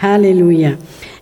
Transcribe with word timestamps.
Alléluia. 0.00 0.72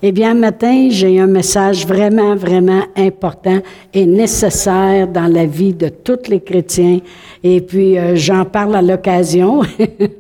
Eh 0.02 0.10
bien, 0.10 0.34
matin, 0.34 0.88
j'ai 0.90 1.20
un 1.20 1.28
message 1.28 1.86
vraiment, 1.86 2.34
vraiment 2.34 2.82
important 2.96 3.60
et 3.92 4.04
nécessaire 4.04 5.06
dans 5.06 5.32
la 5.32 5.46
vie 5.46 5.72
de 5.72 5.88
tous 5.88 6.28
les 6.28 6.40
chrétiens. 6.40 6.98
Et 7.44 7.60
puis, 7.60 7.96
euh, 7.96 8.16
j'en 8.16 8.44
parle 8.44 8.74
à 8.74 8.82
l'occasion. 8.82 9.62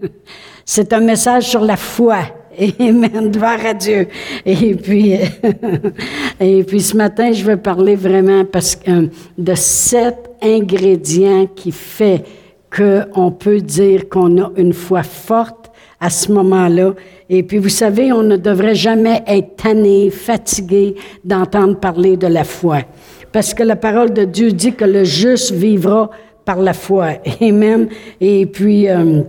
C'est 0.64 0.92
un 0.92 1.00
message 1.00 1.48
sur 1.48 1.62
la 1.62 1.76
foi. 1.76 2.18
Amen, 2.78 3.32
gloire 3.32 3.66
à 3.66 3.74
Dieu. 3.74 4.06
Et 4.46 4.76
puis, 4.76 5.14
et 6.40 6.62
puis 6.62 6.80
ce 6.80 6.96
matin, 6.96 7.32
je 7.32 7.44
vais 7.44 7.56
parler 7.56 7.96
vraiment 7.96 8.44
parce 8.44 8.76
que 8.76 9.08
de 9.36 9.54
sept 9.56 10.30
ingrédients 10.40 11.46
qui 11.46 11.72
fait 11.72 12.22
qu'on 12.70 13.32
peut 13.32 13.60
dire 13.60 14.08
qu'on 14.08 14.40
a 14.40 14.52
une 14.56 14.72
foi 14.72 15.02
forte 15.02 15.63
à 16.04 16.10
ce 16.10 16.30
moment-là. 16.32 16.92
Et 17.30 17.42
puis, 17.42 17.56
vous 17.56 17.70
savez, 17.70 18.12
on 18.12 18.22
ne 18.22 18.36
devrait 18.36 18.74
jamais 18.74 19.22
être 19.26 19.56
tanné, 19.56 20.10
fatigué 20.10 20.96
d'entendre 21.24 21.80
parler 21.80 22.18
de 22.18 22.26
la 22.26 22.44
foi. 22.44 22.80
Parce 23.32 23.54
que 23.54 23.62
la 23.62 23.74
parole 23.74 24.12
de 24.12 24.24
Dieu 24.24 24.52
dit 24.52 24.74
que 24.74 24.84
le 24.84 25.04
juste 25.04 25.52
vivra 25.52 26.10
par 26.44 26.60
la 26.60 26.74
foi. 26.74 27.12
Amen. 27.40 27.88
Et 28.20 28.44
puis, 28.44 28.86
euh, 28.90 29.22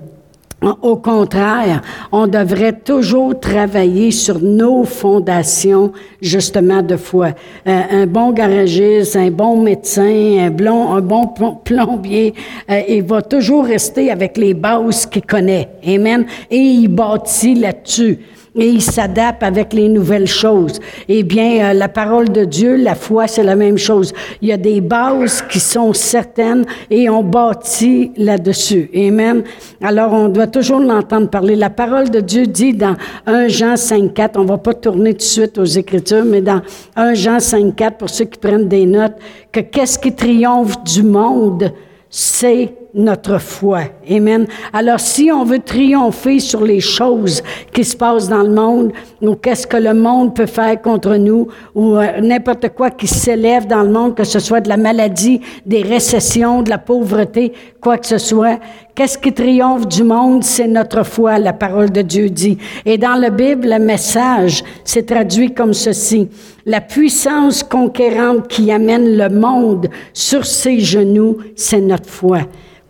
au 0.82 0.96
contraire, 0.98 1.82
on 2.12 2.28
devrait 2.28 2.74
toujours 2.74 3.40
travailler 3.40 4.12
sur 4.12 4.40
nos 4.40 4.84
fondations, 4.84 5.91
justement, 6.22 6.82
de 6.82 6.98
foi. 6.98 7.30
Euh, 7.68 7.82
un 7.91 8.08
bon 8.08 8.32
garagiste, 8.32 9.16
un 9.16 9.32
bon 9.32 9.62
médecin, 9.62 10.50
un, 10.50 10.66
un 10.68 11.02
bon 11.02 11.28
plombier, 11.64 12.34
euh, 12.70 12.82
il 12.88 13.04
va 13.04 13.22
toujours 13.22 13.66
rester 13.66 14.10
avec 14.10 14.38
les 14.38 14.54
bases 14.54 15.05
qu'il 15.05 15.26
connaît. 15.26 15.70
Amen. 15.86 16.26
Et 16.50 16.58
il 16.58 16.88
bâtit 16.88 17.55
là-dessus 17.55 18.20
et 18.55 18.68
il 18.68 18.82
s'adapte 18.82 19.44
avec 19.44 19.73
les 19.73 19.90
nouvelles 19.90 20.27
choses. 20.27 20.80
Eh 21.08 21.23
bien, 21.23 21.70
euh, 21.70 21.73
la 21.73 21.90
parole 21.90 22.30
de 22.30 22.46
Dieu, 22.46 22.76
la 22.76 22.96
foi, 22.96 23.27
c'est 23.27 23.43
la 23.43 23.55
même 23.55 23.77
chose. 23.77 24.13
Il 24.41 24.48
y 24.48 24.52
a 24.54 24.57
des 24.57 24.82
bases 24.82 25.41
qui 25.41 25.60
sont 25.60 25.93
certaines 25.93 26.65
et 26.90 27.10
on 27.10 27.24
bâtit 27.24 28.12
là-dessus. 28.18 28.90
Amen. 28.96 29.43
Alors, 29.82 30.13
on 30.13 30.30
doit 30.30 30.48
toujours 30.48 30.80
l'entendre 30.80 31.30
parler. 31.30 31.55
La 31.55 31.70
parole 31.70 32.10
de 32.10 32.21
Dieu 32.21 32.48
dit 32.48 32.74
dans 32.74 32.96
1 33.26 33.48
Jean 33.49 33.76
5, 33.76 34.13
4, 34.13 34.40
on 34.40 34.46
va 34.46 34.58
pas 34.58 34.74
tourner 34.74 35.13
tout 35.13 35.20
de 35.20 35.24
suite 35.24 35.58
aux 35.58 35.65
Écritures, 35.65 36.26
mais 36.26 36.41
dans 36.41 36.62
1 36.96 37.13
Jean 37.13 37.40
5, 37.40 37.76
4, 37.76 37.98
pour 37.98 38.10
ceux 38.10 38.26
qui 38.26 38.40
prennent 38.40 38.68
des 38.68 38.85
notes, 38.85 39.15
que 39.52 39.60
qu'est-ce 39.60 39.99
qui 39.99 40.13
triomphe 40.13 40.82
du 40.84 41.04
monde? 41.04 41.71
C'est 42.10 42.74
notre 42.96 43.40
foi. 43.40 43.82
Amen. 44.10 44.48
Alors, 44.71 45.01
si 45.01 45.29
on 45.29 45.43
veut 45.43 45.60
triompher 45.60 46.40
sur 46.40 46.63
les 46.63 46.79
choses 46.79 47.43
qui 47.74 47.84
se 47.84 47.96
passent 47.96 48.29
dans 48.29 48.41
le 48.41 48.52
monde, 48.52 48.93
ou 49.21 49.35
qu'est-ce 49.35 49.68
que 49.68 49.76
le 49.76 49.93
monde 49.93 50.34
peut 50.34 50.46
faire 50.46 50.82
contre 50.82 51.18
nous, 51.18 51.49
ou 51.76 51.98
euh, 51.98 52.21
n'importe 52.21 52.70
quoi 52.70 52.91
qui 52.91 53.07
s'élève 53.07 53.68
dans 53.68 53.84
le 53.84 53.91
monde, 53.91 54.15
que 54.15 54.24
ce 54.24 54.40
soit 54.40 54.62
de 54.62 54.70
la 54.70 54.77
maladie, 54.77 55.41
des 55.65 55.82
récessions, 55.82 56.62
de 56.62 56.70
la 56.70 56.77
pauvreté, 56.77 57.52
quoi 57.82 57.98
que 57.98 58.07
ce 58.07 58.18
soit, 58.18 58.60
qu'est-ce 58.96 59.18
qui 59.18 59.34
triomphe 59.34 59.87
du 59.87 60.04
monde? 60.04 60.46
C'est 60.46 60.68
notre 60.68 61.04
foi, 61.04 61.37
la 61.37 61.54
parole 61.54 61.91
de 61.91 62.02
Dieu 62.02 62.30
dit. 62.30 62.57
Et 62.85 62.98
dans 62.98 63.15
la 63.15 63.30
Bible, 63.30 63.68
le 63.68 63.80
message 63.80 64.63
s'est 64.85 65.03
traduit 65.03 65.53
comme 65.53 65.74
ceci. 65.74 66.30
La 66.66 66.80
puissance 66.80 67.62
conquérante 67.62 68.47
qui 68.47 68.72
amène 68.72 69.18
le 69.18 69.30
monde 69.30 69.90
sur 70.13 70.46
ses 70.46 70.80
genoux, 70.80 71.38
c'est 71.56 71.81
notre 71.81 72.09
foi 72.09 72.40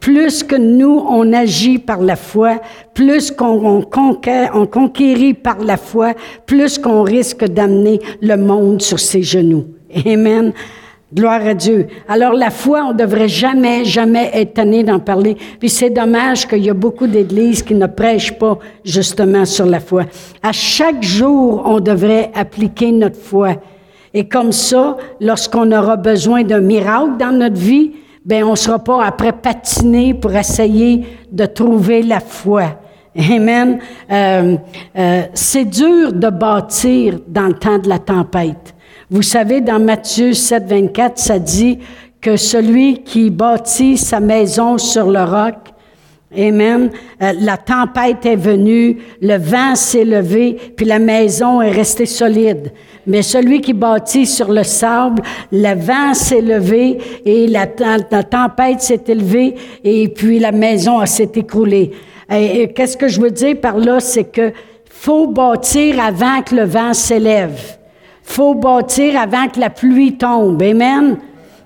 plus 0.05 0.43
que 0.43 0.55
nous, 0.55 1.03
on 1.09 1.33
agit 1.33 1.79
par 1.79 1.99
la 1.99 2.15
foi, 2.15 2.61
plus 2.93 3.31
qu'on 3.31 3.81
conquiert, 3.81 4.51
on 4.53 4.67
conquérit 4.67 5.33
par 5.33 5.57
la 5.63 5.77
foi, 5.77 6.13
plus 6.45 6.77
qu'on 6.77 7.01
risque 7.01 7.43
d'amener 7.45 7.99
le 8.21 8.37
monde 8.37 8.83
sur 8.83 8.99
ses 8.99 9.23
genoux. 9.23 9.65
Amen. 10.05 10.53
Gloire 11.11 11.47
à 11.47 11.55
Dieu. 11.55 11.87
Alors 12.07 12.33
la 12.33 12.51
foi, 12.51 12.85
on 12.87 12.93
devrait 12.93 13.27
jamais, 13.27 13.83
jamais 13.83 14.29
être 14.35 14.53
tanné 14.53 14.83
d'en 14.83 14.99
parler. 14.99 15.37
Puis 15.59 15.69
c'est 15.69 15.89
dommage 15.89 16.47
qu'il 16.47 16.63
y 16.63 16.69
a 16.69 16.75
beaucoup 16.75 17.07
d'églises 17.07 17.63
qui 17.63 17.73
ne 17.73 17.87
prêchent 17.87 18.37
pas 18.37 18.59
justement 18.83 19.45
sur 19.45 19.65
la 19.65 19.79
foi. 19.79 20.03
À 20.43 20.51
chaque 20.51 21.01
jour, 21.01 21.63
on 21.65 21.79
devrait 21.79 22.29
appliquer 22.35 22.91
notre 22.91 23.19
foi. 23.19 23.55
Et 24.13 24.27
comme 24.27 24.51
ça, 24.51 24.97
lorsqu'on 25.19 25.71
aura 25.71 25.95
besoin 25.95 26.43
d'un 26.43 26.61
miracle 26.61 27.17
dans 27.17 27.31
notre 27.31 27.57
vie, 27.59 27.93
ben 28.25 28.43
on 28.43 28.55
sera 28.55 28.79
pas 28.79 29.05
après 29.05 29.31
patiner 29.31 30.13
pour 30.13 30.35
essayer 30.35 31.05
de 31.31 31.45
trouver 31.45 32.01
la 32.01 32.19
foi. 32.19 32.79
Amen. 33.17 33.79
Euh, 34.11 34.57
euh, 34.97 35.21
c'est 35.33 35.65
dur 35.65 36.11
de 36.11 36.29
bâtir 36.29 37.19
dans 37.27 37.47
le 37.47 37.53
temps 37.53 37.77
de 37.77 37.87
la 37.87 37.99
tempête. 37.99 38.75
Vous 39.09 39.21
savez, 39.21 39.61
dans 39.61 39.79
Matthieu 39.79 40.33
7, 40.33 40.65
24, 40.67 41.17
ça 41.17 41.39
dit 41.39 41.79
que 42.19 42.35
celui 42.35 43.03
qui 43.03 43.29
bâtit 43.29 43.97
sa 43.97 44.19
maison 44.19 44.77
sur 44.79 45.11
le 45.11 45.23
roc, 45.23 45.55
Amen. 46.33 46.89
Euh, 47.21 47.33
la 47.39 47.57
tempête 47.57 48.25
est 48.25 48.35
venue, 48.35 48.97
le 49.21 49.37
vent 49.37 49.75
s'est 49.75 50.03
levé, 50.03 50.57
puis 50.75 50.85
la 50.85 50.99
maison 50.99 51.61
est 51.61 51.71
restée 51.71 52.05
solide. 52.05 52.71
Mais 53.05 53.21
celui 53.21 53.61
qui 53.61 53.73
bâtit 53.73 54.25
sur 54.25 54.51
le 54.51 54.63
sable, 54.63 55.21
le 55.51 55.75
vent 55.75 56.13
s'est 56.13 56.41
levé 56.41 56.97
et 57.25 57.47
la, 57.47 57.67
tempête 57.67 58.81
s'est 58.81 59.03
élevée 59.07 59.55
et 59.83 60.07
puis 60.09 60.39
la 60.39 60.51
maison 60.51 61.05
s'est 61.05 61.31
écroulée. 61.35 61.91
Et, 62.31 62.69
qu'est-ce 62.73 62.97
que 62.97 63.07
je 63.07 63.21
veux 63.21 63.31
dire 63.31 63.61
par 63.61 63.77
là, 63.77 63.99
c'est 63.99 64.23
que 64.23 64.51
faut 64.89 65.27
bâtir 65.27 66.03
avant 66.03 66.41
que 66.41 66.55
le 66.55 66.63
vent 66.63 66.93
s'élève. 66.93 67.77
Faut 68.23 68.55
bâtir 68.55 69.19
avant 69.19 69.47
que 69.47 69.59
la 69.59 69.69
pluie 69.69 70.17
tombe. 70.17 70.61
Amen 70.63 71.17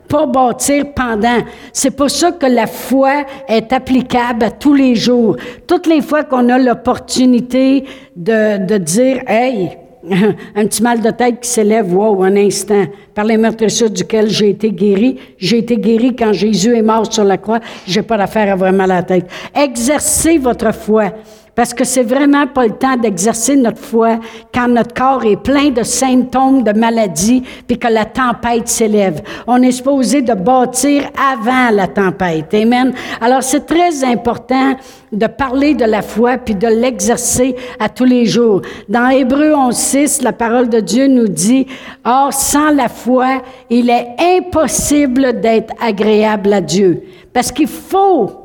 pas 0.09 0.25
bâtir 0.25 0.85
pendant. 0.93 1.39
C'est 1.71 1.91
pour 1.91 2.09
ça 2.09 2.31
que 2.31 2.47
la 2.47 2.67
foi 2.67 3.25
est 3.47 3.71
applicable 3.71 4.43
à 4.43 4.51
tous 4.51 4.73
les 4.73 4.95
jours. 4.95 5.37
Toutes 5.67 5.87
les 5.87 6.01
fois 6.01 6.23
qu'on 6.23 6.49
a 6.49 6.57
l'opportunité 6.57 7.85
de, 8.15 8.65
de 8.65 8.77
dire, 8.77 9.21
hey, 9.27 9.77
un 10.55 10.65
petit 10.65 10.81
mal 10.81 11.01
de 11.01 11.11
tête 11.11 11.41
qui 11.41 11.49
s'élève, 11.49 11.93
wow, 11.93 12.23
un 12.23 12.35
instant, 12.35 12.85
par 13.13 13.25
les 13.25 13.37
meurtrissures 13.37 13.89
duquel 13.89 14.29
j'ai 14.29 14.49
été 14.49 14.71
guéri. 14.71 15.19
J'ai 15.37 15.59
été 15.59 15.77
guéri 15.77 16.15
quand 16.15 16.33
Jésus 16.33 16.75
est 16.75 16.81
mort 16.81 17.11
sur 17.11 17.23
la 17.23 17.37
croix. 17.37 17.59
J'ai 17.85 18.01
pas 18.01 18.17
d'affaire 18.17 18.49
à 18.49 18.53
avoir 18.53 18.71
mal 18.71 18.91
à 18.91 18.95
la 18.95 19.03
tête. 19.03 19.29
Exercez 19.53 20.37
votre 20.37 20.73
foi. 20.73 21.11
Parce 21.59 21.73
que 21.73 21.83
c'est 21.83 22.03
vraiment 22.03 22.47
pas 22.47 22.67
le 22.67 22.77
temps 22.77 22.95
d'exercer 22.95 23.57
notre 23.57 23.81
foi 23.81 24.21
quand 24.53 24.69
notre 24.69 24.93
corps 24.93 25.25
est 25.25 25.35
plein 25.35 25.71
de 25.71 25.83
symptômes 25.83 26.63
de 26.63 26.71
maladie 26.71 27.43
puis 27.67 27.77
que 27.77 27.89
la 27.89 28.05
tempête 28.05 28.69
s'élève. 28.69 29.21
On 29.45 29.61
est 29.61 29.73
supposé 29.73 30.21
de 30.21 30.33
bâtir 30.33 31.09
avant 31.19 31.69
la 31.75 31.87
tempête. 31.87 32.53
Amen. 32.53 32.93
Alors 33.19 33.43
c'est 33.43 33.65
très 33.65 34.05
important 34.05 34.77
de 35.11 35.27
parler 35.27 35.73
de 35.73 35.83
la 35.83 36.01
foi 36.01 36.37
puis 36.37 36.55
de 36.55 36.67
l'exercer 36.67 37.57
à 37.77 37.89
tous 37.89 38.05
les 38.05 38.25
jours. 38.25 38.61
Dans 38.87 39.09
Hébreu 39.09 39.51
11.6, 39.51 40.23
la 40.23 40.31
parole 40.31 40.69
de 40.69 40.79
Dieu 40.79 41.07
nous 41.07 41.27
dit, 41.27 41.67
Or, 42.05 42.31
sans 42.31 42.69
la 42.69 42.87
foi, 42.87 43.41
il 43.69 43.89
est 43.89 44.15
impossible 44.17 45.41
d'être 45.41 45.73
agréable 45.81 46.53
à 46.53 46.61
Dieu. 46.61 47.03
Parce 47.33 47.51
qu'il 47.51 47.67
faut 47.67 48.38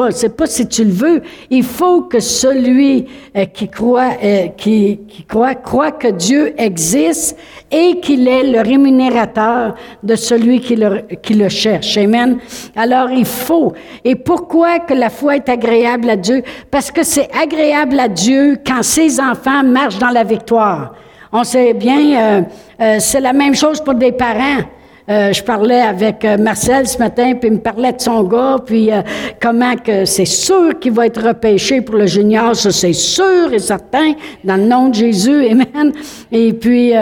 pas, 0.00 0.10
c'est 0.12 0.34
pas 0.34 0.46
si 0.46 0.66
tu 0.66 0.84
le 0.84 0.92
veux. 0.92 1.22
Il 1.50 1.62
faut 1.62 2.02
que 2.02 2.20
celui 2.20 3.06
euh, 3.36 3.44
qui 3.44 3.68
croit, 3.68 4.12
euh, 4.22 4.48
qui, 4.56 5.00
croit, 5.28 5.54
croit 5.54 5.92
que 5.92 6.08
Dieu 6.08 6.54
existe 6.56 7.36
et 7.70 8.00
qu'il 8.00 8.26
est 8.26 8.44
le 8.44 8.60
rémunérateur 8.60 9.74
de 10.02 10.14
celui 10.14 10.60
qui 10.60 10.76
le, 10.76 11.02
qui 11.22 11.34
le 11.34 11.48
cherche. 11.48 11.98
Amen. 11.98 12.38
Alors 12.74 13.10
il 13.10 13.26
faut. 13.26 13.72
Et 14.04 14.14
pourquoi 14.14 14.78
que 14.78 14.94
la 14.94 15.10
foi 15.10 15.36
est 15.36 15.48
agréable 15.48 16.08
à 16.08 16.16
Dieu? 16.16 16.42
Parce 16.70 16.90
que 16.90 17.02
c'est 17.02 17.28
agréable 17.36 18.00
à 18.00 18.08
Dieu 18.08 18.58
quand 18.66 18.82
ses 18.82 19.20
enfants 19.20 19.62
marchent 19.64 19.98
dans 19.98 20.10
la 20.10 20.24
victoire. 20.24 20.94
On 21.32 21.44
sait 21.44 21.74
bien, 21.74 22.42
euh, 22.80 22.96
c'est 22.98 23.20
la 23.20 23.32
même 23.32 23.54
chose 23.54 23.80
pour 23.80 23.94
des 23.94 24.12
parents. 24.12 24.64
Euh, 25.10 25.32
je 25.32 25.42
parlais 25.42 25.80
avec 25.80 26.24
euh, 26.24 26.38
Marcel 26.38 26.86
ce 26.86 26.96
matin, 26.96 27.32
puis 27.34 27.48
il 27.48 27.54
me 27.54 27.58
parlait 27.58 27.92
de 27.92 28.00
son 28.00 28.22
gars, 28.22 28.58
puis 28.64 28.92
euh, 28.92 29.02
comment 29.42 29.74
que 29.74 30.04
c'est 30.04 30.24
sûr 30.24 30.78
qu'il 30.78 30.92
va 30.92 31.06
être 31.06 31.20
repêché 31.26 31.80
pour 31.80 31.96
le 31.96 32.06
junior, 32.06 32.54
ça 32.54 32.70
c'est 32.70 32.92
sûr 32.92 33.52
et 33.52 33.58
certain, 33.58 34.12
dans 34.44 34.54
le 34.54 34.66
nom 34.66 34.88
de 34.88 34.94
Jésus, 34.94 35.48
Amen. 35.48 35.92
Et 36.30 36.52
puis, 36.52 36.92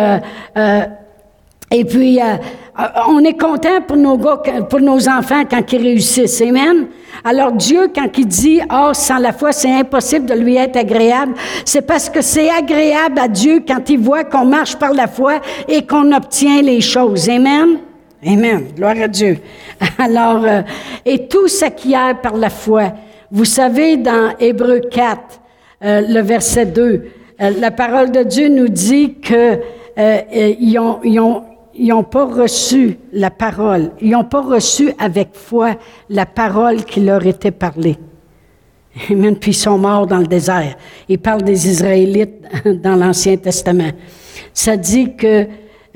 et 1.71 1.85
puis, 1.85 2.19
on 3.09 3.25
est 3.25 3.39
content 3.39 3.83
pour 3.87 3.99
nos 3.99 4.17
gars, 4.17 4.41
pour 4.71 4.81
nos 4.81 5.07
enfants 5.07 5.43
quand 5.51 5.71
ils 5.71 5.83
réussissent, 5.83 6.41
Amen. 6.41 6.87
Alors 7.25 7.53
Dieu, 7.53 7.91
quand 7.95 8.09
il 8.17 8.27
dit, 8.27 8.61
oh, 8.73 8.93
sans 8.95 9.19
la 9.19 9.35
foi, 9.35 9.53
c'est 9.53 9.73
impossible 9.73 10.25
de 10.25 10.35
lui 10.35 10.57
être 10.57 10.79
agréable, 10.79 11.35
c'est 11.67 11.83
parce 11.83 12.09
que 12.09 12.23
c'est 12.23 12.49
agréable 12.49 13.19
à 13.19 13.29
Dieu 13.29 13.63
quand 13.69 13.91
il 13.91 13.99
voit 13.99 14.25
qu'on 14.25 14.47
marche 14.47 14.77
par 14.77 14.95
la 14.95 15.09
foi 15.09 15.41
et 15.69 15.87
qu'on 15.87 16.11
obtient 16.13 16.63
les 16.63 16.81
choses. 16.81 17.29
Amen. 17.29 17.81
Amen. 18.27 18.69
Gloire 18.75 18.97
à 19.01 19.09
Dieu. 19.09 19.39
Alors, 19.99 20.45
euh, 20.45 20.63
et 21.05 21.29
tout 21.29 21.49
s'acquiert 21.49 22.21
par 22.21 22.37
la 22.37 22.51
foi. 22.51 22.93
Vous 23.31 23.45
savez, 23.45 23.97
dans 23.97 24.35
Hébreu 24.41 24.81
4, 24.81 25.41
euh, 25.85 26.01
le 26.09 26.21
verset 26.21 26.67
2, 26.67 27.05
Euh, 27.41 27.51
la 27.61 27.71
parole 27.71 28.11
de 28.11 28.23
Dieu 28.23 28.49
nous 28.49 28.69
dit 28.69 29.15
que 29.15 29.61
euh, 29.99 30.21
ils 30.61 30.79
ont, 30.79 31.01
ils 31.05 31.21
ont 31.21 31.45
ils 31.81 31.89
n'ont 31.89 32.03
pas 32.03 32.25
reçu 32.25 32.99
la 33.13 33.31
parole, 33.31 33.93
ils 34.01 34.11
n'ont 34.11 34.25
pas 34.25 34.41
reçu 34.41 34.93
avec 34.99 35.29
foi 35.35 35.77
la 36.11 36.27
parole 36.27 36.85
qui 36.85 36.99
leur 36.99 37.25
était 37.25 37.53
parlée. 37.53 37.97
Amen. 39.09 39.37
Puis 39.37 39.53
ils 39.53 39.55
sont 39.55 39.79
morts 39.79 40.09
dans 40.09 40.19
le 40.19 40.27
désert. 40.27 40.77
Il 41.09 41.21
parle 41.21 41.43
des 41.43 41.69
Israélites 41.69 42.43
dans 42.83 42.97
l'Ancien 42.97 43.37
Testament. 43.37 43.93
Ça 44.53 44.77
dit 44.77 45.15
que 45.15 45.47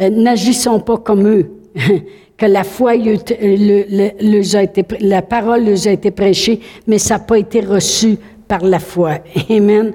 euh, 0.01 0.11
n'agissons 0.11 0.79
pas 0.79 0.99
comme 0.99 1.27
eux, 1.27 1.51
que 2.37 2.47
la 2.47 2.65
foi, 2.65 2.95
été, 2.97 4.85
la 5.01 5.23
parole 5.23 5.65
leur 5.65 5.87
a 5.87 5.91
été 5.91 6.11
prêchée, 6.11 6.61
mais 6.87 6.99
ça 6.99 7.15
n'a 7.15 7.21
pas 7.21 7.39
été 7.39 7.61
reçu 7.61 8.19
par 8.49 8.63
la 8.63 8.79
foi. 8.79 9.19
Amen. 9.51 9.93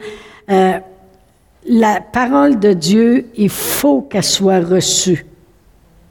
Euh, 0.49 0.79
la 1.67 1.99
parole 2.01 2.59
de 2.59 2.73
Dieu, 2.73 3.27
il 3.35 3.49
faut 3.49 4.01
qu'elle 4.01 4.23
soit 4.23 4.61
reçue 4.61 5.25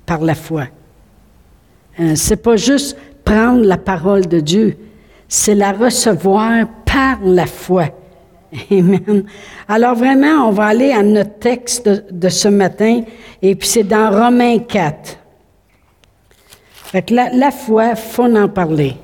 par 0.05 0.21
la 0.21 0.35
foi. 0.35 0.67
Euh, 1.99 2.13
c'est 2.15 2.37
pas 2.37 2.57
juste 2.57 2.97
prendre 3.25 3.65
la 3.65 3.79
parole 3.79 4.27
de 4.27 4.41
Dieu, 4.41 4.77
c'est 5.29 5.55
la 5.55 5.73
recevoir 5.73 6.67
par 6.85 7.19
la 7.25 7.47
foi. 7.47 7.87
Amen. 8.71 9.25
Alors 9.67 9.97
vraiment, 9.97 10.49
on 10.49 10.51
va 10.51 10.67
aller 10.67 10.93
à 10.93 11.03
notre 11.03 11.39
texte 11.39 11.89
de, 11.89 12.29
ce 12.29 12.49
matin, 12.49 13.03
et 13.43 13.55
puis 13.55 13.69
c'est 13.69 13.83
dans 13.83 14.11
Romains 14.11 14.59
4. 14.59 15.19
La, 17.11 17.51
foi, 17.51 17.95
faut 17.95 18.25
en 18.25 18.49
parler. 18.49 18.95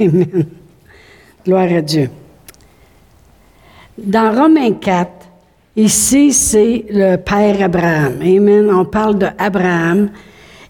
Amen. 0.00 0.46
Gloire 1.44 1.72
à 1.72 1.80
Dieu. 1.80 2.10
Dans 3.98 4.34
Romains 4.34 4.72
4, 4.72 5.10
ici, 5.76 6.32
c'est 6.32 6.84
le 6.88 7.16
Père 7.16 7.62
Abraham. 7.62 8.20
Amen. 8.22 8.70
On 8.72 8.84
parle 8.84 9.18
d'Abraham. 9.18 10.10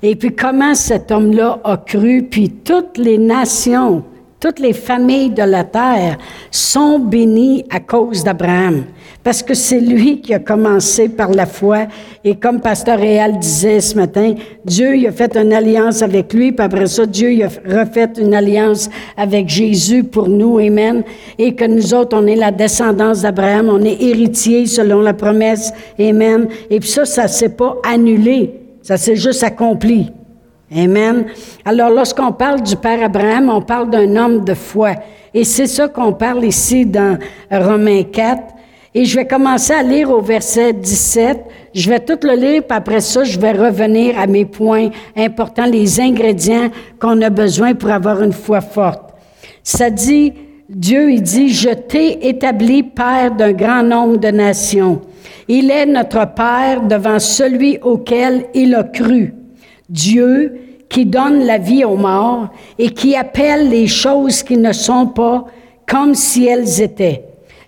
Et 0.03 0.17
puis 0.17 0.35
comment 0.35 0.75
cet 0.75 1.13
homme-là 1.13 1.61
a 1.63 1.77
cru, 1.77 2.25
puis 2.29 2.51
toutes 2.51 2.99
les 2.99 3.19
nations, 3.19 4.05
toutes 4.43 4.59
les 4.59 4.73
familles 4.73 5.31
de 5.31 5.45
la 5.45 5.63
terre 5.63 6.19
sont 6.51 6.99
bénies 6.99 7.65
à 7.71 7.79
cause 7.79 8.25
d'Abraham. 8.25 8.87
Parce 9.23 9.41
que 9.41 9.55
c'est 9.55 9.79
lui 9.79 10.21
qui 10.21 10.35
a 10.35 10.41
commencé 10.41 11.09
par 11.09 11.31
la 11.31 11.47
foi. 11.47 11.87
Et 12.25 12.35
comme 12.35 12.61
Pasteur 12.61 12.99
Réal 12.99 13.39
disait 13.39 13.79
ce 13.79 13.95
matin, 13.95 14.35
Dieu 14.65 14.97
il 14.97 15.07
a 15.07 15.13
fait 15.13 15.37
une 15.37 15.53
alliance 15.53 16.03
avec 16.03 16.35
lui, 16.35 16.51
puis 16.51 16.67
après 16.67 16.87
ça, 16.87 17.07
Dieu 17.07 17.31
il 17.31 17.45
a 17.45 17.51
refait 17.65 18.11
une 18.19 18.35
alliance 18.35 18.91
avec 19.17 19.49
Jésus 19.49 20.03
pour 20.03 20.29
nous, 20.29 20.59
Amen. 20.59 21.05
Et 21.39 21.55
que 21.55 21.65
nous 21.65 21.95
autres, 21.95 22.17
on 22.21 22.27
est 22.27 22.35
la 22.35 22.51
descendance 22.51 23.23
d'Abraham, 23.23 23.69
on 23.69 23.85
est 23.85 24.03
héritiers 24.03 24.67
selon 24.67 25.03
la 25.03 25.15
promesse, 25.15 25.73
Amen. 26.01 26.49
Et 26.69 26.81
puis 26.81 26.89
ça, 26.89 27.05
ça 27.05 27.29
s'est 27.29 27.51
pas 27.51 27.77
annulé. 27.89 28.59
Ça 28.83 28.97
s'est 28.97 29.15
juste 29.15 29.45
accompli. 29.45 30.11
Amen. 30.75 31.27
Alors, 31.65 31.91
lorsqu'on 31.91 32.33
parle 32.33 32.63
du 32.63 32.77
Père 32.77 33.05
Abraham, 33.05 33.51
on 33.51 33.61
parle 33.61 33.91
d'un 33.91 34.17
homme 34.17 34.45
de 34.45 34.55
foi. 34.55 34.93
Et 35.35 35.45
c'est 35.45 35.67
ça 35.67 35.89
qu'on 35.89 36.13
parle 36.13 36.45
ici 36.45 36.87
dans 36.87 37.19
Romains 37.51 38.05
4. 38.05 38.43
Et 38.95 39.05
je 39.05 39.17
vais 39.17 39.27
commencer 39.27 39.73
à 39.73 39.83
lire 39.83 40.11
au 40.11 40.21
verset 40.21 40.73
17. 40.73 41.45
Je 41.75 41.91
vais 41.91 42.01
tout 42.01 42.19
le 42.23 42.35
lire, 42.35 42.63
puis 42.63 42.77
après 42.77 43.01
ça, 43.01 43.25
je 43.25 43.39
vais 43.39 43.53
revenir 43.53 44.19
à 44.19 44.27
mes 44.27 44.45
points 44.45 44.91
importants, 45.17 45.67
les 45.67 46.01
ingrédients 46.01 46.71
qu'on 46.99 47.21
a 47.23 47.31
besoin 47.31 47.75
pour 47.75 47.91
avoir 47.91 48.23
une 48.23 48.33
foi 48.33 48.61
forte. 48.61 49.15
Ça 49.63 49.91
dit, 49.91 50.35
Dieu, 50.69 51.11
il 51.11 51.23
dit, 51.23 51.49
je 51.49 51.71
t'ai 51.71 52.29
établi 52.29 52.83
Père 52.83 53.35
d'un 53.35 53.53
grand 53.53 53.83
nombre 53.83 54.17
de 54.19 54.29
nations. 54.29 55.01
Il 55.49 55.71
est 55.71 55.87
notre 55.87 56.27
Père 56.35 56.83
devant 56.83 57.19
celui 57.19 57.79
auquel 57.83 58.47
il 58.55 58.75
a 58.75 58.85
cru. 58.85 59.35
Dieu 59.93 60.59
qui 60.89 61.05
donne 61.05 61.45
la 61.45 61.59
vie 61.59 61.85
aux 61.85 61.97
morts 61.97 62.49
et 62.79 62.91
qui 62.91 63.15
appelle 63.15 63.69
les 63.69 63.87
choses 63.87 64.43
qui 64.43 64.57
ne 64.57 64.73
sont 64.73 65.07
pas 65.07 65.45
comme 65.87 66.15
si 66.15 66.47
elles 66.47 66.81
étaient. 66.81 67.25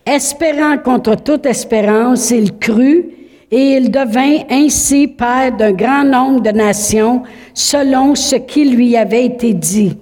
Espérant 0.06 0.78
contre 0.78 1.16
toute 1.16 1.44
espérance, 1.46 2.30
il 2.30 2.58
crut 2.58 3.06
et 3.50 3.76
il 3.76 3.90
devint 3.90 4.38
ainsi 4.50 5.06
Père 5.06 5.54
d'un 5.56 5.72
grand 5.72 6.04
nombre 6.04 6.40
de 6.40 6.50
nations 6.50 7.22
selon 7.52 8.14
ce 8.14 8.36
qui 8.36 8.64
lui 8.64 8.96
avait 8.96 9.26
été 9.26 9.52
dit. 9.52 9.96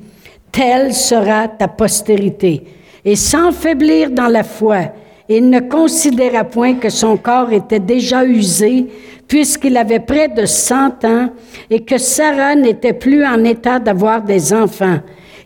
Telle 0.53 0.95
sera 0.95 1.49
ta 1.49 1.67
postérité. 1.67 2.63
Et 3.05 3.17
sans 3.17 3.51
faiblir 3.51 4.11
dans 4.11 4.29
la 4.29 4.45
foi, 4.45 4.93
il 5.29 5.51
ne 5.51 5.61
considéra 5.61 6.45
point 6.45 6.75
que 6.75 6.91
son 6.91 7.17
corps 7.17 7.53
était 7.53 7.81
déjà 7.81 8.25
usé, 8.25 8.87
puisqu'il 9.33 9.79
avait 9.79 9.99
près 9.99 10.29
de 10.29 10.45
cent 10.45 11.03
ans 11.07 11.31
et 11.71 11.81
que 11.81 11.97
Sarah 11.97 12.55
n'était 12.55 12.93
plus 12.93 13.25
en 13.25 13.43
état 13.45 13.79
d'avoir 13.79 14.21
des 14.21 14.53
enfants. 14.53 14.99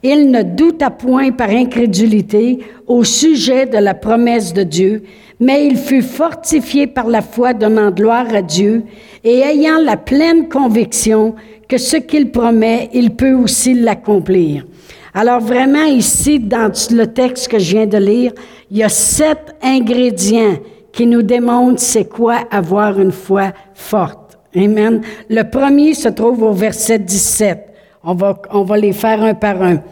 Il 0.02 0.32
ne 0.32 0.42
douta 0.42 0.90
point 0.90 1.30
par 1.30 1.50
incrédulité 1.50 2.58
au 2.88 3.04
sujet 3.04 3.64
de 3.64 3.78
la 3.78 3.94
promesse 3.94 4.52
de 4.52 4.64
Dieu, 4.64 5.04
mais 5.38 5.68
il 5.68 5.76
fut 5.76 6.02
fortifié 6.02 6.88
par 6.88 7.06
la 7.06 7.22
foi 7.22 7.52
donnant 7.52 7.92
gloire 7.92 8.34
à 8.34 8.42
Dieu 8.42 8.82
et 9.22 9.38
ayant 9.38 9.78
la 9.78 9.96
pleine 9.96 10.48
conviction 10.48 11.36
que 11.68 11.78
ce 11.78 11.98
qu'il 11.98 12.32
promet, 12.32 12.90
il 12.92 13.10
peut 13.10 13.34
aussi 13.34 13.72
l'accomplir. 13.72 14.66
Alors 15.14 15.40
vraiment 15.40 15.84
ici, 15.84 16.40
dans 16.40 16.72
le 16.90 17.06
texte 17.06 17.46
que 17.46 17.60
je 17.60 17.76
viens 17.76 17.86
de 17.86 17.98
lire, 17.98 18.32
il 18.68 18.78
y 18.78 18.82
a 18.82 18.88
sept 18.88 19.54
ingrédients 19.62 20.56
qui 20.96 21.06
nous 21.06 21.22
démontrent 21.22 21.78
c'est 21.78 22.06
quoi 22.06 22.38
avoir 22.50 22.98
une 22.98 23.12
foi 23.12 23.52
forte. 23.74 24.38
Amen. 24.56 25.02
Le 25.28 25.42
premier 25.42 25.92
se 25.92 26.08
trouve 26.08 26.42
au 26.42 26.52
verset 26.52 27.00
17. 27.00 27.68
On 28.02 28.14
va, 28.14 28.40
on 28.50 28.62
va 28.62 28.78
les 28.78 28.94
faire 28.94 29.22
un 29.22 29.34
par 29.34 29.62
un. 29.62 29.82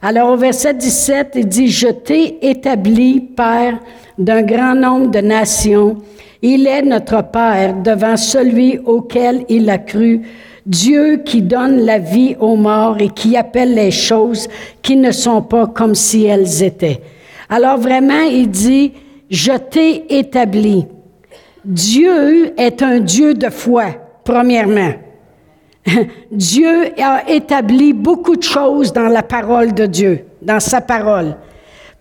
Alors 0.00 0.30
au 0.30 0.36
verset 0.36 0.74
17, 0.74 1.32
il 1.34 1.48
dit, 1.48 1.66
je 1.66 1.88
t'ai 1.88 2.48
établi 2.48 3.20
Père 3.20 3.80
d'un 4.16 4.42
grand 4.42 4.76
nombre 4.76 5.10
de 5.10 5.18
nations. 5.18 5.96
Il 6.42 6.68
est 6.68 6.82
notre 6.82 7.24
Père 7.24 7.74
devant 7.82 8.16
celui 8.16 8.78
auquel 8.78 9.44
il 9.48 9.68
a 9.68 9.78
cru 9.78 10.20
Dieu 10.64 11.22
qui 11.24 11.42
donne 11.42 11.80
la 11.80 11.98
vie 11.98 12.36
aux 12.38 12.54
morts 12.54 12.98
et 13.00 13.08
qui 13.08 13.36
appelle 13.36 13.74
les 13.74 13.90
choses 13.90 14.46
qui 14.80 14.94
ne 14.94 15.10
sont 15.10 15.42
pas 15.42 15.66
comme 15.66 15.96
si 15.96 16.24
elles 16.24 16.62
étaient. 16.62 17.00
Alors 17.48 17.78
vraiment, 17.78 18.22
il 18.30 18.48
dit, 18.48 18.92
je 19.32 19.52
t'ai 19.52 20.18
établi. 20.18 20.86
Dieu 21.64 22.52
est 22.60 22.82
un 22.82 23.00
Dieu 23.00 23.32
de 23.32 23.48
foi, 23.48 23.86
premièrement. 24.24 24.92
Dieu 26.30 26.92
a 27.02 27.28
établi 27.28 27.94
beaucoup 27.94 28.36
de 28.36 28.42
choses 28.42 28.92
dans 28.92 29.08
la 29.08 29.22
parole 29.22 29.72
de 29.72 29.86
Dieu, 29.86 30.26
dans 30.42 30.60
sa 30.60 30.82
parole. 30.82 31.34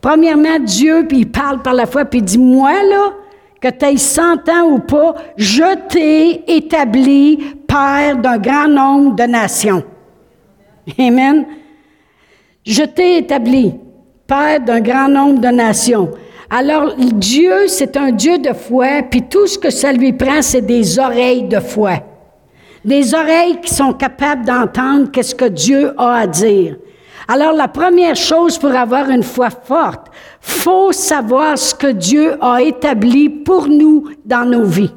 Premièrement, 0.02 0.60
Dieu, 0.60 1.06
puis 1.08 1.20
il 1.20 1.32
parle 1.32 1.62
par 1.62 1.74
la 1.74 1.86
foi, 1.86 2.04
puis 2.04 2.22
dit, 2.22 2.38
moi, 2.38 2.74
là, 2.84 3.14
que 3.62 3.70
tu 3.70 3.86
aies 3.86 3.98
100 3.98 4.50
ans 4.50 4.70
ou 4.70 4.80
pas, 4.80 5.16
je 5.38 5.88
t'ai 5.88 6.54
établi 6.58 7.38
père 7.66 8.18
d'un 8.18 8.40
grand 8.40 8.68
nombre 8.68 9.16
de 9.16 9.24
nations. 9.24 9.84
Amen. 11.00 11.46
Je 12.66 12.84
t'ai 12.84 13.20
établi 13.20 13.76
père 14.28 14.60
d'un 14.60 14.82
grand 14.82 15.08
nombre 15.08 15.40
de 15.40 15.48
nations. 15.48 16.12
Alors, 16.54 16.96
Dieu, 16.98 17.70
c'est 17.70 17.96
un 17.96 18.12
Dieu 18.12 18.38
de 18.38 18.52
foi, 18.52 19.04
puis 19.10 19.22
tout 19.22 19.48
ce 19.48 19.58
que 19.58 19.70
ça 19.70 19.94
lui 19.94 20.12
prend, 20.12 20.42
c'est 20.42 20.60
des 20.62 21.00
oreilles 21.00 21.44
de 21.44 21.62
foi. 21.62 22.04
Des 22.84 23.14
oreilles 23.14 23.62
qui 23.62 23.74
sont 23.74 23.94
capables 23.94 24.46
d'entendre 24.46 25.10
qu'est-ce 25.12 25.34
que 25.34 25.46
Dieu 25.46 25.94
a 25.98 26.16
à 26.16 26.28
dire. 26.28 26.76
Alors, 27.30 27.54
la 27.54 27.70
première 27.70 28.18
chose 28.18 28.58
pour 28.58 28.76
avoir 28.76 29.10
une 29.10 29.24
foi 29.24 29.48
forte, 29.50 30.08
faut 30.42 30.92
savoir 30.92 31.58
ce 31.58 31.74
que 31.74 31.88
Dieu 31.88 32.36
a 32.44 32.62
établi 32.62 33.30
pour 33.30 33.70
nous 33.70 34.10
dans 34.26 34.44
nos 34.44 34.66
vies. 34.66 34.92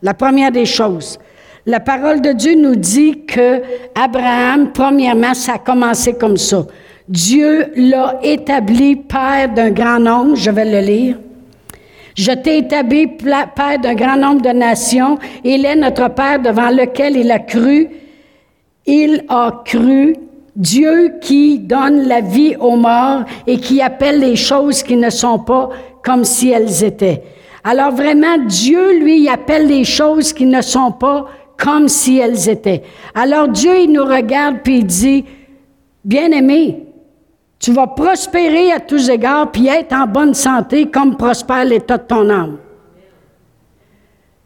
La 0.00 0.14
première 0.14 0.52
des 0.52 0.66
choses. 0.66 1.18
La 1.66 1.80
parole 1.80 2.20
de 2.20 2.30
Dieu 2.30 2.54
nous 2.54 2.76
dit 2.76 3.24
que 3.26 3.62
Abraham, 3.96 4.70
premièrement, 4.72 5.34
ça 5.34 5.54
a 5.54 5.58
commencé 5.58 6.14
comme 6.14 6.36
ça. 6.36 6.64
Dieu 7.08 7.72
l'a 7.76 8.18
établi 8.22 8.96
père 8.96 9.52
d'un 9.52 9.70
grand 9.70 9.98
nombre, 9.98 10.36
je 10.36 10.50
vais 10.50 10.64
le 10.64 10.86
lire. 10.86 11.18
Je 12.14 12.32
t'ai 12.32 12.58
établi 12.58 13.06
père 13.06 13.78
d'un 13.82 13.94
grand 13.94 14.16
nombre 14.16 14.42
de 14.42 14.50
nations. 14.50 15.18
Il 15.44 15.64
est 15.64 15.76
notre 15.76 16.08
père 16.10 16.40
devant 16.40 16.70
lequel 16.70 17.16
il 17.16 17.30
a 17.30 17.38
cru. 17.38 17.88
Il 18.86 19.24
a 19.28 19.62
cru 19.64 20.16
Dieu 20.54 21.14
qui 21.20 21.58
donne 21.58 22.06
la 22.06 22.20
vie 22.20 22.56
aux 22.56 22.76
morts 22.76 23.24
et 23.46 23.58
qui 23.58 23.80
appelle 23.80 24.20
les 24.20 24.36
choses 24.36 24.82
qui 24.82 24.96
ne 24.96 25.08
sont 25.08 25.38
pas 25.38 25.70
comme 26.04 26.24
si 26.24 26.50
elles 26.50 26.84
étaient. 26.84 27.22
Alors 27.64 27.92
vraiment, 27.92 28.38
Dieu, 28.46 28.98
lui, 28.98 29.28
appelle 29.28 29.66
les 29.66 29.84
choses 29.84 30.32
qui 30.32 30.46
ne 30.46 30.60
sont 30.60 30.92
pas 30.92 31.26
comme 31.56 31.88
si 31.88 32.18
elles 32.18 32.48
étaient. 32.48 32.82
Alors 33.14 33.48
Dieu, 33.48 33.78
il 33.78 33.92
nous 33.92 34.04
regarde 34.04 34.58
puis 34.62 34.78
il 34.78 34.86
dit, 34.86 35.24
bien-aimé, 36.04 36.91
tu 37.62 37.72
vas 37.72 37.86
prospérer 37.86 38.72
à 38.72 38.80
tous 38.80 39.08
égards 39.08 39.52
puis 39.52 39.68
être 39.68 39.92
en 39.92 40.06
bonne 40.06 40.34
santé 40.34 40.90
comme 40.90 41.16
prospère 41.16 41.64
l'état 41.64 41.96
de 41.96 42.02
ton 42.02 42.28
âme. 42.28 42.58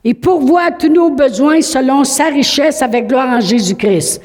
Il 0.04 0.14
pourvoit 0.16 0.70
tous 0.72 0.90
nos 0.90 1.08
besoins 1.10 1.62
selon 1.62 2.04
sa 2.04 2.26
richesse 2.26 2.82
avec 2.82 3.08
gloire 3.08 3.38
en 3.38 3.40
Jésus-Christ. 3.40 4.20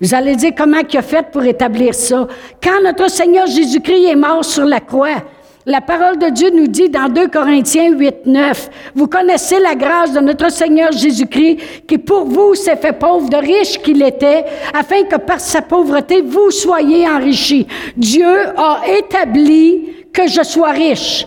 Vous 0.00 0.12
allez 0.14 0.34
dire 0.34 0.50
comment 0.58 0.80
il 0.80 0.98
a 0.98 1.02
fait 1.02 1.30
pour 1.30 1.44
établir 1.44 1.94
ça? 1.94 2.26
Quand 2.60 2.82
notre 2.82 3.08
Seigneur 3.08 3.46
Jésus-Christ 3.46 4.08
est 4.08 4.16
mort 4.16 4.44
sur 4.44 4.64
la 4.64 4.80
croix, 4.80 5.22
la 5.66 5.80
parole 5.80 6.18
de 6.18 6.28
Dieu 6.28 6.50
nous 6.50 6.66
dit 6.66 6.90
dans 6.90 7.08
2 7.08 7.28
Corinthiens 7.28 7.92
8, 7.92 8.26
9, 8.26 8.70
vous 8.94 9.06
connaissez 9.06 9.58
la 9.60 9.74
grâce 9.74 10.12
de 10.12 10.20
notre 10.20 10.50
Seigneur 10.50 10.92
Jésus-Christ 10.92 11.86
qui 11.88 11.96
pour 11.96 12.24
vous 12.24 12.54
s'est 12.54 12.76
fait 12.76 12.92
pauvre 12.92 13.30
de 13.30 13.36
riche 13.36 13.80
qu'il 13.80 14.02
était, 14.02 14.44
afin 14.74 15.04
que 15.04 15.16
par 15.16 15.40
sa 15.40 15.62
pauvreté 15.62 16.20
vous 16.20 16.50
soyez 16.50 17.08
enrichis. 17.08 17.66
Dieu 17.96 18.26
a 18.56 18.82
établi 18.98 20.06
que 20.12 20.28
je 20.28 20.42
sois 20.42 20.70
riche. 20.70 21.26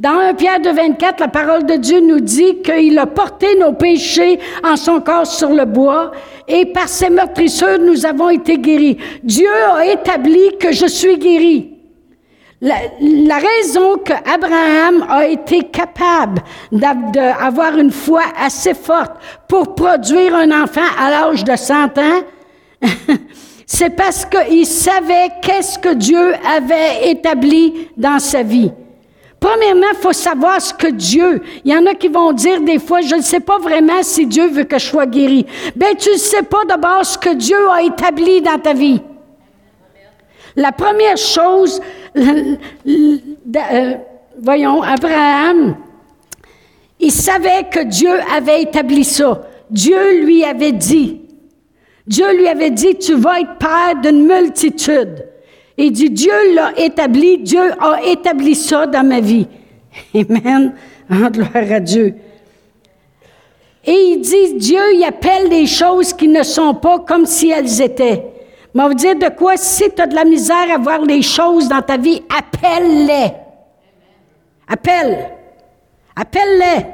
Dans 0.00 0.18
1 0.18 0.34
Pierre 0.34 0.60
de 0.60 0.68
24, 0.68 1.20
la 1.20 1.28
parole 1.28 1.64
de 1.64 1.74
Dieu 1.74 2.00
nous 2.00 2.20
dit 2.20 2.60
qu'il 2.62 2.98
a 2.98 3.06
porté 3.06 3.56
nos 3.58 3.72
péchés 3.72 4.40
en 4.62 4.76
son 4.76 5.00
corps 5.00 5.26
sur 5.26 5.50
le 5.50 5.64
bois 5.64 6.10
et 6.48 6.66
par 6.66 6.88
ses 6.88 7.10
meurtrissures, 7.10 7.78
nous 7.78 8.04
avons 8.04 8.28
été 8.28 8.58
guéris. 8.58 8.98
Dieu 9.22 9.48
a 9.74 9.86
établi 9.86 10.58
que 10.58 10.72
je 10.72 10.86
suis 10.86 11.16
guéri. 11.16 11.75
La, 12.62 13.38
raison 13.38 13.98
qu'Abraham 13.98 15.06
a 15.10 15.26
été 15.26 15.64
capable 15.64 16.42
d'avoir 16.72 17.76
une 17.76 17.90
foi 17.90 18.22
assez 18.40 18.72
forte 18.72 19.12
pour 19.46 19.74
produire 19.74 20.34
un 20.34 20.62
enfant 20.62 20.80
à 20.98 21.10
l'âge 21.10 21.44
de 21.44 21.54
100 21.54 21.98
ans, 21.98 22.20
c'est 23.66 23.90
parce 23.90 24.24
qu'il 24.24 24.66
savait 24.66 25.28
qu'est-ce 25.42 25.78
que 25.78 25.92
Dieu 25.92 26.34
avait 26.46 27.10
établi 27.10 27.88
dans 27.94 28.18
sa 28.18 28.42
vie. 28.42 28.72
Premièrement, 29.38 29.88
il 29.92 29.98
faut 30.00 30.14
savoir 30.14 30.58
ce 30.62 30.72
que 30.72 30.86
Dieu. 30.86 31.42
Il 31.62 31.72
y 31.72 31.76
en 31.76 31.84
a 31.84 31.94
qui 31.94 32.08
vont 32.08 32.32
dire 32.32 32.62
des 32.62 32.78
fois, 32.78 33.02
je 33.02 33.16
ne 33.16 33.20
sais 33.20 33.40
pas 33.40 33.58
vraiment 33.58 34.02
si 34.02 34.26
Dieu 34.26 34.48
veut 34.48 34.64
que 34.64 34.78
je 34.78 34.86
sois 34.86 35.04
guéri. 35.04 35.44
Ben, 35.76 35.94
tu 35.94 36.08
ne 36.10 36.16
sais 36.16 36.42
pas 36.42 36.64
d'abord 36.66 37.04
ce 37.04 37.18
que 37.18 37.34
Dieu 37.34 37.68
a 37.70 37.82
établi 37.82 38.40
dans 38.40 38.58
ta 38.58 38.72
vie. 38.72 39.02
La 40.56 40.72
première 40.72 41.18
chose, 41.18 41.82
euh, 42.16 43.94
voyons, 44.40 44.82
Abraham, 44.82 45.76
il 46.98 47.12
savait 47.12 47.64
que 47.70 47.84
Dieu 47.84 48.12
avait 48.34 48.62
établi 48.62 49.04
ça. 49.04 49.42
Dieu 49.70 50.24
lui 50.24 50.44
avait 50.44 50.72
dit, 50.72 51.20
Dieu 52.06 52.36
lui 52.36 52.48
avait 52.48 52.70
dit, 52.70 52.96
tu 52.96 53.14
vas 53.14 53.40
être 53.40 53.58
père 53.58 54.00
d'une 54.02 54.26
multitude. 54.26 55.26
Et 55.78 55.90
dit, 55.90 56.10
Dieu 56.10 56.54
l'a 56.54 56.72
établi, 56.78 57.38
Dieu 57.38 57.72
a 57.80 58.00
établi 58.04 58.54
ça 58.54 58.86
dans 58.86 59.06
ma 59.06 59.20
vie. 59.20 59.46
Amen. 60.14 60.74
En 61.10 61.30
gloire 61.30 61.70
à 61.70 61.80
Dieu. 61.80 62.14
Et 63.84 63.92
il 63.92 64.20
dit, 64.20 64.54
Dieu, 64.54 64.80
il 64.94 65.04
appelle 65.04 65.48
les 65.48 65.66
choses 65.66 66.12
qui 66.12 66.28
ne 66.28 66.42
sont 66.42 66.74
pas 66.74 67.00
comme 67.00 67.26
si 67.26 67.50
elles 67.50 67.80
étaient. 67.82 68.24
Mais 68.76 68.82
on 68.82 68.88
vous 68.88 68.94
dire 68.94 69.16
de 69.16 69.30
quoi, 69.30 69.56
si 69.56 69.90
tu 69.90 70.02
as 70.02 70.06
de 70.06 70.14
la 70.14 70.26
misère 70.26 70.70
à 70.70 70.76
voir 70.76 71.00
les 71.00 71.22
choses 71.22 71.66
dans 71.66 71.80
ta 71.80 71.96
vie, 71.96 72.22
appelle-les. 72.28 73.32
Appelle. 74.68 75.30
Appelle-les. 76.14 76.84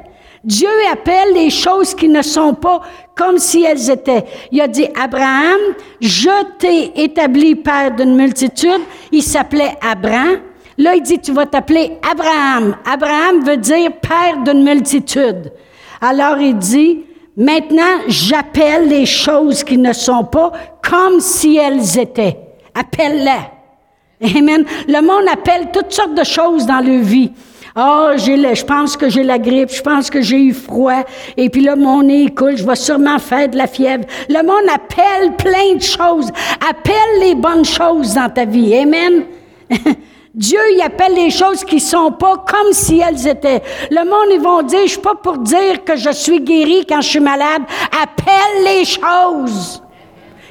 Dieu 0.45 0.69
appelle 0.89 1.33
les 1.33 1.49
choses 1.49 1.93
qui 1.93 2.07
ne 2.07 2.21
sont 2.21 2.53
pas 2.53 2.79
comme 3.13 3.37
si 3.37 3.63
elles 3.63 3.89
étaient. 3.89 4.23
Il 4.49 4.61
a 4.61 4.69
dit, 4.69 4.87
Abraham, 4.97 5.59
je 5.99 6.57
t'ai 6.57 7.03
établi 7.03 7.55
père 7.55 7.91
d'une 7.91 8.15
multitude. 8.15 8.81
Il 9.11 9.21
s'appelait 9.21 9.75
Abraham. 9.81 10.37
Là, 10.77 10.95
il 10.95 11.01
dit, 11.01 11.19
tu 11.19 11.33
vas 11.33 11.47
t'appeler 11.47 11.97
Abraham. 12.09 12.77
Abraham 12.89 13.43
veut 13.43 13.57
dire 13.57 13.91
père 13.99 14.37
d'une 14.45 14.63
multitude. 14.63 15.51
Alors 15.99 16.37
il 16.37 16.57
dit, 16.57 17.03
Maintenant, 17.35 18.01
j'appelle 18.07 18.87
les 18.87 19.05
choses 19.05 19.63
qui 19.63 19.77
ne 19.77 19.91
sont 19.93 20.23
pas 20.23 20.51
comme 20.87 21.19
si 21.19 21.57
elles 21.57 21.97
étaient. 21.97 22.37
Appelle-les. 22.75 24.37
Amen. 24.37 24.65
Le 24.87 25.01
monde 25.01 25.27
appelle 25.31 25.69
toutes 25.73 25.91
sortes 25.91 26.13
de 26.13 26.23
choses 26.23 26.65
dans 26.65 26.79
leur 26.79 27.01
vie. 27.01 27.31
oh, 27.75 28.11
j'ai 28.17 28.55
je 28.55 28.63
pense 28.63 28.95
que 28.95 29.09
j'ai 29.09 29.23
la 29.23 29.39
grippe, 29.39 29.71
je 29.71 29.81
pense 29.81 30.09
que 30.09 30.21
j'ai 30.21 30.37
eu 30.37 30.53
froid, 30.53 31.03
et 31.35 31.49
puis 31.49 31.61
là, 31.61 31.75
mon 31.75 32.03
nez 32.03 32.29
coule, 32.29 32.55
je 32.55 32.65
vais 32.65 32.75
sûrement 32.75 33.17
faire 33.17 33.49
de 33.49 33.57
la 33.57 33.67
fièvre. 33.67 34.05
Le 34.29 34.43
monde 34.43 34.69
appelle 34.73 35.35
plein 35.35 35.75
de 35.75 35.81
choses. 35.81 36.31
Appelle 36.69 37.19
les 37.19 37.35
bonnes 37.35 37.65
choses 37.65 38.13
dans 38.13 38.29
ta 38.29 38.45
vie. 38.45 38.75
Amen. 38.75 39.23
Dieu, 40.33 40.59
il 40.73 40.81
appelle 40.81 41.13
les 41.13 41.29
choses 41.29 41.63
qui 41.63 41.79
sont 41.79 42.11
pas 42.11 42.37
comme 42.37 42.73
si 42.73 42.99
elles 42.99 43.27
étaient. 43.27 43.61
Le 43.91 44.03
monde, 44.03 44.29
ils 44.31 44.41
vont 44.41 44.63
dire, 44.63 44.81
je 44.83 44.93
suis 44.93 45.01
pas 45.01 45.13
pour 45.13 45.37
dire 45.37 45.83
que 45.83 45.95
je 45.95 46.09
suis 46.09 46.41
guéri 46.41 46.85
quand 46.89 47.01
je 47.01 47.09
suis 47.09 47.19
malade. 47.19 47.61
Appelle 48.01 48.63
les 48.63 48.83
choses 48.83 49.83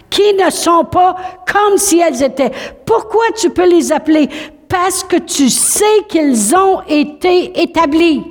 qui 0.08 0.34
ne 0.34 0.50
sont 0.50 0.84
pas 0.84 1.16
comme 1.52 1.78
si 1.78 1.98
elles 1.98 2.22
étaient. 2.22 2.52
Pourquoi 2.86 3.24
tu 3.36 3.50
peux 3.50 3.68
les 3.68 3.90
appeler? 3.90 4.28
Parce 4.68 5.02
que 5.02 5.16
tu 5.16 5.48
sais 5.48 6.04
qu'ils 6.08 6.54
ont 6.54 6.82
été 6.86 7.60
établis. 7.60 8.22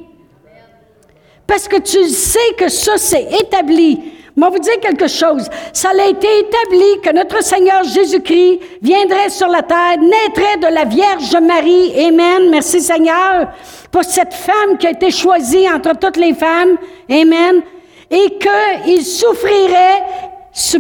Parce 1.46 1.68
que 1.68 1.82
tu 1.82 2.08
sais 2.08 2.54
que 2.58 2.70
ça, 2.70 2.94
c'est 2.96 3.28
établi. 3.42 4.00
Moi, 4.36 4.50
vous 4.50 4.60
dire 4.60 4.80
quelque 4.80 5.08
chose. 5.08 5.50
Ça 5.74 5.90
a 5.90 6.08
été 6.08 6.28
établi 6.40 7.02
que 7.04 7.14
notre 7.14 7.44
Seigneur 7.44 7.84
Jésus-Christ 7.84 8.60
viendrait 8.82 9.30
sur 9.30 9.48
la 9.48 9.62
terre, 9.62 9.98
naîtrait 10.00 10.58
de 10.58 10.74
la 10.74 10.86
Vierge 10.86 11.36
Marie. 11.42 11.94
Amen. 12.08 12.50
Merci 12.50 12.82
Seigneur 12.82 13.48
pour 13.92 14.04
cette 14.04 14.34
femme 14.34 14.78
qui 14.80 14.88
a 14.88 14.92
été 14.92 15.12
choisie 15.12 15.70
entre 15.70 15.98
toutes 16.00 16.18
les 16.18 16.34
femmes. 16.34 16.78
Amen. 17.10 17.62
Et 18.10 18.38
qu'il 18.40 19.04
souffrirait 19.04 20.04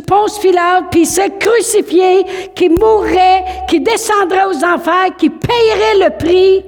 Ponce 0.05 0.39
Pilate, 0.39 0.85
puis 0.91 1.05
se 1.05 1.29
crucifié, 1.39 2.25
qui 2.55 2.67
mourrait, 2.69 3.43
qui 3.69 3.79
descendrait 3.79 4.45
aux 4.45 4.65
enfers, 4.65 5.15
qui 5.17 5.29
payerait 5.29 6.09
le 6.09 6.17
prix. 6.17 6.65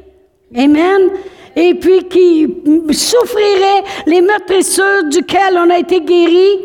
Amen 0.56 1.10
et 1.56 1.74
puis 1.76 2.08
qui 2.08 2.48
souffrirait 2.92 3.84
les 4.06 4.22
meurtrissures 4.22 5.04
duquel 5.10 5.58
on 5.58 5.70
a 5.70 5.80
été 5.80 6.02
guéri. 6.02 6.60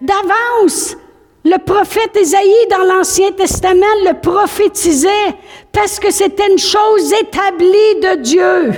D'avance, 0.00 0.96
le 1.44 1.56
prophète 1.58 2.16
Isaïe 2.20 2.66
dans 2.70 2.84
l'Ancien 2.84 3.32
Testament 3.32 3.86
le 4.04 4.20
prophétisait 4.20 5.34
parce 5.72 5.98
que 5.98 6.10
c'était 6.10 6.50
une 6.50 6.58
chose 6.58 7.12
établie 7.12 8.00
de 8.02 8.16
Dieu. 8.16 8.72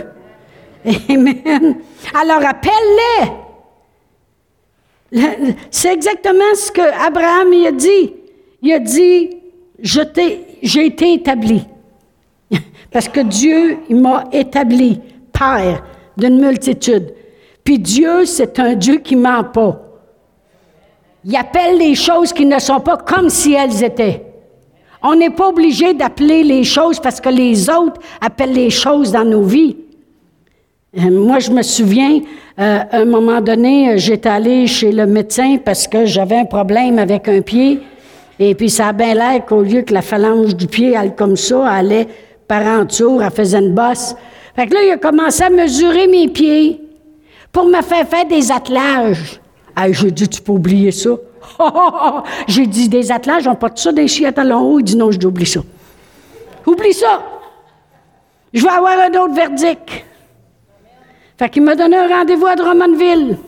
Amen. 1.09 1.77
Alors 2.15 2.45
appelle-les. 2.45 3.31
C'est 5.71 5.93
exactement 5.93 6.55
ce 6.55 6.73
que 6.73 6.81
Abraham 6.81 7.53
a 7.67 7.73
dit. 7.73 8.15
Il 8.63 8.73
a 8.73 8.79
dit, 8.79 9.37
j'ai 9.81 10.87
été 10.87 11.13
établi. 11.15 11.65
Parce 12.91 13.09
que 13.09 13.21
Dieu, 13.21 13.79
m'a 13.91 14.25
établi 14.33 15.01
père 15.33 15.85
d'une 16.17 16.41
multitude. 16.41 17.15
Puis 17.65 17.79
Dieu, 17.79 18.25
c'est 18.25 18.59
un 18.59 18.75
Dieu 18.75 18.99
qui 18.99 19.17
ment 19.17 19.45
pas. 19.45 19.92
Il 21.25 21.37
appelle 21.37 21.79
les 21.79 21.95
choses 21.95 22.33
qui 22.33 22.47
ne 22.47 22.59
sont 22.59 22.81
pas 22.81 22.97
comme 22.97 23.31
si 23.31 23.55
elles 23.55 23.83
étaient. 23.85 24.25
On 25.03 25.15
n'est 25.15 25.31
pas 25.31 25.49
obligé 25.49 25.95
d'appeler 25.95 26.43
les 26.43 26.65
choses 26.65 27.01
parce 27.01 27.21
que 27.21 27.29
les 27.29 27.69
autres 27.69 28.01
appellent 28.21 28.53
les 28.53 28.71
choses 28.71 29.13
dans 29.13 29.25
nos 29.25 29.43
vies. 29.43 29.77
Euh, 30.97 31.11
moi, 31.11 31.39
je 31.39 31.51
me 31.51 31.63
souviens, 31.63 32.21
euh, 32.59 32.79
à 32.91 32.99
un 32.99 33.05
moment 33.05 33.41
donné, 33.41 33.99
j'étais 33.99 34.29
allée 34.29 34.67
chez 34.67 34.93
le 34.93 35.07
médecin 35.07 35.57
parce 35.65 35.89
que 35.89 36.05
j'avais 36.07 36.37
un 36.37 36.45
problème 36.45 36.99
avec 36.99 37.29
un 37.29 37.41
pied. 37.41 37.81
Et 38.39 38.55
puis, 38.55 38.69
ça 38.71 38.89
a 38.89 38.93
bien 38.93 39.15
l'air 39.15 39.45
qu'au 39.47 39.63
lieu 39.63 39.83
que 39.83 39.95
la 39.95 40.03
phalange 40.03 40.55
du 40.55 40.67
pied 40.67 40.97
aille 40.97 41.15
comme 41.17 41.37
ça, 41.37 41.65
elle 41.67 41.87
allait 41.87 42.09
par 42.47 42.63
en 42.63 42.87
elle 42.87 43.31
faisait 43.31 43.59
une 43.59 43.75
bosse. 43.75 44.15
Fait 44.55 44.67
que 44.67 44.75
là, 44.75 44.81
il 44.85 44.91
a 44.91 44.99
commencé 44.99 45.43
à 45.43 45.51
mesurer 45.51 46.07
mes 46.07 46.29
pieds 46.29 46.81
pour 47.51 47.67
me 47.67 47.81
faire 47.83 48.07
faire 48.07 48.27
des 48.27 48.53
attelages. 48.53 49.42
Ah, 49.75 49.91
j'ai 49.91 50.11
dit, 50.11 50.29
tu 50.29 50.41
peux 50.41 50.53
oublier 50.53 50.91
ça. 50.91 51.11
j'ai 52.49 52.67
dit, 52.67 52.89
des 52.89 53.11
attelages, 53.11 53.47
on 53.47 53.55
porte 53.55 53.79
ça 53.79 53.93
des 53.93 54.09
chiens 54.09 54.29
à 54.29 54.33
talons 54.33 54.61
hauts. 54.61 54.79
Il 54.81 54.85
dit, 54.85 54.97
non, 54.97 55.11
je 55.11 55.27
oublie 55.27 55.47
ça. 55.47 55.61
Oublie 56.67 56.93
ça. 56.93 57.23
Je 58.53 58.63
vais 58.63 58.69
avoir 58.69 58.99
un 58.99 59.11
autre 59.21 59.35
verdict. 59.35 60.05
Fait 61.39 61.49
qu'il 61.49 61.63
m'a 61.63 61.75
donné 61.75 61.97
un 61.97 62.09
rendez-vous 62.09 62.47
à 62.47 62.55
Drummondville. 62.55 63.39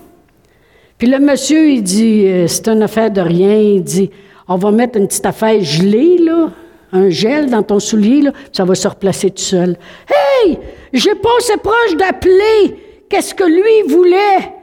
Puis 0.98 1.08
le 1.08 1.18
monsieur, 1.18 1.68
il 1.68 1.82
dit, 1.82 2.26
euh, 2.26 2.46
c'est 2.46 2.68
une 2.68 2.82
affaire 2.82 3.10
de 3.10 3.20
rien. 3.20 3.56
Il 3.56 3.82
dit, 3.82 4.10
on 4.48 4.56
va 4.56 4.70
mettre 4.70 4.98
une 4.98 5.06
petite 5.06 5.26
affaire 5.26 5.62
gelée, 5.62 6.18
là, 6.18 6.50
un 6.92 7.10
gel 7.10 7.50
dans 7.50 7.62
ton 7.62 7.80
soulier, 7.80 8.22
là, 8.22 8.32
ça 8.52 8.64
va 8.64 8.74
se 8.74 8.86
replacer 8.86 9.30
tout 9.30 9.42
seul. 9.42 9.76
Hey! 10.08 10.58
J'ai 10.92 11.14
passé 11.14 11.56
proche 11.62 11.96
d'appeler 11.96 12.78
qu'est-ce 13.08 13.34
que 13.34 13.44
lui 13.44 13.92
voulait? 13.92 14.53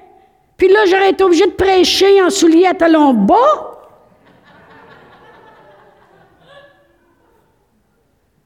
Puis 0.61 0.71
là, 0.71 0.81
j'aurais 0.85 1.09
été 1.09 1.23
obligé 1.23 1.47
de 1.47 1.53
prêcher 1.53 2.21
en 2.21 2.29
soulier 2.29 2.67
à 2.67 2.75
talons 2.75 3.15
bas. 3.15 3.79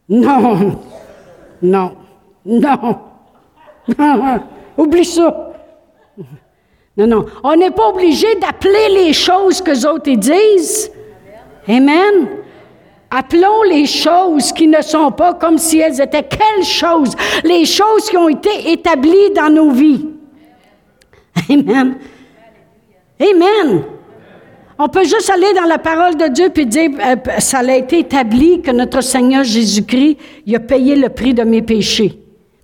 Non, 0.07 0.79
non, 1.61 1.91
non, 2.45 2.99
oublie 4.77 5.03
ça. 5.03 5.51
Non, 6.95 7.05
non. 7.05 7.25
On 7.43 7.53
n'est 7.57 7.71
pas 7.71 7.89
obligé 7.89 8.33
d'appeler 8.35 8.87
les 8.91 9.11
choses 9.11 9.61
que 9.61 9.71
les 9.71 9.85
autres 9.85 10.09
disent. 10.13 10.89
Amen. 11.67 12.29
Appelons 13.11 13.63
les 13.63 13.87
choses 13.87 14.53
qui 14.53 14.67
ne 14.67 14.81
sont 14.81 15.11
pas 15.11 15.33
comme 15.33 15.57
si 15.57 15.79
elles 15.79 15.99
étaient 15.99 16.23
quelles 16.23 16.63
choses? 16.63 17.13
Les 17.43 17.65
choses 17.65 18.09
qui 18.09 18.15
ont 18.15 18.29
été 18.29 18.71
établies 18.71 19.31
dans 19.35 19.53
nos 19.53 19.71
vies. 19.71 20.14
Amen. 21.49 21.97
Amen. 23.19 23.83
On 24.77 24.89
peut 24.89 25.05
juste 25.05 25.29
aller 25.29 25.53
dans 25.53 25.67
la 25.67 25.77
parole 25.77 26.17
de 26.17 26.27
Dieu 26.27 26.49
puis 26.49 26.65
dire, 26.65 26.89
euh, 26.99 27.15
ça 27.39 27.59
a 27.59 27.75
été 27.75 27.99
établi 27.99 28.61
que 28.61 28.71
notre 28.71 29.01
Seigneur 29.01 29.43
Jésus-Christ, 29.45 30.17
il 30.45 30.55
a 30.55 30.59
payé 30.59 30.95
le 30.95 31.07
prix 31.07 31.33
de 31.33 31.43
mes 31.43 31.61
péchés. 31.61 32.19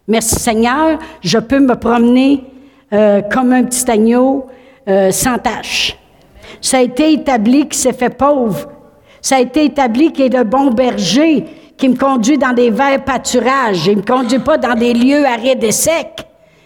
Merci 0.08 0.36
Seigneur, 0.36 1.00
je 1.22 1.38
peux 1.38 1.60
me 1.60 1.76
promener 1.76 2.44
euh, 2.92 3.22
comme 3.22 3.54
un 3.54 3.64
petit 3.64 3.90
agneau 3.90 4.48
euh, 4.90 5.12
sans 5.12 5.38
tache. 5.38 5.98
Ça 6.60 6.80
a 6.80 6.82
été 6.82 7.14
établi 7.14 7.62
qu'il 7.62 7.76
s'est 7.76 7.94
fait 7.94 8.10
pauvre. 8.10 8.68
Ça 9.22 9.38
a 9.38 9.40
été 9.40 9.64
établi 9.64 10.12
qu'il 10.12 10.26
est 10.26 10.30
de 10.30 10.44
bon 10.44 10.72
berger, 10.72 11.46
qui 11.78 11.88
me 11.88 11.96
conduit 11.96 12.38
dans 12.38 12.52
des 12.52 12.72
verts 12.72 13.06
pâturages. 13.06 13.88
Il 13.88 13.94
ne 13.94 14.02
me 14.02 14.06
conduit 14.06 14.40
pas 14.40 14.58
dans 14.58 14.76
des 14.76 14.94
lieux 14.94 15.26
arides 15.26 15.64
et 15.64 15.72
secs. 15.72 16.26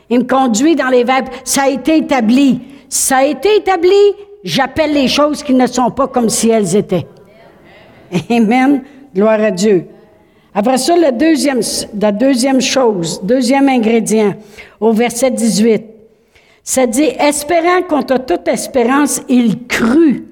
Il 0.10 0.20
me 0.20 0.24
conduit 0.24 0.76
dans 0.76 0.90
les 0.90 1.04
verts. 1.04 1.26
Ça 1.44 1.64
a 1.64 1.70
été 1.70 1.98
établi. 1.98 2.62
Ça 2.90 3.18
a 3.18 3.26
été 3.26 3.58
établi. 3.58 4.14
J'appelle 4.44 4.94
les 4.94 5.08
choses 5.08 5.42
qui 5.42 5.54
ne 5.54 5.68
sont 5.68 5.90
pas 5.90 6.08
comme 6.08 6.30
si 6.30 6.50
elles 6.50 6.76
étaient. 6.76 7.08
Amen. 8.30 8.84
Gloire 9.14 9.42
à 9.42 9.52
Dieu. 9.52 9.86
Après 10.54 10.78
ça, 10.78 10.96
la 10.96 11.12
deuxième, 11.12 11.62
la 12.00 12.12
deuxième 12.12 12.62
chose, 12.62 13.20
deuxième 13.24 13.68
ingrédient, 13.68 14.36
au 14.80 14.94
verset 14.94 15.32
18. 15.32 15.84
Ça 16.64 16.88
dit, 16.88 17.10
espérant 17.20 17.82
contre 17.88 18.18
toute 18.26 18.48
espérance, 18.48 19.22
il 19.28 19.68
crut 19.68 20.26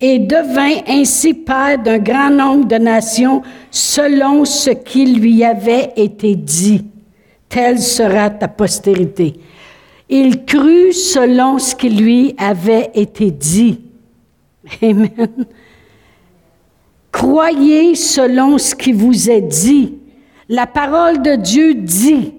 et 0.00 0.18
devint 0.18 0.82
ainsi 0.88 1.32
père 1.32 1.78
d'un 1.78 1.98
grand 1.98 2.30
nombre 2.30 2.66
de 2.66 2.76
nations 2.76 3.42
selon 3.70 4.44
ce 4.44 4.70
qui 4.70 5.06
lui 5.06 5.44
avait 5.44 5.92
été 5.96 6.34
dit. 6.34 6.84
Telle 7.52 7.80
sera 7.80 8.30
ta 8.30 8.48
postérité. 8.48 9.34
Il 10.08 10.46
crut 10.46 10.94
selon 10.94 11.58
ce 11.58 11.74
qui 11.74 11.90
lui 11.90 12.34
avait 12.38 12.90
été 12.94 13.30
dit. 13.30 13.78
Amen. 14.82 15.28
Croyez 17.12 17.94
selon 17.94 18.56
ce 18.56 18.74
qui 18.74 18.94
vous 18.94 19.28
est 19.28 19.42
dit. 19.42 19.98
La 20.48 20.66
parole 20.66 21.20
de 21.20 21.34
Dieu 21.36 21.74
dit. 21.74 22.32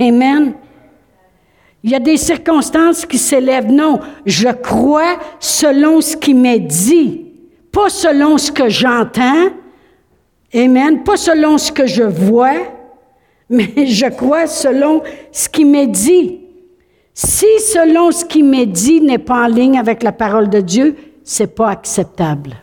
Amen. 0.00 0.54
Il 1.84 1.90
y 1.90 1.94
a 1.94 2.00
des 2.00 2.16
circonstances 2.16 3.06
qui 3.06 3.18
s'élèvent. 3.18 3.70
Non, 3.70 4.00
je 4.26 4.48
crois 4.48 5.16
selon 5.38 6.00
ce 6.00 6.16
qui 6.16 6.34
m'est 6.34 6.58
dit, 6.58 7.24
pas 7.70 7.88
selon 7.88 8.36
ce 8.36 8.50
que 8.50 8.68
j'entends. 8.68 9.50
Amen. 10.52 11.04
Pas 11.04 11.16
selon 11.16 11.56
ce 11.56 11.70
que 11.70 11.86
je 11.86 12.02
vois, 12.02 12.79
mais 13.50 13.86
je 13.86 14.06
crois 14.06 14.46
selon 14.46 15.02
ce 15.32 15.48
qui 15.48 15.64
m'est 15.64 15.88
dit. 15.88 16.38
Si 17.12 17.46
selon 17.58 18.12
ce 18.12 18.24
qui 18.24 18.42
m'est 18.42 18.64
dit 18.64 19.00
n'est 19.00 19.18
pas 19.18 19.44
en 19.44 19.48
ligne 19.48 19.76
avec 19.76 20.02
la 20.02 20.12
parole 20.12 20.48
de 20.48 20.60
Dieu, 20.60 20.96
c'est 21.24 21.54
pas 21.54 21.68
acceptable. 21.68 22.54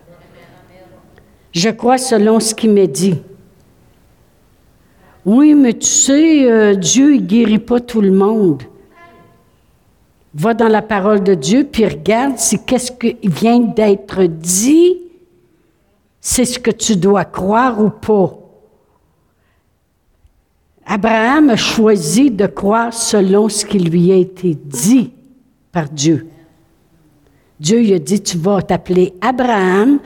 Je 1.52 1.70
crois 1.70 1.98
selon 1.98 2.40
ce 2.40 2.56
qui 2.56 2.68
m'est 2.68 2.88
dit. 2.88 3.16
Oui, 5.26 5.54
mais 5.54 5.74
tu 5.74 5.88
sais, 5.88 6.50
euh, 6.50 6.76
Dieu 6.76 7.16
ne 7.16 7.20
guérit 7.20 7.60
pas 7.60 7.82
tout 7.82 8.00
le 8.00 8.12
monde. 8.12 8.64
Va 10.34 10.54
dans 10.54 10.70
la 10.70 10.82
parole 10.82 11.22
de 11.22 11.34
Dieu, 11.34 11.68
puis 11.70 11.86
regarde 11.86 12.38
si 12.38 12.64
qu'est-ce 12.64 12.92
qui 12.94 13.18
vient 13.24 13.60
d'être 13.60 14.24
dit, 14.24 15.00
c'est 16.22 16.46
ce 16.46 16.60
que 16.60 16.72
tu 16.72 16.96
dois 16.96 17.26
croire 17.26 17.84
ou 17.84 17.90
pas. 17.90 18.47
Abraham 20.90 21.50
a 21.50 21.58
choisi 21.58 22.32
de 22.32 22.48
croire 22.48 22.94
selon 22.94 23.50
ce 23.50 23.66
qui 23.66 23.78
lui 23.78 24.10
a 24.14 24.16
été 24.16 24.56
dit 24.56 25.12
par 25.74 25.90
Dieu. 25.90 26.28
Dieu 27.60 27.80
lui 27.80 27.94
a 27.94 28.00
dit, 28.00 28.22
tu 28.22 28.38
vas 28.38 28.62
t'appeler 28.62 29.14
Abraham, 29.20 30.00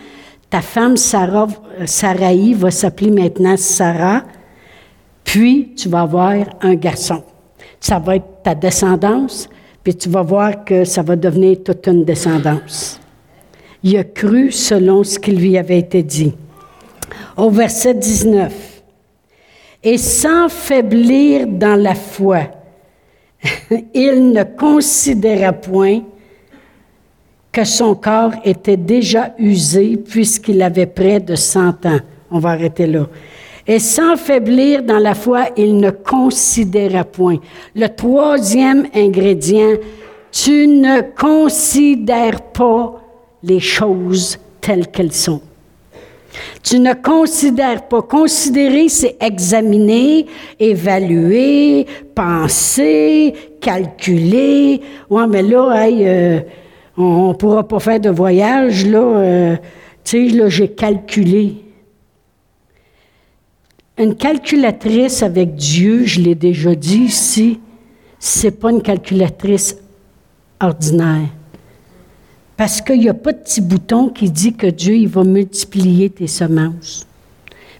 ta 0.49 0.61
femme 0.61 0.97
Sarah, 0.97 1.47
Sarai 1.85 2.53
va 2.55 2.71
s'appeler 2.71 3.11
maintenant 3.11 3.55
Sarah, 3.57 4.23
puis 5.23 5.73
tu 5.75 5.87
vas 5.87 6.01
avoir 6.01 6.33
un 6.61 6.73
garçon. 6.73 7.23
Ça 7.79 7.99
va 7.99 8.15
être 8.15 8.41
ta 8.43 8.55
descendance, 8.55 9.47
puis 9.83 9.93
tu 9.93 10.09
vas 10.09 10.23
voir 10.23 10.65
que 10.65 10.83
ça 10.83 11.03
va 11.03 11.15
devenir 11.15 11.59
toute 11.63 11.85
une 11.85 12.03
descendance. 12.03 12.99
Il 13.83 13.97
a 13.97 14.03
cru 14.03 14.51
selon 14.51 15.03
ce 15.03 15.19
qui 15.19 15.31
lui 15.31 15.59
avait 15.59 15.79
été 15.79 16.01
dit. 16.01 16.33
Au 17.37 17.51
verset 17.51 17.93
19. 17.93 18.70
Et 19.83 19.97
sans 19.97 20.49
faiblir 20.49 21.47
dans 21.47 21.75
la 21.75 21.95
foi, 21.95 22.41
il 23.93 24.31
ne 24.31 24.43
considéra 24.43 25.53
point 25.53 26.01
que 27.51 27.63
son 27.63 27.95
corps 27.95 28.33
était 28.45 28.77
déjà 28.77 29.33
usé 29.37 29.97
puisqu'il 29.97 30.61
avait 30.61 30.85
près 30.85 31.19
de 31.19 31.35
100 31.35 31.85
ans. 31.85 31.99
On 32.29 32.39
va 32.39 32.51
arrêter 32.51 32.87
là 32.87 33.07
et 33.67 33.79
sans 33.79 34.17
faiblir 34.17 34.83
dans 34.83 34.97
la 34.97 35.13
foi, 35.13 35.49
il 35.55 35.77
ne 35.77 35.91
considéra 35.91 37.03
point. 37.03 37.37
Le 37.75 37.87
troisième 37.87 38.87
ingrédient, 38.93 39.75
tu 40.31 40.67
ne 40.67 41.01
considères 41.01 42.41
pas 42.41 43.01
les 43.43 43.59
choses 43.59 44.39
telles 44.59 44.87
qu'elles 44.87 45.11
sont. 45.11 45.41
Tu 46.63 46.79
ne 46.79 46.93
considères 46.93 47.87
pas. 47.87 48.01
Considérer, 48.01 48.89
c'est 48.89 49.17
examiner, 49.19 50.25
évaluer, 50.59 51.85
penser, 52.15 53.33
calculer. 53.59 54.81
Ouais, 55.09 55.27
mais 55.27 55.41
là, 55.41 55.85
euh, 55.87 56.39
on 56.97 57.29
ne 57.29 57.33
pourra 57.33 57.67
pas 57.67 57.79
faire 57.79 57.99
de 57.99 58.09
voyage, 58.09 58.85
là. 58.85 58.99
Euh, 58.99 59.55
tu 60.03 60.29
sais, 60.29 60.35
là, 60.35 60.49
j'ai 60.49 60.69
calculé. 60.69 61.55
Une 63.97 64.15
calculatrice 64.15 65.21
avec 65.21 65.55
Dieu, 65.55 66.05
je 66.05 66.21
l'ai 66.21 66.35
déjà 66.35 66.73
dit 66.73 67.03
ici, 67.03 67.59
c'est 68.17 68.51
pas 68.59 68.71
une 68.71 68.81
calculatrice 68.81 69.77
ordinaire. 70.59 71.27
Parce 72.61 72.79
qu'il 72.79 72.99
n'y 72.99 73.09
a 73.09 73.15
pas 73.15 73.31
de 73.31 73.39
petit 73.39 73.59
bouton 73.59 74.09
qui 74.09 74.29
dit 74.29 74.53
que 74.53 74.67
Dieu 74.67 74.93
il 74.93 75.07
va 75.07 75.23
multiplier 75.23 76.11
tes 76.11 76.27
semences. 76.27 77.07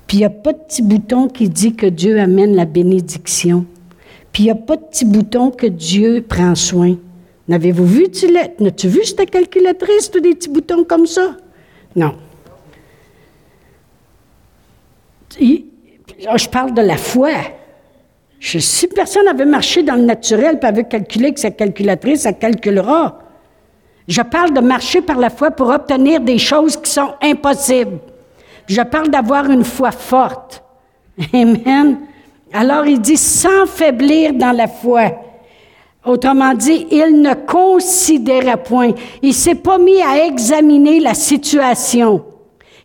Puis 0.07 0.17
il 0.17 0.21
n'y 0.21 0.25
a 0.25 0.31
pas 0.31 0.53
de 0.53 0.57
petit 0.57 0.81
bouton 0.81 1.27
qui 1.27 1.49
dit 1.49 1.75
que 1.75 1.85
Dieu 1.85 2.19
amène 2.19 2.55
la 2.55 2.65
bénédiction. 2.65 3.67
Puis 4.31 4.41
il 4.41 4.45
n'y 4.47 4.51
a 4.51 4.55
pas 4.55 4.77
de 4.77 4.81
petit 4.81 5.05
bouton 5.05 5.51
que 5.51 5.67
Dieu 5.67 6.25
prend 6.27 6.55
soin. 6.55 6.97
N'avez-vous 7.47 7.85
vu, 7.85 8.07
N'as-tu 8.59 8.87
vu 8.87 9.03
cette 9.03 9.29
calculatrice, 9.29 10.09
tous 10.09 10.19
des 10.19 10.33
petits 10.33 10.49
boutons 10.49 10.83
comme 10.83 11.05
ça? 11.05 11.37
Non. 11.95 12.15
je 15.39 16.49
parle 16.49 16.73
de 16.73 16.81
la 16.81 16.97
foi. 16.97 17.29
si 18.39 18.87
personne 18.87 19.27
avait 19.27 19.45
marché 19.45 19.83
dans 19.83 19.95
le 19.95 20.05
naturel 20.05 20.57
et 20.59 20.65
avait 20.65 20.85
calculé 20.85 21.35
que 21.35 21.39
sa 21.39 21.51
calculatrice, 21.51 22.21
ça 22.21 22.33
calculera. 22.33 23.19
Je 24.11 24.21
parle 24.21 24.51
de 24.51 24.59
marcher 24.59 24.99
par 24.99 25.17
la 25.17 25.29
foi 25.29 25.51
pour 25.51 25.69
obtenir 25.69 26.19
des 26.19 26.37
choses 26.37 26.75
qui 26.75 26.91
sont 26.91 27.13
impossibles. 27.21 27.99
Je 28.67 28.81
parle 28.81 29.07
d'avoir 29.07 29.49
une 29.49 29.63
foi 29.63 29.91
forte. 29.91 30.61
Amen. 31.33 31.97
Alors 32.51 32.85
il 32.85 32.99
dit 32.99 33.15
sans 33.15 33.65
faiblir 33.67 34.33
dans 34.33 34.51
la 34.51 34.67
foi. 34.67 35.11
Autrement 36.05 36.53
dit, 36.53 36.87
il 36.91 37.21
ne 37.21 37.33
considérait 37.35 38.61
point. 38.61 38.91
Il 39.21 39.33
s'est 39.33 39.55
pas 39.55 39.77
mis 39.77 40.01
à 40.01 40.25
examiner 40.25 40.99
la 40.99 41.13
situation. 41.13 42.21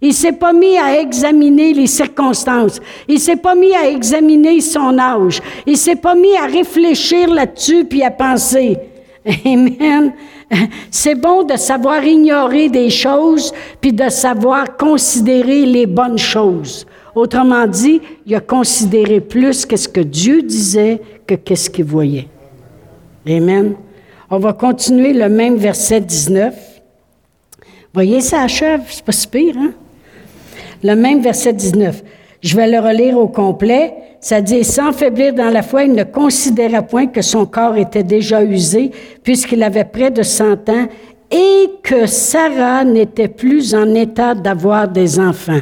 Il 0.01 0.15
s'est 0.15 0.31
pas 0.31 0.53
mis 0.53 0.79
à 0.79 1.01
examiner 1.01 1.73
les 1.73 1.89
circonstances. 1.89 2.79
Il 3.09 3.19
s'est 3.19 3.35
pas 3.35 3.57
mis 3.57 3.75
à 3.75 3.89
examiner 3.89 4.61
son 4.61 4.97
âge. 4.97 5.43
Il 5.67 5.77
s'est 5.77 5.97
pas 5.97 6.15
mis 6.15 6.37
à 6.37 6.47
réfléchir 6.47 7.35
là-dessus 7.35 7.85
puis 7.85 8.05
à 8.05 8.13
penser. 8.13 8.79
Amen. 9.45 10.13
C'est 10.91 11.15
bon 11.15 11.43
de 11.43 11.57
savoir 11.57 12.05
ignorer 12.05 12.69
des 12.69 12.91
choses 12.91 13.53
puis 13.81 13.93
de 13.93 14.09
savoir 14.09 14.77
considérer 14.77 15.67
les 15.67 15.87
bonnes 15.87 16.19
choses. 16.19 16.87
Autrement 17.15 17.67
dit, 17.67 18.01
il 18.27 18.35
a 18.35 18.41
considéré 18.41 19.21
plus 19.21 19.65
qu'est-ce 19.65 19.89
que 19.89 20.01
Dieu 20.01 20.43
disait 20.43 21.01
que 21.27 21.35
qu'est-ce 21.35 21.71
qu'il 21.71 21.87
voyait. 21.87 22.29
Amen. 23.27 23.75
On 24.29 24.39
va 24.39 24.53
continuer 24.53 25.13
le 25.13 25.29
même 25.29 25.57
verset 25.57 26.01
19. 26.01 26.55
Voyez, 27.95 28.21
ça 28.21 28.43
achève, 28.43 28.83
c'est 28.89 29.05
pas 29.05 29.13
si 29.13 29.27
pire, 29.27 29.57
hein? 29.57 29.73
le 30.83 30.95
même 30.95 31.23
verset 31.23 31.53
19. 31.53 32.03
Je 32.43 32.57
vais 32.57 32.71
le 32.71 32.79
relire 32.79 33.19
au 33.19 33.29
complet. 33.29 33.95
Dit, 34.35 34.65
sans 34.65 34.93
faiblir 34.93 35.35
dans 35.35 35.51
la 35.51 35.63
foi, 35.63 35.85
il 35.85 35.93
ne 35.93 36.05
considéra 36.05 36.83
point 36.83 37.07
que 37.07 37.23
son 37.23 37.47
corps 37.47 37.77
était 37.77 38.03
déjà 38.03 38.43
usé, 38.43 38.91
puisqu'il 39.23 39.63
avait 39.63 39.85
près 39.85 40.11
de 40.11 40.23
100 40.23 40.69
ans, 40.69 40.89
et 41.31 41.71
que 41.83 42.07
Sarah 42.07 42.85
n'était 42.85 43.29
plus 43.29 43.75
en 43.75 43.95
état 43.95 44.35
d'avoir 44.35 44.89
des 44.89 45.19
enfants. 45.19 45.61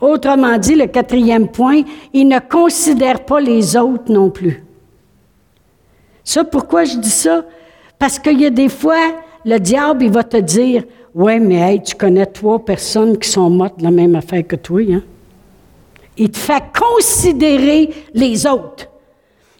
Autrement 0.00 0.58
dit, 0.58 0.74
le 0.74 0.86
quatrième 0.86 1.48
point, 1.48 1.82
il 2.12 2.28
ne 2.28 2.38
considère 2.38 3.24
pas 3.24 3.40
les 3.40 3.76
autres 3.76 4.12
non 4.12 4.30
plus. 4.30 4.62
Ça, 6.24 6.42
pourquoi 6.44 6.84
je 6.84 6.96
dis 6.96 7.10
ça? 7.10 7.44
Parce 7.98 8.18
qu'il 8.18 8.40
y 8.40 8.46
a 8.46 8.50
des 8.50 8.68
fois, 8.68 9.14
le 9.44 9.58
diable, 9.58 10.04
il 10.04 10.10
va 10.10 10.24
te 10.24 10.36
dire, 10.36 10.84
ouais, 11.14 11.38
mais 11.38 11.56
hey, 11.56 11.82
tu 11.82 11.94
connais 11.94 12.26
trois 12.26 12.58
personnes 12.58 13.18
qui 13.18 13.28
sont 13.28 13.48
mortes 13.50 13.78
de 13.78 13.84
la 13.84 13.90
même 13.90 14.16
affaire 14.16 14.46
que 14.46 14.56
toi, 14.56 14.80
hein? 14.90 15.02
Il 16.16 16.30
te 16.30 16.38
fait 16.38 16.62
considérer 16.78 17.90
les 18.12 18.46
autres. 18.46 18.88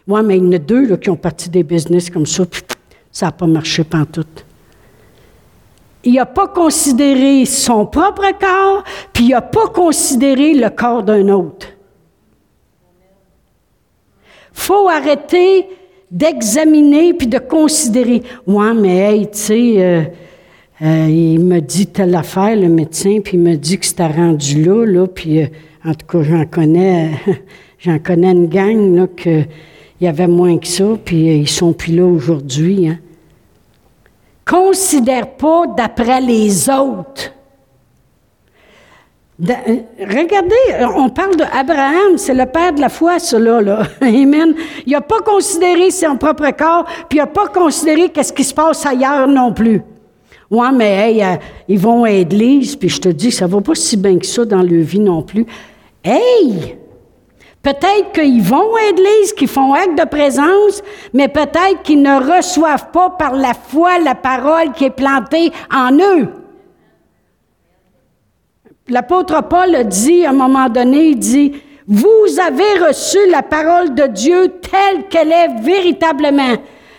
Ouais, 0.07 0.23
mais 0.23 0.37
il 0.37 0.45
y 0.45 0.47
en 0.47 0.51
a 0.53 0.57
deux 0.57 0.87
là, 0.87 0.97
qui 0.97 1.09
ont 1.09 1.15
parti 1.15 1.49
des 1.49 1.63
business 1.63 2.09
comme 2.09 2.25
ça, 2.25 2.45
puis 2.45 2.61
ça 3.11 3.27
n'a 3.27 3.31
pas 3.31 3.47
marché 3.47 3.83
pantoute. 3.83 4.45
Il 6.03 6.13
n'a 6.13 6.25
pas 6.25 6.47
considéré 6.47 7.45
son 7.45 7.87
propre 7.87 8.25
corps, 8.39 8.83
puis 9.11 9.25
il 9.25 9.29
n'a 9.29 9.41
pas 9.41 9.67
considéré 9.67 10.53
le 10.53 10.69
corps 10.69 11.03
d'un 11.03 11.27
autre. 11.29 11.67
faut 14.55 14.87
arrêter 14.87 15.67
d'examiner 16.09 17.13
puis 17.13 17.27
de 17.27 17.37
considérer. 17.37 18.23
Ouais, 18.47 18.73
mais 18.73 18.97
hey, 18.97 19.27
tu 19.29 19.37
sais, 19.37 19.73
euh, 19.77 20.01
euh, 20.81 21.07
il 21.09 21.39
me 21.39 21.59
dit 21.59 21.87
telle 21.87 22.15
affaire, 22.15 22.55
le 22.55 22.69
médecin, 22.69 23.19
puis 23.23 23.37
il 23.37 23.43
me 23.43 23.55
dit 23.55 23.77
que 23.77 23.85
c'était 23.85 24.07
rendu 24.07 24.63
là, 24.63 24.85
là, 24.85 25.07
puis 25.07 25.43
euh, 25.43 25.47
en 25.85 25.93
tout 25.93 26.05
cas, 26.07 26.23
j'en 26.23 26.45
connais, 26.45 27.11
j'en 27.79 27.99
connais 27.99 28.31
une 28.31 28.47
gang, 28.47 28.95
là, 28.95 29.07
que 29.07 29.43
il 30.01 30.05
y 30.05 30.07
avait 30.07 30.27
moins 30.27 30.57
que 30.57 30.67
ça, 30.67 30.83
puis 31.03 31.37
ils 31.37 31.47
sont 31.47 31.71
plus 31.71 31.95
là 31.95 32.05
aujourd'hui. 32.05 32.89
Hein. 32.89 32.97
Considère 34.45 35.31
pas 35.31 35.67
d'après 35.67 36.19
les 36.19 36.69
autres. 36.69 37.33
regardez, 39.39 40.55
on 40.97 41.09
parle 41.09 41.37
d'Abraham, 41.37 42.17
c'est 42.17 42.33
le 42.33 42.45
père 42.45 42.73
de 42.73 42.81
la 42.81 42.89
foi, 42.89 43.19
cela, 43.19 43.61
là. 43.61 43.83
Amen. 44.01 44.53
Il 44.85 44.91
n'a 44.91 45.01
pas 45.01 45.21
considéré 45.21 45.91
son 45.91 46.17
propre 46.17 46.51
corps, 46.51 46.85
puis 47.09 47.17
il 47.17 47.21
n'a 47.21 47.27
pas 47.27 47.47
considéré 47.47 48.09
qu'est-ce 48.09 48.33
qui 48.33 48.43
se 48.43 48.53
passe 48.53 48.85
ailleurs 48.85 49.27
non 49.27 49.53
plus. 49.53 49.81
Ouais, 50.51 50.71
mais 50.73 51.11
hey, 51.11 51.23
euh, 51.23 51.37
ils 51.67 51.79
vont 51.79 52.03
à 52.03 52.09
l'église, 52.09 52.75
puis 52.75 52.89
je 52.89 52.99
te 52.99 53.09
dis, 53.09 53.31
ça 53.31 53.47
va 53.47 53.61
pas 53.61 53.75
si 53.75 53.97
bien 53.97 54.19
que 54.19 54.25
ça 54.25 54.45
dans 54.45 54.61
leur 54.61 54.83
vie 54.83 54.99
non 54.99 55.23
plus. 55.23 55.45
Hey! 56.05 56.77
Peut-être 57.63 58.11
qu'ils 58.13 58.43
vont 58.43 58.75
à 58.75 58.91
l'église, 58.91 59.33
qu'ils 59.33 59.47
font 59.47 59.73
acte 59.73 59.97
de 59.97 60.05
présence, 60.07 60.83
mais 61.13 61.27
peut-être 61.27 61.81
qu'ils 61.83 62.03
ne 62.03 62.37
reçoivent 62.37 62.91
pas 62.91 63.09
par 63.09 63.33
la 63.33 63.55
foi 63.55 63.97
la 63.97 64.13
parole 64.13 64.71
qui 64.73 64.85
est 64.85 64.91
plantée 64.91 65.51
en 65.73 65.97
eux. 65.97 66.27
L'apôtre 68.87 69.41
Paul 69.49 69.87
dit 69.87 70.27
à 70.27 70.29
un 70.29 70.33
moment 70.33 70.69
donné, 70.69 71.05
il 71.07 71.17
dit, 71.17 71.53
vous 71.87 72.39
avez 72.39 72.85
reçu 72.87 73.17
la 73.31 73.41
parole 73.41 73.95
de 73.95 74.05
Dieu 74.05 74.59
telle 74.61 75.07
qu'elle 75.07 75.31
est 75.31 75.59
véritablement. 75.59 76.55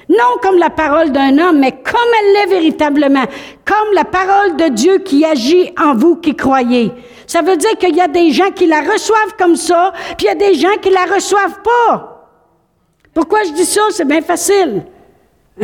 Non 0.09 0.39
comme 0.43 0.59
la 0.59 0.71
parole 0.71 1.13
d'un 1.13 1.39
homme, 1.39 1.61
mais 1.61 1.73
comme 1.73 2.11
elle 2.21 2.33
l'est 2.33 2.55
véritablement. 2.55 3.25
Comme 3.65 3.95
la 3.95 4.05
parole 4.05 4.57
de 4.57 4.69
Dieu 4.69 4.99
qui 4.99 5.25
agit 5.25 5.73
en 5.81 5.95
vous 5.95 6.17
qui 6.17 6.35
croyez. 6.35 6.93
Ça 7.37 7.43
veut 7.43 7.59
dire 7.59 7.77
qu'il 7.77 7.95
y 7.95 8.01
a 8.01 8.09
des 8.09 8.31
gens 8.31 8.51
qui 8.51 8.67
la 8.67 8.81
reçoivent 8.81 9.37
comme 9.39 9.57
ça, 9.57 9.93
puis 10.17 10.27
il 10.27 10.29
y 10.29 10.29
a 10.31 10.35
des 10.35 10.55
gens 10.55 10.75
qui 10.81 10.89
la 10.89 11.05
reçoivent 11.05 11.61
pas. 11.63 12.33
Pourquoi 13.13 13.45
je 13.45 13.53
dis 13.53 13.67
ça? 13.67 13.83
C'est 13.91 14.09
bien 14.09 14.23
facile. 14.23 14.85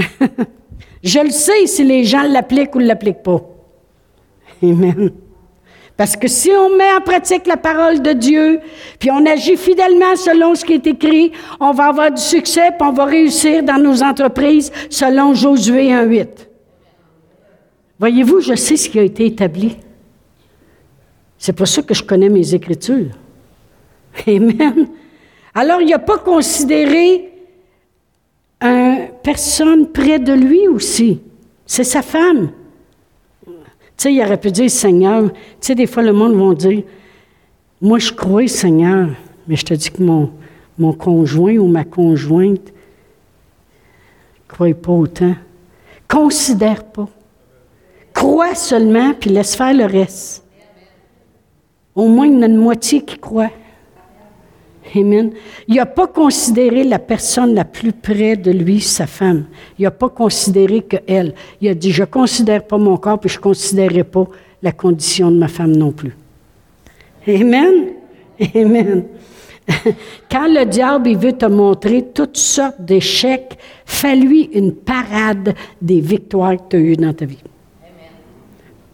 je 1.03 1.19
le 1.19 1.31
sais 1.31 1.67
si 1.67 1.83
les 1.83 2.05
gens 2.05 2.25
l'appliquent 2.25 2.75
ou 2.75 2.79
ne 2.79 2.89
l'appliquent 2.89 3.23
pas. 3.23 3.41
Amen. 4.63 5.13
Parce 5.97 6.15
que 6.15 6.29
si 6.29 6.51
on 6.51 6.77
met 6.77 6.93
en 6.93 7.01
pratique 7.01 7.47
la 7.47 7.57
parole 7.57 8.03
de 8.03 8.13
Dieu, 8.13 8.61
puis 8.99 9.11
on 9.11 9.25
agit 9.25 9.57
fidèlement 9.57 10.15
selon 10.17 10.55
ce 10.55 10.67
qui 10.67 10.75
est 10.75 10.87
écrit, 10.87 11.33
on 11.59 11.73
va 11.73 11.87
avoir 11.87 12.11
du 12.11 12.21
succès, 12.21 12.69
puis 12.79 12.87
on 12.87 12.93
va 12.93 13.07
réussir 13.07 13.63
dans 13.63 13.79
nos 13.79 14.03
entreprises 14.03 14.71
selon 14.91 15.33
Josué 15.33 15.89
1.8. 15.89 16.29
Voyez-vous, 17.99 18.41
je 18.41 18.57
sais 18.57 18.77
ce 18.77 18.91
qui 18.91 18.99
a 18.99 19.03
été 19.05 19.25
établi. 19.25 19.79
C'est 21.43 21.55
pour 21.55 21.67
ça 21.67 21.83
que 21.83 21.93
je 21.93 22.05
connais 22.05 22.29
mes 22.29 22.55
Écritures. 22.55 23.11
Amen. 24.29 24.87
Alors, 25.53 25.81
il 25.81 25.89
n'a 25.89 25.99
pas 25.99 26.19
considéré 26.19 27.33
une 28.61 29.09
personne 29.25 29.89
près 29.89 30.21
de 30.21 30.33
lui 30.33 30.69
aussi. 30.69 31.21
C'est 31.67 31.83
sa 31.83 32.01
femme. 32.01 32.53
Tu 33.45 33.53
sais, 33.97 34.15
il 34.15 34.23
aurait 34.23 34.39
pu 34.39 34.53
dire, 34.53 34.71
Seigneur, 34.71 35.33
tu 35.33 35.39
sais, 35.59 35.75
des 35.75 35.89
fois, 35.89 36.05
le 36.05 36.13
monde 36.13 36.35
va 36.35 36.55
dire, 36.55 36.85
moi, 37.81 37.99
je 37.99 38.13
crois, 38.13 38.47
Seigneur, 38.47 39.09
mais 39.49 39.57
je 39.57 39.65
te 39.65 39.75
dis 39.75 39.91
que 39.91 40.01
mon, 40.01 40.31
mon 40.79 40.93
conjoint 40.93 41.57
ou 41.57 41.67
ma 41.67 41.83
conjointe 41.83 42.69
ne 42.69 44.47
croit 44.47 44.75
pas 44.75 44.93
autant. 44.93 45.35
Considère 46.07 46.85
pas. 46.85 47.09
Crois 48.15 48.55
seulement, 48.55 49.13
puis 49.13 49.31
laisse 49.31 49.57
faire 49.57 49.75
le 49.75 49.87
reste. 49.87 50.42
Au 51.95 52.09
moins, 52.09 52.27
il 52.27 52.35
y 52.35 52.37
en 52.37 52.43
a 52.43 52.47
une 52.47 52.57
moitié 52.57 53.03
qui 53.03 53.19
croit. 53.19 53.51
Amen. 54.95 55.33
Il 55.69 55.77
n'a 55.77 55.87
pas 55.87 56.07
considéré 56.07 56.85
la 56.85 56.99
personne 56.99 57.55
la 57.55 57.65
plus 57.65 57.93
près 57.93 58.37
de 58.37 58.51
lui, 58.51 58.81
sa 58.81 59.07
femme. 59.07 59.45
Il 59.79 59.83
n'a 59.83 59.91
pas 59.91 60.09
considéré 60.09 60.83
que 60.83 60.97
elle. 61.07 61.35
Il 61.61 61.69
a 61.69 61.75
dit, 61.75 61.93
je 61.93 62.03
ne 62.03 62.07
considère 62.07 62.67
pas 62.67 62.79
mon 62.79 62.97
corps, 62.97 63.19
puis 63.19 63.31
je 63.31 63.39
ne 63.39 63.43
considérerai 63.43 64.05
pas 64.05 64.27
la 64.63 64.73
condition 64.73 65.31
de 65.31 65.39
ma 65.39 65.49
femme 65.49 65.75
non 65.75 65.93
plus. 65.93 66.15
Amen. 67.27 67.89
Amen. 68.55 69.05
Quand 70.31 70.49
le 70.49 70.65
diable 70.65 71.09
il 71.09 71.19
veut 71.19 71.33
te 71.33 71.47
montrer 71.47 72.07
toutes 72.13 72.37
sortes 72.37 72.81
d'échecs, 72.81 73.57
fais-lui 73.87 74.51
une 74.55 74.73
parade 74.73 75.55
des 75.81 76.01
victoires 76.01 76.57
que 76.57 76.63
tu 76.71 76.77
as 76.77 76.81
eues 76.81 76.97
dans 76.97 77.13
ta 77.13 77.25
vie. 77.25 77.43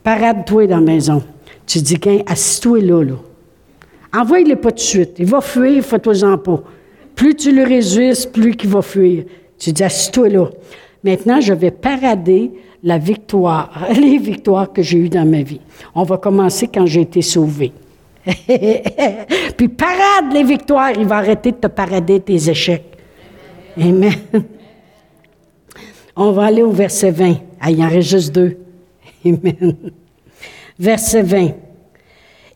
Parade-toi 0.02 0.66
dans 0.66 0.76
la 0.76 0.82
maison. 0.82 1.22
Tu 1.68 1.80
dis, 1.80 1.98
qu'un, 2.00 2.20
assis-toi 2.26 2.80
là. 2.80 3.16
Envoie-le 4.14 4.56
pas 4.56 4.70
de 4.70 4.78
suite. 4.78 5.16
Il 5.18 5.26
va 5.26 5.42
fuir, 5.42 5.84
fais-toi-en 5.84 6.38
pas. 6.38 6.62
Plus 7.14 7.34
tu 7.34 7.54
le 7.54 7.62
résistes, 7.62 8.32
plus 8.32 8.56
il 8.64 8.70
va 8.70 8.80
fuir. 8.80 9.24
Tu 9.58 9.72
dis, 9.72 9.84
assis-toi 9.84 10.30
là. 10.30 10.46
Maintenant, 11.04 11.42
je 11.42 11.52
vais 11.52 11.70
parader 11.70 12.52
la 12.82 12.96
victoire, 12.96 13.86
les 13.94 14.16
victoires 14.16 14.72
que 14.72 14.80
j'ai 14.80 14.96
eues 14.96 15.10
dans 15.10 15.28
ma 15.28 15.42
vie. 15.42 15.60
On 15.94 16.04
va 16.04 16.16
commencer 16.16 16.68
quand 16.72 16.86
j'ai 16.86 17.02
été 17.02 17.20
sauvé. 17.20 17.72
Puis 19.56 19.68
parade 19.68 20.32
les 20.32 20.44
victoires, 20.44 20.92
il 20.98 21.06
va 21.06 21.16
arrêter 21.16 21.52
de 21.52 21.56
te 21.56 21.66
parader 21.66 22.20
tes 22.20 22.48
échecs. 22.48 22.96
Amen. 23.78 24.12
On 26.16 26.32
va 26.32 26.46
aller 26.46 26.62
au 26.62 26.70
verset 26.70 27.10
20. 27.10 27.34
Ah, 27.60 27.70
il 27.70 27.78
y 27.78 27.84
en 27.84 27.88
reste 27.88 28.08
juste 28.08 28.34
deux. 28.34 28.56
Amen 29.24 29.76
verset 30.78 31.22
20. 31.22 31.50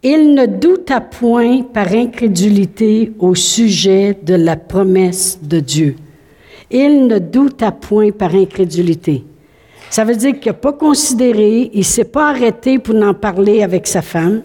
Il 0.02 0.34
ne 0.34 0.46
douta 0.46 1.00
point 1.00 1.62
par 1.62 1.92
incrédulité 1.92 3.12
au 3.18 3.34
sujet 3.34 4.18
de 4.20 4.34
la 4.34 4.56
promesse 4.56 5.38
de 5.40 5.60
Dieu. 5.60 5.96
Il 6.70 7.06
ne 7.06 7.18
douta 7.18 7.70
point 7.70 8.10
par 8.10 8.34
incrédulité. 8.34 9.24
Ça 9.90 10.04
veut 10.04 10.16
dire 10.16 10.40
qu'il 10.40 10.50
n'a 10.50 10.58
pas 10.58 10.72
considéré, 10.72 11.70
il 11.72 11.80
ne 11.80 11.84
s'est 11.84 12.04
pas 12.04 12.30
arrêté 12.30 12.78
pour 12.78 12.96
en 12.96 13.14
parler 13.14 13.62
avec 13.62 13.86
sa 13.86 14.02
femme. 14.02 14.42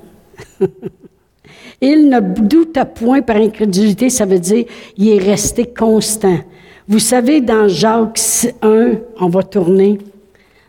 il 1.82 2.10
ne 2.10 2.20
douta 2.20 2.86
point 2.86 3.22
par 3.22 3.38
incrédulité, 3.38 4.10
ça 4.10 4.26
veut 4.26 4.40
dire 4.40 4.66
qu'il 4.96 5.08
est 5.10 5.24
resté 5.24 5.66
constant. 5.66 6.40
Vous 6.88 7.00
savez, 7.00 7.42
dans 7.42 7.68
Jacques 7.68 8.20
1, 8.62 8.92
on 9.20 9.30
va 9.30 9.44
tourner, 9.44 9.98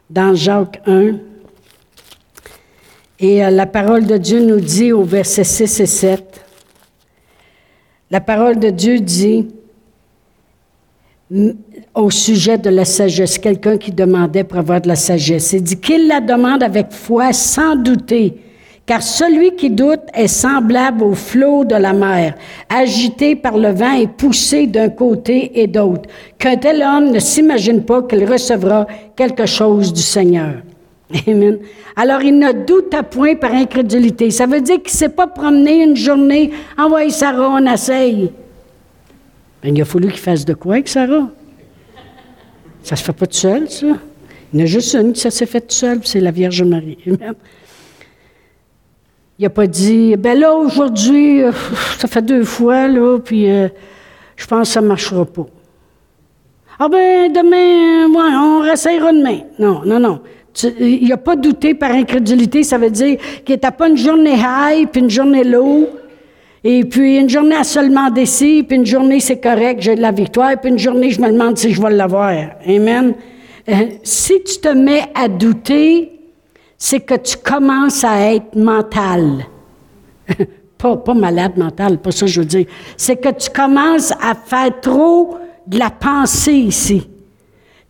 dans 0.08 0.34
Jacques 0.34 0.80
1, 0.86 1.14
et 3.20 3.44
euh, 3.44 3.50
la 3.50 3.66
parole 3.66 4.06
de 4.06 4.16
Dieu 4.16 4.40
nous 4.40 4.60
dit 4.60 4.92
au 4.92 5.02
verset 5.02 5.44
6 5.44 5.80
et 5.80 5.86
7, 5.86 6.44
la 8.10 8.20
parole 8.20 8.58
de 8.58 8.70
Dieu 8.70 9.00
dit 9.00 9.48
au 11.94 12.10
sujet 12.10 12.56
de 12.56 12.70
la 12.70 12.86
sagesse, 12.86 13.38
quelqu'un 13.38 13.76
qui 13.76 13.92
demandait 13.92 14.44
pour 14.44 14.58
avoir 14.58 14.80
de 14.80 14.88
la 14.88 14.96
sagesse, 14.96 15.52
il 15.52 15.62
dit 15.62 15.78
qu'il 15.78 16.08
la 16.08 16.20
demande 16.20 16.62
avec 16.62 16.90
foi 16.90 17.34
sans 17.34 17.76
douter, 17.76 18.40
car 18.86 19.02
celui 19.02 19.54
qui 19.54 19.68
doute 19.68 20.00
est 20.14 20.28
semblable 20.28 21.02
au 21.02 21.14
flot 21.14 21.66
de 21.66 21.74
la 21.74 21.92
mer, 21.92 22.34
agité 22.70 23.36
par 23.36 23.58
le 23.58 23.72
vent 23.72 23.92
et 23.92 24.06
poussé 24.06 24.66
d'un 24.66 24.88
côté 24.88 25.60
et 25.60 25.66
d'autre. 25.66 26.08
Qu'un 26.38 26.56
tel 26.56 26.82
homme 26.82 27.10
ne 27.10 27.18
s'imagine 27.18 27.84
pas 27.84 28.02
qu'il 28.04 28.24
recevra 28.24 28.86
quelque 29.14 29.44
chose 29.44 29.92
du 29.92 30.00
Seigneur. 30.00 30.62
Alors, 31.96 32.22
il 32.22 32.38
ne 32.38 32.52
doute 32.66 32.92
à 32.94 33.02
point 33.02 33.34
par 33.34 33.54
incrédulité. 33.54 34.30
Ça 34.30 34.46
veut 34.46 34.60
dire 34.60 34.76
qu'il 34.76 34.92
ne 34.92 34.98
s'est 34.98 35.08
pas 35.08 35.26
promené 35.26 35.82
une 35.82 35.96
journée, 35.96 36.50
envoyé 36.76 37.10
Sarah, 37.10 37.48
on 37.50 37.66
essaye. 37.66 38.30
Ben, 39.62 39.74
il 39.74 39.82
a 39.82 39.84
fallu 39.84 40.08
qu'il 40.08 40.20
fasse 40.20 40.44
de 40.44 40.54
quoi 40.54 40.74
avec 40.74 40.88
Sarah? 40.88 41.28
Ça 42.82 42.96
se 42.96 43.02
fait 43.02 43.12
pas 43.12 43.26
tout 43.26 43.36
seul, 43.36 43.68
ça. 43.70 43.86
Il 44.52 44.60
y 44.60 44.62
a 44.62 44.66
juste 44.66 44.94
une 44.94 45.12
qui 45.12 45.20
ça 45.20 45.30
s'est 45.30 45.46
fait 45.46 45.60
tout 45.60 45.74
seul, 45.74 46.00
c'est 46.04 46.20
la 46.20 46.30
Vierge 46.30 46.62
Marie. 46.62 46.98
Il 49.38 49.42
n'a 49.42 49.50
pas 49.50 49.66
dit, 49.66 50.16
ben 50.16 50.38
là, 50.38 50.54
aujourd'hui, 50.54 51.42
euh, 51.42 51.52
ça 51.98 52.08
fait 52.08 52.22
deux 52.22 52.44
fois, 52.44 52.88
là, 52.88 53.18
puis 53.18 53.48
euh, 53.50 53.68
je 54.36 54.46
pense 54.46 54.68
que 54.68 54.74
ça 54.74 54.80
ne 54.80 54.88
marchera 54.88 55.24
pas. 55.24 55.46
Ah 56.78 56.88
ben, 56.88 57.32
demain, 57.32 58.08
ouais, 58.08 58.36
on 58.36 58.62
réessayera 58.62 59.12
demain. 59.12 59.40
Non, 59.58 59.82
non, 59.84 60.00
non. 60.00 60.20
Il 60.80 61.08
n'a 61.08 61.16
pas 61.16 61.36
douté 61.36 61.74
par 61.74 61.90
incrédulité, 61.92 62.62
ça 62.62 62.78
veut 62.78 62.90
dire 62.90 63.18
qu'il 63.44 63.54
n'était 63.54 63.70
pas 63.70 63.88
une 63.88 63.96
journée 63.96 64.36
high, 64.36 64.88
puis 64.88 65.02
une 65.02 65.10
journée 65.10 65.44
low, 65.44 65.88
et 66.64 66.84
puis 66.84 67.18
une 67.18 67.28
journée 67.28 67.56
à 67.56 67.64
seulement 67.64 68.10
décis, 68.10 68.64
puis 68.66 68.76
une 68.76 68.86
journée 68.86 69.20
c'est 69.20 69.40
correct, 69.40 69.80
j'ai 69.80 69.94
de 69.94 70.02
la 70.02 70.12
victoire, 70.12 70.60
puis 70.60 70.70
une 70.70 70.78
journée 70.78 71.10
je 71.10 71.20
me 71.20 71.30
demande 71.30 71.56
si 71.56 71.72
je 71.72 71.80
vais 71.80 71.90
l'avoir. 71.90 72.32
Amen. 72.66 73.14
Euh, 73.68 73.74
si 74.02 74.42
tu 74.44 74.58
te 74.60 74.68
mets 74.68 75.04
à 75.14 75.28
douter, 75.28 76.12
c'est 76.76 77.00
que 77.00 77.14
tu 77.14 77.36
commences 77.36 78.04
à 78.04 78.32
être 78.32 78.54
mental. 78.54 79.44
pas, 80.78 80.96
pas 80.96 81.14
malade 81.14 81.56
mental, 81.56 81.98
pas 81.98 82.12
ça 82.12 82.26
que 82.26 82.32
je 82.32 82.40
veux 82.40 82.46
dire. 82.46 82.66
C'est 82.96 83.16
que 83.16 83.30
tu 83.30 83.50
commences 83.50 84.12
à 84.12 84.34
faire 84.34 84.80
trop 84.80 85.36
de 85.66 85.78
la 85.78 85.90
pensée 85.90 86.54
ici. 86.54 87.07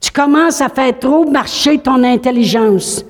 Tu 0.01 0.11
commences 0.11 0.61
à 0.61 0.69
faire 0.69 0.99
trop 0.99 1.29
marcher 1.29 1.79
ton 1.79 2.03
intelligence. 2.05 3.05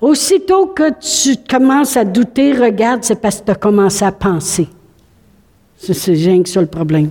Aussitôt 0.00 0.66
que 0.66 0.90
tu 1.00 1.36
commences 1.48 1.96
à 1.96 2.04
douter, 2.04 2.52
regarde, 2.52 3.02
c'est 3.02 3.20
parce 3.20 3.40
que 3.40 3.46
tu 3.46 3.50
as 3.50 3.56
commencé 3.56 4.04
à 4.04 4.12
penser. 4.12 4.68
C'est 5.76 6.12
rien 6.12 6.42
que 6.42 6.48
ça 6.48 6.60
le 6.60 6.66
problème. 6.66 7.10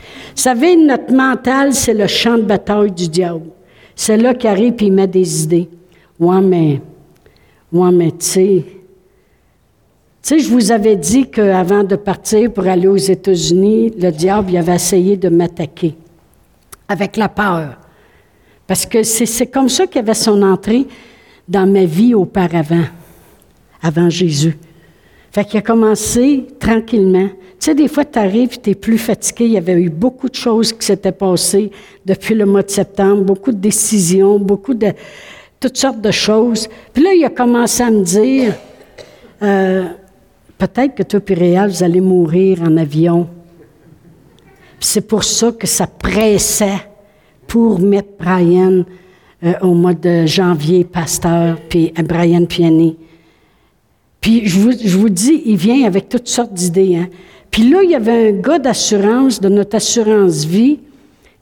Vous 0.00 0.42
savez, 0.42 0.76
notre 0.76 1.12
mental, 1.12 1.74
c'est 1.74 1.94
le 1.94 2.06
champ 2.06 2.36
de 2.36 2.42
bataille 2.42 2.92
du 2.92 3.08
diable. 3.08 3.46
C'est 3.94 4.16
là 4.16 4.32
qu'il 4.34 4.48
arrive 4.48 4.74
et 4.80 4.84
il 4.86 4.92
met 4.92 5.06
des 5.06 5.44
idées. 5.44 5.68
Ouais, 6.18 6.40
mais, 6.40 6.80
ouais, 7.72 7.92
mais 7.92 8.10
tu 8.12 8.24
sais, 8.26 8.64
tu 10.22 10.28
sais, 10.28 10.38
je 10.38 10.50
vous 10.50 10.70
avais 10.70 10.96
dit 10.96 11.30
qu'avant 11.30 11.82
de 11.82 11.96
partir 11.96 12.52
pour 12.52 12.66
aller 12.66 12.86
aux 12.86 12.96
États-Unis, 12.96 13.92
le 13.98 14.10
diable 14.10 14.50
il 14.50 14.58
avait 14.58 14.74
essayé 14.74 15.16
de 15.16 15.30
m'attaquer 15.30 15.94
avec 16.88 17.16
la 17.16 17.28
peur. 17.28 17.76
Parce 18.70 18.86
que 18.86 19.02
c'est 19.02 19.48
comme 19.48 19.68
ça 19.68 19.88
qu'il 19.88 19.98
avait 19.98 20.14
son 20.14 20.42
entrée 20.42 20.86
dans 21.48 21.66
ma 21.66 21.86
vie 21.86 22.14
auparavant, 22.14 22.84
avant 23.82 24.08
Jésus. 24.08 24.56
Fait 25.32 25.44
qu'il 25.44 25.58
a 25.58 25.62
commencé 25.62 26.46
tranquillement. 26.60 27.26
Tu 27.26 27.56
sais, 27.58 27.74
des 27.74 27.88
fois, 27.88 28.04
tu 28.04 28.16
arrives, 28.20 28.60
tu 28.60 28.70
es 28.70 28.74
plus 28.76 28.96
fatigué. 28.96 29.46
Il 29.46 29.50
y 29.50 29.58
avait 29.58 29.72
eu 29.72 29.90
beaucoup 29.90 30.28
de 30.28 30.36
choses 30.36 30.72
qui 30.72 30.86
s'étaient 30.86 31.10
passées 31.10 31.72
depuis 32.06 32.36
le 32.36 32.46
mois 32.46 32.62
de 32.62 32.70
septembre, 32.70 33.24
beaucoup 33.24 33.50
de 33.50 33.58
décisions, 33.58 34.38
beaucoup 34.38 34.74
de. 34.74 34.92
toutes 35.58 35.76
sortes 35.76 36.00
de 36.00 36.12
choses. 36.12 36.68
Puis 36.92 37.02
là, 37.02 37.12
il 37.12 37.24
a 37.24 37.30
commencé 37.30 37.82
à 37.82 37.90
me 37.90 38.04
dire 38.04 38.54
euh, 39.42 39.86
peut-être 40.58 40.94
que 40.94 41.02
toi, 41.02 41.20
Réal, 41.26 41.70
vous 41.70 41.82
allez 41.82 42.00
mourir 42.00 42.62
en 42.62 42.76
avion. 42.76 43.26
c'est 44.78 45.08
pour 45.08 45.24
ça 45.24 45.50
que 45.50 45.66
ça 45.66 45.88
pressait 45.88 46.89
pour 47.50 47.80
mettre 47.80 48.10
Brian 48.16 48.84
euh, 49.42 49.54
au 49.60 49.74
mois 49.74 49.92
de 49.92 50.24
janvier, 50.24 50.84
pasteur, 50.84 51.56
puis 51.68 51.92
Brian 52.08 52.44
Piani. 52.44 52.96
Puis 54.20 54.46
je 54.46 54.56
vous, 54.56 54.70
je 54.70 54.96
vous, 54.96 55.08
dis, 55.08 55.42
il 55.46 55.56
vient 55.56 55.84
avec 55.84 56.08
toutes 56.08 56.28
sortes 56.28 56.54
d'idées. 56.54 56.96
Hein. 56.96 57.08
Puis 57.50 57.68
là, 57.68 57.80
il 57.82 57.90
y 57.90 57.96
avait 57.96 58.28
un 58.28 58.32
gars 58.40 58.60
d'assurance, 58.60 59.40
de 59.40 59.48
notre 59.48 59.74
assurance 59.74 60.44
vie, 60.44 60.78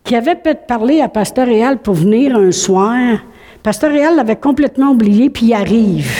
qui 0.02 0.16
avait 0.16 0.34
peut-être 0.34 0.66
parlé 0.66 1.02
à 1.02 1.08
Pasteur 1.10 1.46
Réal 1.46 1.76
pour 1.76 1.92
venir 1.92 2.34
un 2.36 2.52
soir. 2.52 3.18
Pasteur 3.62 3.90
Réal 3.90 4.16
l'avait 4.16 4.36
complètement 4.36 4.92
oublié, 4.92 5.28
puis 5.28 5.48
il 5.48 5.52
arrive 5.52 6.10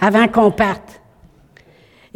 avant 0.00 0.28
qu'on 0.28 0.52
parte. 0.52 0.85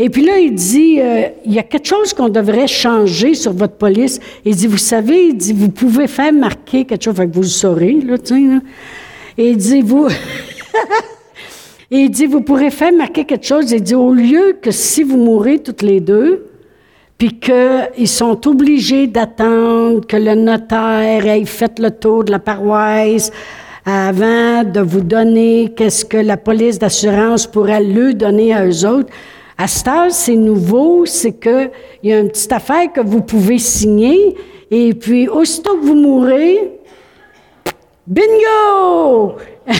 Et 0.02 0.08
puis 0.08 0.24
là, 0.24 0.38
il 0.38 0.54
dit, 0.54 0.98
euh, 0.98 1.28
il 1.44 1.52
y 1.52 1.58
a 1.58 1.62
quelque 1.62 1.86
chose 1.86 2.14
qu'on 2.14 2.30
devrait 2.30 2.66
changer 2.66 3.34
sur 3.34 3.52
votre 3.52 3.74
police. 3.74 4.18
Il 4.46 4.56
dit, 4.56 4.66
vous 4.66 4.78
savez, 4.78 5.26
il 5.26 5.36
dit, 5.36 5.52
vous 5.52 5.68
pouvez 5.68 6.06
faire 6.06 6.32
marquer 6.32 6.86
quelque 6.86 7.04
chose, 7.04 7.16
fait 7.16 7.30
vous 7.30 7.42
le 7.42 7.46
saurez, 7.46 7.98
là, 8.00 8.16
tiens, 8.16 8.62
Et 9.36 9.50
il 9.50 9.58
dit, 9.58 9.82
vous... 9.82 10.08
il 11.90 12.10
dit, 12.10 12.24
vous 12.24 12.40
pourrez 12.40 12.70
faire 12.70 12.94
marquer 12.94 13.26
quelque 13.26 13.44
chose. 13.44 13.70
Il 13.72 13.82
dit, 13.82 13.94
au 13.94 14.14
lieu 14.14 14.56
que 14.62 14.70
si 14.70 15.02
vous 15.02 15.18
mourrez 15.18 15.58
toutes 15.58 15.82
les 15.82 16.00
deux, 16.00 16.46
puis 17.18 17.38
qu'ils 17.38 18.08
sont 18.08 18.48
obligés 18.48 19.06
d'attendre 19.06 20.06
que 20.06 20.16
le 20.16 20.34
notaire 20.34 21.26
ait 21.26 21.44
fait 21.44 21.78
le 21.78 21.90
tour 21.90 22.24
de 22.24 22.30
la 22.30 22.38
paroisse 22.38 23.30
avant 23.84 24.64
de 24.64 24.80
vous 24.80 25.02
donner 25.02 25.74
qu'est-ce 25.76 26.06
que 26.06 26.16
la 26.16 26.38
police 26.38 26.78
d'assurance 26.78 27.46
pourrait 27.46 27.84
lui 27.84 28.14
donner 28.14 28.54
à 28.54 28.64
eux 28.64 28.86
autres, 28.86 29.12
à 29.60 29.68
ce 29.68 29.80
stade, 29.80 30.10
c'est 30.10 30.36
nouveau, 30.36 31.04
c'est 31.04 31.32
qu'il 31.32 31.70
y 32.02 32.12
a 32.14 32.18
une 32.18 32.30
petite 32.30 32.50
affaire 32.50 32.90
que 32.90 33.02
vous 33.02 33.20
pouvez 33.20 33.58
signer, 33.58 34.34
et 34.70 34.94
puis 34.94 35.28
aussitôt 35.28 35.76
que 35.76 35.84
vous 35.84 35.94
mourrez, 35.94 36.78
bingo! 38.06 39.34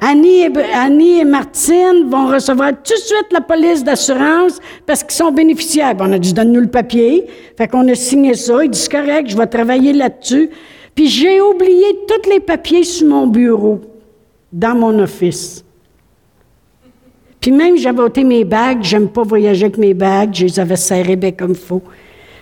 Annie, 0.00 0.42
et, 0.42 0.52
Annie 0.72 1.18
et 1.18 1.24
Martine 1.24 2.08
vont 2.08 2.28
recevoir 2.28 2.70
tout 2.70 2.94
de 2.94 3.00
suite 3.00 3.26
la 3.32 3.40
police 3.40 3.82
d'assurance 3.82 4.60
parce 4.86 5.02
qu'ils 5.02 5.16
sont 5.16 5.32
bénéficiaires. 5.32 5.96
on 5.98 6.12
a 6.12 6.18
dit, 6.18 6.32
donne-nous 6.32 6.60
le 6.60 6.70
papier. 6.70 7.26
Fait 7.58 7.66
qu'on 7.66 7.88
a 7.88 7.94
signé 7.96 8.34
ça. 8.34 8.62
Il 8.62 8.70
dit, 8.70 8.78
c'est 8.78 8.92
correct, 8.92 9.28
je 9.28 9.36
vais 9.36 9.48
travailler 9.48 9.92
là-dessus. 9.92 10.48
Puis 10.94 11.08
j'ai 11.08 11.40
oublié 11.40 11.86
tous 12.06 12.30
les 12.30 12.38
papiers 12.38 12.84
sur 12.84 13.08
mon 13.08 13.26
bureau, 13.26 13.80
dans 14.52 14.76
mon 14.76 14.96
office. 15.00 15.64
Puis 17.40 17.52
même, 17.52 17.76
j'avais 17.76 18.02
ôté 18.02 18.22
mes 18.22 18.44
bagues, 18.44 18.82
j'aime 18.82 19.08
pas 19.08 19.22
voyager 19.22 19.64
avec 19.66 19.78
mes 19.78 19.94
bagues, 19.94 20.34
je 20.34 20.44
les 20.44 20.60
avais 20.60 20.76
serrées 20.76 21.16
bien 21.16 21.32
comme 21.32 21.54
faut. 21.54 21.82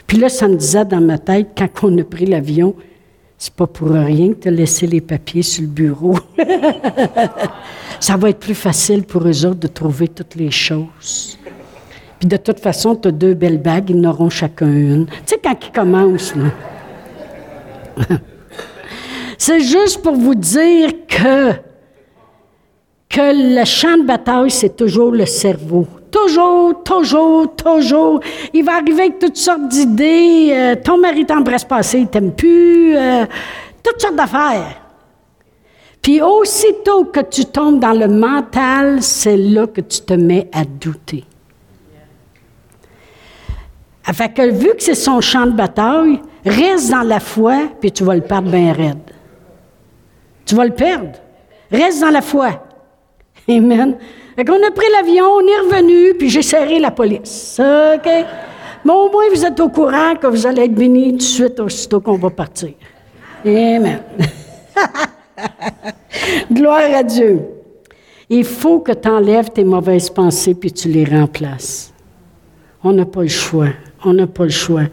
Puis 0.06 0.18
là, 0.18 0.28
ça 0.28 0.48
me 0.48 0.56
disait 0.56 0.84
dans 0.84 1.00
ma 1.00 1.18
tête, 1.18 1.48
quand 1.56 1.68
on 1.84 1.98
a 1.98 2.04
pris 2.04 2.26
l'avion, 2.26 2.74
c'est 3.36 3.54
pas 3.54 3.68
pour 3.68 3.90
rien 3.90 4.30
que 4.32 4.40
tu 4.40 4.48
as 4.48 4.50
laissé 4.50 4.88
les 4.88 5.00
papiers 5.00 5.42
sur 5.42 5.62
le 5.62 5.68
bureau. 5.68 6.16
ça 8.00 8.16
va 8.16 8.30
être 8.30 8.40
plus 8.40 8.54
facile 8.54 9.04
pour 9.04 9.26
eux 9.28 9.46
autres 9.46 9.60
de 9.60 9.68
trouver 9.68 10.08
toutes 10.08 10.34
les 10.34 10.50
choses. 10.50 11.38
Puis 12.18 12.28
de 12.28 12.36
toute 12.36 12.58
façon, 12.58 12.96
tu 12.96 13.08
as 13.08 13.12
deux 13.12 13.34
belles 13.34 13.62
bagues, 13.62 13.90
ils 13.90 14.00
n'auront 14.00 14.30
chacun 14.30 14.66
une. 14.66 15.06
Tu 15.06 15.12
sais, 15.26 15.40
quand 15.42 15.54
ils 15.64 15.72
commencent, 15.72 16.34
là. 16.34 16.46
c'est 19.38 19.60
juste 19.60 20.02
pour 20.02 20.16
vous 20.16 20.34
dire 20.34 20.90
que 21.08 21.52
que 23.08 23.58
le 23.58 23.64
champ 23.64 23.96
de 23.96 24.02
bataille, 24.02 24.50
c'est 24.50 24.76
toujours 24.76 25.12
le 25.12 25.26
cerveau. 25.26 25.86
Toujours, 26.10 26.82
toujours, 26.82 27.54
toujours. 27.54 28.20
Il 28.52 28.64
va 28.64 28.76
arriver 28.76 29.02
avec 29.02 29.18
toutes 29.18 29.36
sortes 29.36 29.68
d'idées. 29.68 30.50
Euh, 30.52 30.74
ton 30.82 30.98
mari 30.98 31.24
t'embrasse 31.24 31.64
pas 31.64 31.76
assez, 31.76 32.00
il 32.00 32.08
t'aime 32.08 32.32
plus. 32.32 32.96
Euh, 32.96 33.24
toutes 33.82 34.00
sortes 34.00 34.16
d'affaires. 34.16 34.82
Puis 36.02 36.22
aussitôt 36.22 37.04
que 37.04 37.20
tu 37.20 37.44
tombes 37.46 37.80
dans 37.80 37.92
le 37.92 38.08
mental, 38.08 39.02
c'est 39.02 39.36
là 39.36 39.66
que 39.66 39.80
tu 39.80 40.00
te 40.00 40.14
mets 40.14 40.48
à 40.52 40.64
douter. 40.64 41.24
Fait 44.04 44.32
que 44.32 44.50
vu 44.50 44.68
que 44.68 44.82
c'est 44.82 44.94
son 44.94 45.20
champ 45.20 45.44
de 45.44 45.52
bataille, 45.52 46.20
reste 46.44 46.90
dans 46.90 47.02
la 47.02 47.20
foi, 47.20 47.68
puis 47.78 47.92
tu 47.92 48.04
vas 48.04 48.14
le 48.14 48.22
perdre 48.22 48.50
bien 48.50 48.72
raide. 48.72 48.98
Tu 50.46 50.54
vas 50.54 50.64
le 50.64 50.72
perdre. 50.72 51.12
Reste 51.70 52.00
dans 52.00 52.10
la 52.10 52.22
foi. 52.22 52.67
Amen. 53.48 53.96
Fait 54.36 54.44
qu'on 54.44 54.62
a 54.62 54.70
pris 54.70 54.86
l'avion, 54.92 55.24
on 55.24 55.40
est 55.40 55.60
revenu, 55.60 56.14
puis 56.14 56.28
j'ai 56.28 56.42
serré 56.42 56.78
la 56.78 56.90
police. 56.90 57.60
OK? 57.60 58.08
Mais 58.84 58.92
au 58.92 59.10
moins, 59.10 59.24
vous 59.34 59.44
êtes 59.44 59.58
au 59.60 59.68
courant 59.68 60.14
que 60.14 60.26
vous 60.26 60.46
allez 60.46 60.62
être 60.62 60.74
bénis 60.74 61.12
tout 61.12 61.16
de 61.16 61.22
suite, 61.22 61.60
aussitôt 61.60 62.00
qu'on 62.00 62.16
va 62.16 62.30
partir. 62.30 62.74
Amen. 63.44 64.00
Gloire 66.52 66.94
à 66.94 67.02
Dieu. 67.02 67.40
Il 68.30 68.44
faut 68.44 68.80
que 68.80 68.92
tu 68.92 69.08
enlèves 69.08 69.50
tes 69.50 69.64
mauvaises 69.64 70.10
pensées 70.10 70.54
puis 70.54 70.70
tu 70.70 70.88
les 70.88 71.04
remplaces. 71.04 71.92
On 72.84 72.92
n'a 72.92 73.06
pas 73.06 73.22
le 73.22 73.28
choix. 73.28 73.68
On 74.04 74.12
n'a 74.12 74.26
pas 74.26 74.44
le 74.44 74.50
choix. 74.50 74.84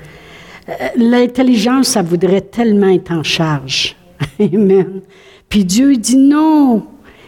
Euh, 0.69 0.73
l'intelligence, 0.95 1.89
ça 1.89 2.01
voudrait 2.01 2.41
tellement 2.41 2.89
être 2.89 3.11
en 3.11 3.23
charge. 3.23 3.95
Amen. 4.39 5.01
Puis 5.49 5.65
Dieu 5.65 5.95
dit 5.97 6.17
non. 6.17 6.83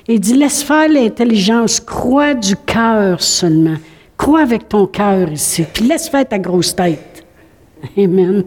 Il 0.07 0.19
dit, 0.19 0.33
laisse 0.35 0.63
faire 0.63 0.87
l'intelligence, 0.87 1.79
crois 1.79 2.33
du 2.33 2.55
cœur 2.55 3.21
seulement. 3.21 3.75
Crois 4.15 4.41
avec 4.41 4.69
ton 4.69 4.87
cœur 4.87 5.31
ici, 5.31 5.65
puis 5.71 5.85
laisse 5.85 6.09
faire 6.09 6.27
ta 6.27 6.39
grosse 6.39 6.75
tête. 6.75 7.25
Amen. 7.97 8.43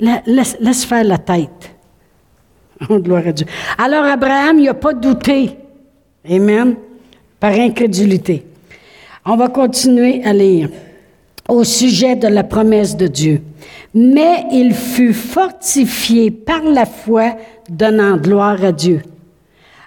Laisse, 0.00 0.84
faire 0.84 1.04
la 1.04 1.18
tête. 1.18 1.74
Oh, 2.88 2.98
gloire 2.98 3.26
à 3.26 3.32
Dieu. 3.32 3.46
Alors 3.78 4.04
Abraham, 4.04 4.58
il 4.58 4.66
n'a 4.66 4.74
pas 4.74 4.92
douté. 4.92 5.56
Amen. 6.28 6.74
Par 7.40 7.52
incrédulité. 7.52 8.44
On 9.24 9.36
va 9.36 9.48
continuer 9.48 10.22
à 10.24 10.32
lire. 10.32 10.68
au 11.48 11.64
sujet 11.64 12.16
de 12.16 12.28
la 12.28 12.44
promesse 12.44 12.96
de 12.96 13.06
Dieu. 13.06 13.42
Mais 13.94 14.46
il 14.52 14.74
fut 14.74 15.12
fortifié 15.12 16.30
par 16.30 16.62
la 16.62 16.86
foi, 16.86 17.36
donnant 17.68 18.16
gloire 18.16 18.64
à 18.64 18.72
Dieu. 18.72 19.02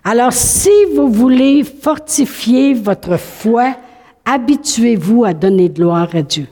Alors, 0.08 0.34
si 0.34 0.70
vous 0.96 1.10
voulez 1.10 1.64
fortifier 1.64 2.76
votre 2.76 3.18
foi, 3.18 3.76
habituez-vous 4.24 5.26
à 5.26 5.34
donner 5.34 5.68
gloire 5.68 6.10
à 6.14 6.22
Dieu. 6.22 6.46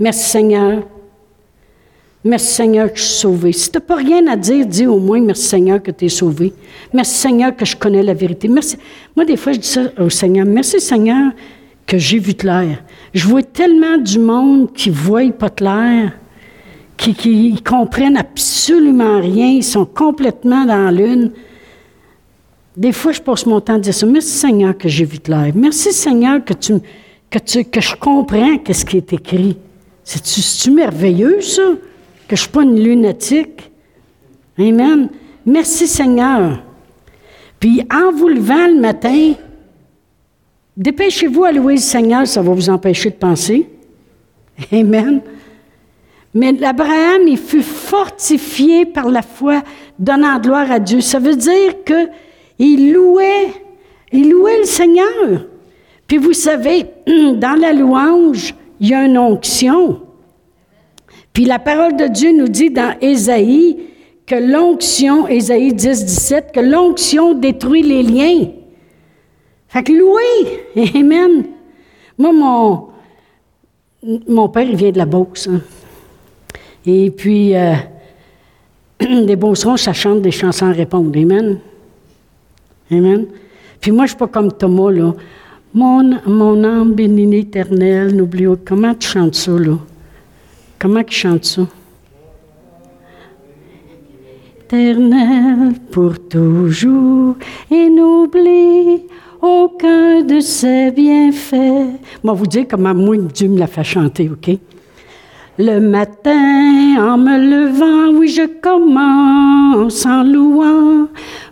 Merci 0.00 0.30
Seigneur. 0.30 0.82
Merci 2.24 2.54
Seigneur 2.54 2.90
que 2.90 2.98
je 2.98 3.04
suis 3.04 3.18
sauvé. 3.18 3.52
Si 3.52 3.70
tu 3.70 3.76
n'as 3.76 3.84
pas 3.84 3.96
rien 3.96 4.26
à 4.26 4.36
dire, 4.36 4.64
dis 4.64 4.86
au 4.86 4.98
moins 4.98 5.20
merci 5.20 5.44
Seigneur 5.44 5.82
que 5.82 5.90
tu 5.90 6.06
es 6.06 6.08
sauvé. 6.08 6.54
Merci 6.94 7.16
Seigneur 7.16 7.54
que 7.54 7.66
je 7.66 7.76
connais 7.76 8.02
la 8.02 8.14
vérité. 8.14 8.48
Merci. 8.48 8.78
Moi, 9.14 9.26
des 9.26 9.36
fois, 9.36 9.52
je 9.52 9.58
dis 9.58 9.68
ça 9.68 9.82
au 9.98 10.08
Seigneur. 10.08 10.46
Merci 10.46 10.80
Seigneur 10.80 11.32
que 11.86 11.98
j'ai 11.98 12.18
vu 12.18 12.32
clair. 12.32 12.82
Je 13.12 13.28
vois 13.28 13.42
tellement 13.42 13.98
du 13.98 14.18
monde 14.18 14.72
qui 14.72 14.88
ne 14.88 14.94
voit 14.94 15.30
pas 15.30 15.50
clair, 15.50 16.12
qui 16.96 17.52
ne 17.52 17.60
comprennent 17.60 18.16
absolument 18.16 19.20
rien, 19.20 19.48
ils 19.48 19.62
sont 19.62 19.84
complètement 19.84 20.64
dans 20.64 20.90
l'une. 20.90 21.32
Des 22.76 22.92
fois, 22.92 23.12
je 23.12 23.20
passe 23.22 23.46
mon 23.46 23.60
temps 23.60 23.74
à 23.74 23.78
dire 23.78 23.94
ça. 23.94 24.04
Merci 24.06 24.28
Seigneur 24.28 24.76
que 24.76 24.88
j'ai 24.88 25.06
vu 25.06 25.18
clair. 25.18 25.50
Merci 25.54 25.92
Seigneur 25.92 26.44
que, 26.44 26.52
tu, 26.52 26.74
que, 27.30 27.80
je 27.80 27.96
comprends 27.96 28.58
ce 28.70 28.84
qui 28.84 28.98
est 28.98 29.12
écrit. 29.12 29.56
C'est-tu 30.04 30.70
merveilleux, 30.70 31.40
ça? 31.40 31.62
Que 32.28 32.36
je 32.36 32.42
ne 32.42 32.44
suis 32.44 32.48
pas 32.50 32.62
une 32.62 32.78
lunatique? 32.78 33.70
Amen. 34.58 35.08
Merci 35.46 35.86
Seigneur. 35.86 36.62
Puis 37.58 37.82
en 37.90 38.12
vous 38.12 38.28
levant 38.28 38.66
le 38.66 38.78
matin, 38.78 39.32
dépêchez-vous 40.76 41.44
à 41.44 41.52
louer 41.52 41.74
le 41.74 41.80
Seigneur, 41.80 42.26
ça 42.26 42.42
va 42.42 42.52
vous 42.52 42.68
empêcher 42.68 43.10
de 43.10 43.14
penser. 43.14 43.70
Amen. 44.70 45.22
Mais 46.34 46.52
l'Abraham, 46.52 47.22
il 47.26 47.38
fut 47.38 47.62
fortifié 47.62 48.84
par 48.84 49.08
la 49.08 49.22
foi, 49.22 49.62
donnant 49.98 50.38
gloire 50.38 50.70
à 50.70 50.78
Dieu. 50.78 51.00
Ça 51.00 51.18
veut 51.18 51.36
dire 51.36 51.82
que 51.82 52.08
il 52.58 52.92
louait, 52.92 53.48
il 54.12 54.30
louait 54.30 54.58
le 54.58 54.64
Seigneur. 54.64 55.46
Puis 56.06 56.18
vous 56.18 56.32
savez, 56.32 56.86
dans 57.06 57.58
la 57.60 57.72
louange, 57.72 58.54
il 58.80 58.88
y 58.88 58.94
a 58.94 59.04
une 59.04 59.18
onction. 59.18 60.00
Puis 61.32 61.44
la 61.44 61.58
parole 61.58 61.96
de 61.96 62.06
Dieu 62.06 62.32
nous 62.32 62.48
dit 62.48 62.70
dans 62.70 62.94
Ésaïe 63.00 63.76
que 64.24 64.34
l'onction, 64.34 65.28
Ésaïe 65.28 65.72
10, 65.72 66.04
17, 66.04 66.52
que 66.52 66.60
l'onction 66.60 67.34
détruit 67.34 67.82
les 67.82 68.02
liens. 68.02 68.48
Fait 69.68 69.82
que 69.82 69.92
louer, 69.92 70.90
Amen. 70.94 71.44
Moi, 72.18 72.32
mon, 72.32 72.88
mon 74.26 74.48
père, 74.48 74.62
il 74.62 74.76
vient 74.76 74.90
de 74.90 74.98
la 74.98 75.04
Beauce. 75.04 75.48
Hein. 75.48 75.60
Et 76.86 77.10
puis, 77.10 77.54
euh, 77.54 77.74
les 79.00 79.36
Beaucerons, 79.36 79.76
ça 79.76 79.92
chante 79.92 80.22
des 80.22 80.30
chansons 80.30 80.66
à 80.66 80.72
répondre. 80.72 81.10
Amen. 81.18 81.58
Amen. 82.90 83.26
Puis 83.80 83.90
moi, 83.90 84.04
je 84.04 84.10
suis 84.10 84.18
pas 84.18 84.28
comme 84.28 84.52
Thomas, 84.52 84.90
là. 84.90 85.14
Mon, 85.74 86.18
mon 86.26 86.64
âme 86.64 86.92
bénie 86.92 87.36
éternelle, 87.36 88.14
n'oublie 88.14 88.46
pas. 88.46 88.56
Comment 88.64 88.94
tu 88.94 89.08
chantes 89.08 89.34
ça, 89.34 89.52
là? 89.52 89.78
Comment 90.78 91.02
tu 91.02 91.14
chantes 91.14 91.44
ça? 91.44 91.62
Éternel 94.60 95.74
pour 95.92 96.18
toujours 96.28 97.36
et 97.70 97.88
n'oublie 97.88 99.04
aucun 99.40 100.22
de 100.22 100.40
ses 100.40 100.90
bienfaits. 100.90 102.00
Moi, 102.24 102.34
vous 102.34 102.46
dire 102.46 102.66
comment 102.68 102.94
moi, 102.94 103.16
Dieu 103.16 103.48
me 103.48 103.58
l'a 103.58 103.66
fait 103.66 103.84
chanter, 103.84 104.30
OK? 104.30 104.58
Le 105.58 105.78
matin, 105.78 107.12
en 107.12 107.16
me 107.16 107.38
levant, 107.38 108.18
oui, 108.18 108.28
je 108.28 108.46
commence 108.60 110.04
en 110.04 110.22
louant 110.22 111.08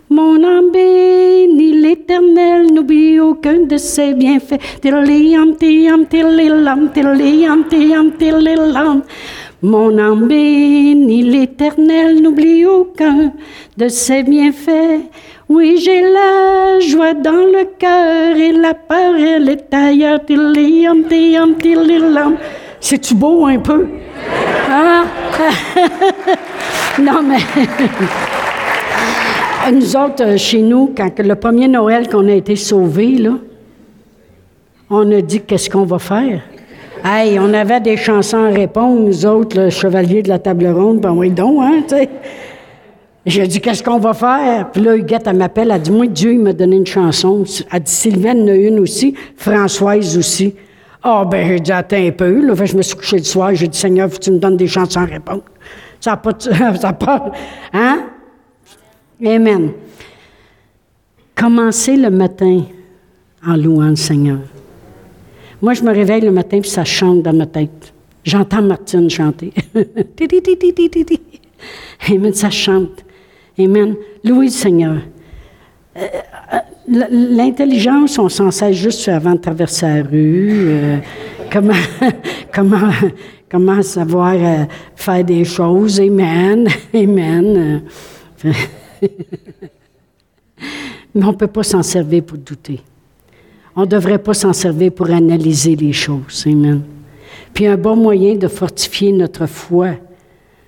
mon 0.09 0.43
âme 0.43 0.71
bénit 0.71 1.81
l'éternel, 1.81 2.71
n'oublie 2.71 3.19
aucun 3.19 3.61
de 3.61 3.75
ses 3.77 4.13
bienfaits. 4.13 4.59
Mon 9.63 9.97
âme 9.97 10.27
bénit 10.27 11.23
l'éternel, 11.23 12.21
n'oublie 12.21 12.65
aucun 12.67 13.31
de 13.77 13.87
ses 13.87 14.21
bienfaits. 14.21 15.09
Oui, 15.49 15.77
j'ai 15.83 16.01
la 16.01 16.79
joie 16.81 17.15
dans 17.15 17.31
le 17.31 17.65
cœur 17.79 18.37
et 18.37 18.51
la 18.51 18.75
peur, 18.75 19.15
elle 19.15 19.49
est 19.49 19.73
ailleurs. 19.73 20.21
C'est-tu 22.79 23.15
beau 23.15 23.45
un 23.47 23.57
peu? 23.57 23.87
Hein? 24.69 25.05
non, 26.99 27.23
mais. 27.23 27.39
nous 29.71 29.95
autres, 29.95 30.23
euh, 30.23 30.37
chez 30.37 30.61
nous, 30.61 30.93
quand 30.95 31.19
le 31.19 31.35
premier 31.35 31.67
Noël 31.67 32.07
qu'on 32.07 32.27
a 32.27 32.33
été 32.33 32.55
sauvés, 32.55 33.15
là, 33.15 33.33
on 34.89 35.11
a 35.11 35.21
dit 35.21 35.41
qu'est-ce 35.41 35.69
qu'on 35.69 35.85
va 35.85 35.99
faire? 35.99 36.41
Hey, 37.03 37.39
on 37.39 37.53
avait 37.53 37.81
des 37.81 37.97
chansons 37.97 38.45
à 38.45 38.49
répondre, 38.49 39.01
nous 39.01 39.25
autres, 39.25 39.59
le 39.59 39.69
chevalier 39.69 40.23
de 40.23 40.29
la 40.29 40.39
table 40.39 40.67
ronde, 40.67 41.01
ben 41.01 41.11
oui 41.11 41.29
donc, 41.29 41.61
hein, 41.61 41.83
tu 41.87 41.95
sais. 41.95 42.09
J'ai 43.25 43.47
dit, 43.47 43.59
qu'est-ce 43.59 43.81
qu'on 43.81 43.97
va 43.97 44.13
faire? 44.13 44.69
Puis 44.71 44.83
là, 44.83 44.95
Huguette, 44.95 45.23
elle 45.25 45.37
m'appelle, 45.37 45.71
elle 45.73 45.81
dit, 45.81 45.91
moi, 45.91 46.05
Dieu, 46.05 46.33
il 46.33 46.39
m'a 46.39 46.53
donné 46.53 46.75
une 46.75 46.85
chanson. 46.85 47.43
Elle 47.71 47.79
dit, 47.81 47.91
Sylvaine 47.91 48.43
en 48.43 48.47
a 48.49 48.55
une 48.55 48.79
aussi, 48.79 49.15
Françoise 49.35 50.15
aussi. 50.15 50.53
Ah, 51.01 51.21
oh, 51.21 51.27
ben, 51.27 51.47
j'ai 51.47 51.59
dit, 51.59 51.71
attends 51.71 51.95
un 51.95 52.11
peu. 52.11 52.45
Là, 52.45 52.53
je 52.63 52.77
me 52.77 52.83
suis 52.83 52.95
couché 52.95 53.17
le 53.17 53.23
soir, 53.23 53.53
j'ai 53.55 53.67
dit, 53.67 53.77
Seigneur, 53.77 54.09
tu 54.11 54.31
me 54.31 54.37
donnes 54.37 54.57
des 54.57 54.67
chansons 54.67 54.99
à 55.01 55.05
répondre. 55.05 55.41
Ça 55.99 56.11
n'a 56.11 56.17
pas, 56.17 56.31
ça 56.79 56.93
pas, 56.93 57.31
hein? 57.73 58.04
Amen. 59.23 59.71
Commencez 61.35 61.95
le 61.95 62.09
matin 62.09 62.63
en 63.45 63.55
louant 63.55 63.89
le 63.89 63.95
Seigneur. 63.95 64.39
Moi, 65.61 65.73
je 65.73 65.83
me 65.83 65.91
réveille 65.91 66.21
le 66.21 66.31
matin 66.31 66.57
et 66.57 66.63
ça 66.63 66.83
chante 66.83 67.21
dans 67.23 67.33
ma 67.33 67.45
tête. 67.45 67.93
J'entends 68.23 68.61
Martine 68.61 69.09
chanter. 69.09 69.53
Amen, 72.09 72.33
ça 72.33 72.49
chante. 72.49 73.05
Amen. 73.57 73.95
Louez 74.23 74.45
le 74.45 74.51
Seigneur. 74.51 74.97
Euh, 75.97 76.01
euh, 76.53 76.57
l'intelligence, 77.11 78.19
on 78.19 78.29
s'en 78.29 78.51
sert 78.51 78.73
juste 78.73 79.07
avant 79.07 79.33
de 79.33 79.39
traverser 79.39 79.85
la 79.85 80.03
rue. 80.03 80.67
Euh, 80.67 80.97
comment, 81.51 81.73
comment, 82.53 82.91
comment 83.49 83.81
savoir 83.81 84.35
faire 84.95 85.23
des 85.23 85.45
choses. 85.45 85.99
Amen. 86.01 86.67
Amen. 86.93 87.83
Mais 91.15 91.23
on 91.23 91.31
ne 91.31 91.37
peut 91.37 91.47
pas 91.47 91.63
s'en 91.63 91.83
servir 91.83 92.23
pour 92.23 92.37
douter. 92.37 92.81
On 93.75 93.81
ne 93.81 93.85
devrait 93.85 94.19
pas 94.19 94.33
s'en 94.33 94.53
servir 94.53 94.91
pour 94.91 95.09
analyser 95.09 95.75
les 95.75 95.93
choses. 95.93 96.45
Amen. 96.47 96.81
Puis 97.53 97.67
un 97.67 97.77
bon 97.77 97.95
moyen 97.95 98.35
de 98.35 98.47
fortifier 98.47 99.11
notre 99.11 99.45
foi, 99.47 99.91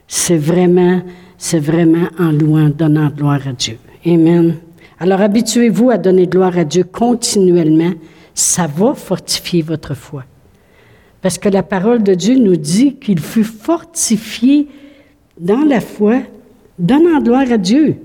c'est 0.07 0.37
vraiment, 0.37 1.01
c'est 1.37 1.59
vraiment 1.59 2.07
en 2.17 2.31
louant, 2.31 2.69
donnant 2.69 3.09
gloire 3.09 3.45
à 3.47 3.53
Dieu. 3.53 3.77
Amen. 4.05 4.55
Alors 4.99 5.21
habituez-vous 5.21 5.89
à 5.89 5.97
donner 5.97 6.27
gloire 6.27 6.57
à 6.57 6.63
Dieu 6.63 6.83
continuellement. 6.83 7.91
Ça 8.33 8.67
va 8.67 8.93
fortifier 8.93 9.61
votre 9.61 9.95
foi. 9.95 10.23
Parce 11.21 11.37
que 11.37 11.49
la 11.49 11.63
parole 11.63 12.03
de 12.03 12.13
Dieu 12.13 12.37
nous 12.37 12.55
dit 12.55 12.95
qu'il 12.95 13.19
fut 13.19 13.43
fortifié 13.43 14.67
dans 15.39 15.65
la 15.65 15.81
foi, 15.81 16.19
donnant 16.79 17.21
gloire 17.21 17.51
à 17.51 17.57
Dieu. 17.57 17.97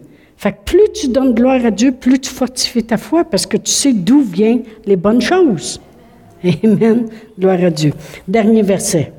Fait 0.43 0.51
que 0.51 0.65
plus 0.65 0.93
tu 0.93 1.07
donnes 1.07 1.35
gloire 1.35 1.65
à 1.65 1.71
Dieu, 1.71 1.93
plus 1.93 2.19
tu 2.19 2.29
fortifies 2.29 2.83
ta 2.83 2.97
foi 2.97 3.23
parce 3.23 3.47
que 3.47 3.57
tu 3.57 3.71
sais 3.71 3.93
d'où 3.93 4.23
viennent 4.23 4.65
les 4.87 4.97
bonnes 4.97 5.21
choses. 5.21 5.81
Amen. 6.65 7.07
Gloire 7.39 7.63
à 7.63 7.71
Dieu. 7.71 7.93
Dernier 8.27 8.63
verset. 8.63 9.13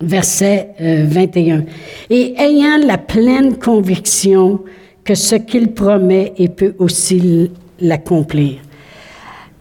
Verset 0.00 0.70
21. 0.80 1.58
Euh, 1.58 1.62
Et 2.10 2.34
ayant 2.36 2.84
la 2.84 2.98
pleine 2.98 3.58
conviction 3.58 4.64
que 5.04 5.14
ce 5.14 5.36
qu'il 5.36 5.72
promet, 5.72 6.32
il 6.36 6.50
peut 6.50 6.74
aussi 6.80 7.52
l'accomplir. 7.78 8.56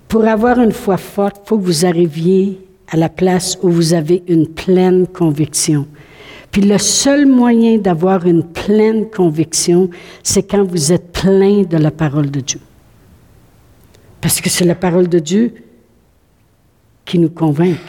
Pour 0.08 0.26
avoir 0.26 0.60
une 0.60 0.72
foi 0.72 0.98
forte, 0.98 1.42
il 1.46 1.50
faut 1.50 1.60
que 1.60 1.66
vous 1.66 1.86
arriviez 1.86 2.60
à 2.92 2.98
la 2.98 3.10
place 3.10 3.60
où 3.62 3.70
vous 3.70 3.94
avez 3.94 4.24
une 4.28 4.48
pleine 4.48 5.06
conviction. 5.06 5.86
Puis 6.54 6.62
le 6.62 6.78
seul 6.78 7.26
moyen 7.26 7.80
d'avoir 7.80 8.28
une 8.28 8.44
pleine 8.44 9.10
conviction, 9.10 9.90
c'est 10.22 10.44
quand 10.44 10.64
vous 10.64 10.94
êtes 10.94 11.12
plein 11.12 11.64
de 11.64 11.78
la 11.78 11.90
parole 11.90 12.30
de 12.30 12.42
Dieu. 12.42 12.60
Parce 14.22 14.40
que 14.40 14.52
c'est 14.52 14.64
la 14.64 14.76
parole 14.76 15.10
de 15.10 15.18
Dieu 15.18 15.52
qui 17.06 17.18
nous 17.18 17.32
convainc. 17.32 17.80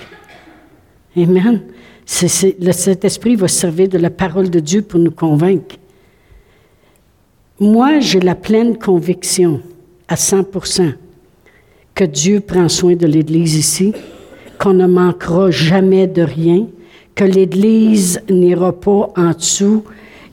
Amen. 1.15 1.61
le 2.59 2.73
Saint-Esprit 2.73 3.37
va 3.37 3.49
servir 3.49 3.89
de 3.89 3.99
la 3.99 4.09
parole 4.09 4.49
de 4.49 4.61
Dieu 4.61 4.81
pour 4.81 4.99
nous 4.99 5.11
convaincre. 5.11 5.77
Moi, 7.61 8.01
j'ai 8.01 8.21
la 8.21 8.35
pleine 8.35 8.79
conviction 8.79 9.61
à 10.09 10.15
100% 10.15 10.95
que 11.95 12.05
Dieu 12.05 12.41
prend 12.41 12.71
soin 12.71 12.97
de 12.97 13.07
l'Église 13.07 13.57
ici, 13.57 13.93
qu'on 14.59 14.73
ne 14.73 14.87
manquera 14.87 15.51
jamais 15.51 16.07
de 16.07 16.23
rien, 16.23 16.67
que 17.15 17.25
l'Église 17.25 18.21
n'ira 18.29 18.73
pas 18.73 19.11
en 19.17 19.31
dessous 19.33 19.85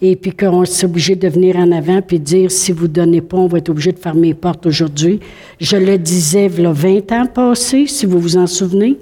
et 0.01 0.15
puis 0.15 0.31
qu'on 0.31 0.63
est 0.63 0.83
obligé 0.83 1.15
de 1.15 1.27
venir 1.27 1.57
en 1.57 1.71
avant 1.71 2.01
puis 2.01 2.19
dire 2.19 2.51
si 2.51 2.71
vous 2.71 2.87
ne 2.87 2.93
donnez 2.93 3.21
pas, 3.21 3.37
on 3.37 3.47
va 3.47 3.59
être 3.59 3.69
obligé 3.69 3.91
de 3.91 3.99
fermer 3.99 4.29
les 4.29 4.33
portes 4.33 4.65
aujourd'hui. 4.65 5.19
Je 5.59 5.77
le 5.77 5.97
disais 5.97 6.49
il 6.57 6.63
y 6.63 6.65
a 6.65 6.71
20 6.71 7.11
ans 7.11 7.25
passés, 7.27 7.85
si 7.85 8.05
vous 8.05 8.19
vous 8.19 8.37
en 8.37 8.47
souvenez. 8.47 8.97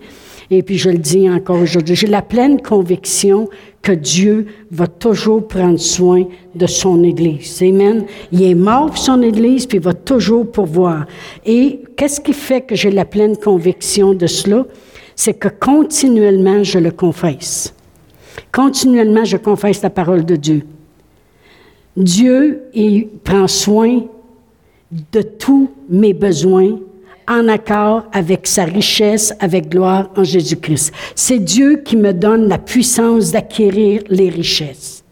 Et 0.51 0.63
puis 0.63 0.77
je 0.77 0.89
le 0.89 0.97
dis 0.97 1.30
encore 1.30 1.61
aujourd'hui. 1.61 1.95
J'ai 1.95 2.07
la 2.07 2.23
pleine 2.23 2.59
conviction 2.61 3.49
que 3.82 3.91
Dieu 3.91 4.47
va 4.71 4.88
toujours 4.88 5.47
prendre 5.47 5.80
soin 5.80 6.25
de 6.55 6.65
son 6.65 7.03
Église. 7.03 7.61
Amen. 7.61 8.05
Il 8.32 8.43
est 8.43 8.55
mort 8.55 8.88
pour 8.88 8.97
son 8.97 9.21
Église, 9.21 9.67
puis 9.67 9.77
il 9.77 9.84
va 9.84 9.93
toujours 9.93 10.51
pourvoir. 10.51 11.05
Et 11.45 11.82
qu'est-ce 11.95 12.19
qui 12.19 12.34
fait 12.34 12.61
que 12.61 12.75
j'ai 12.75 12.91
la 12.91 13.05
pleine 13.05 13.38
conviction 13.38 14.13
de 14.13 14.27
cela? 14.27 14.65
C'est 15.22 15.34
que 15.34 15.49
continuellement, 15.49 16.63
je 16.63 16.80
le 16.80 16.91
confesse. 16.91 17.74
Continuellement, 18.53 19.26
je 19.26 19.36
confesse 19.36 19.82
la 19.82 19.89
parole 19.89 20.24
de 20.24 20.38
Dieu. 20.38 20.61
Dieu, 21.97 22.61
prend 23.26 23.45
soin 23.49 24.03
de 25.11 25.22
tous 25.22 25.72
mes 25.89 26.13
besoins 26.13 26.80
en 27.28 27.49
accord 27.49 28.05
avec 28.13 28.47
sa 28.47 28.63
richesse, 28.63 29.34
avec 29.41 29.67
gloire 29.67 30.09
en 30.15 30.24
Jésus-Christ. 30.24 30.93
C'est 31.15 31.39
Dieu 31.39 31.82
qui 31.84 31.97
me 31.97 32.13
donne 32.13 32.47
la 32.47 32.57
puissance 32.57 33.34
d'acquérir 33.34 34.03
les 34.07 34.30
richesses. 34.30 35.03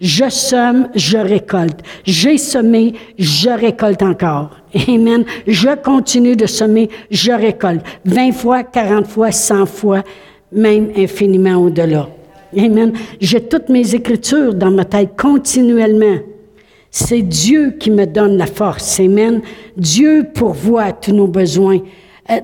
Je 0.00 0.28
somme, 0.30 0.88
je 0.94 1.18
récolte. 1.18 1.80
J'ai 2.04 2.38
semé, 2.38 2.94
je 3.18 3.50
récolte 3.50 4.02
encore. 4.02 4.50
Amen. 4.88 5.24
Je 5.46 5.74
continue 5.82 6.36
de 6.36 6.46
semer, 6.46 6.88
je 7.10 7.32
récolte. 7.32 7.82
20 8.04 8.32
fois, 8.32 8.62
40 8.62 9.06
fois, 9.06 9.30
100 9.30 9.66
fois, 9.66 10.02
même 10.50 10.90
infiniment 10.96 11.56
au-delà. 11.56 12.08
Amen. 12.56 12.92
J'ai 13.20 13.40
toutes 13.40 13.68
mes 13.68 13.94
écritures 13.94 14.54
dans 14.54 14.70
ma 14.70 14.84
tête 14.84 15.10
continuellement. 15.16 16.18
C'est 16.90 17.22
Dieu 17.22 17.76
qui 17.78 17.90
me 17.90 18.06
donne 18.06 18.36
la 18.36 18.46
force. 18.46 19.00
Amen. 19.00 19.40
Dieu 19.76 20.26
pourvoit 20.34 20.92
tous 20.92 21.12
nos 21.12 21.26
besoins. 21.26 21.80
Euh, 22.30 22.40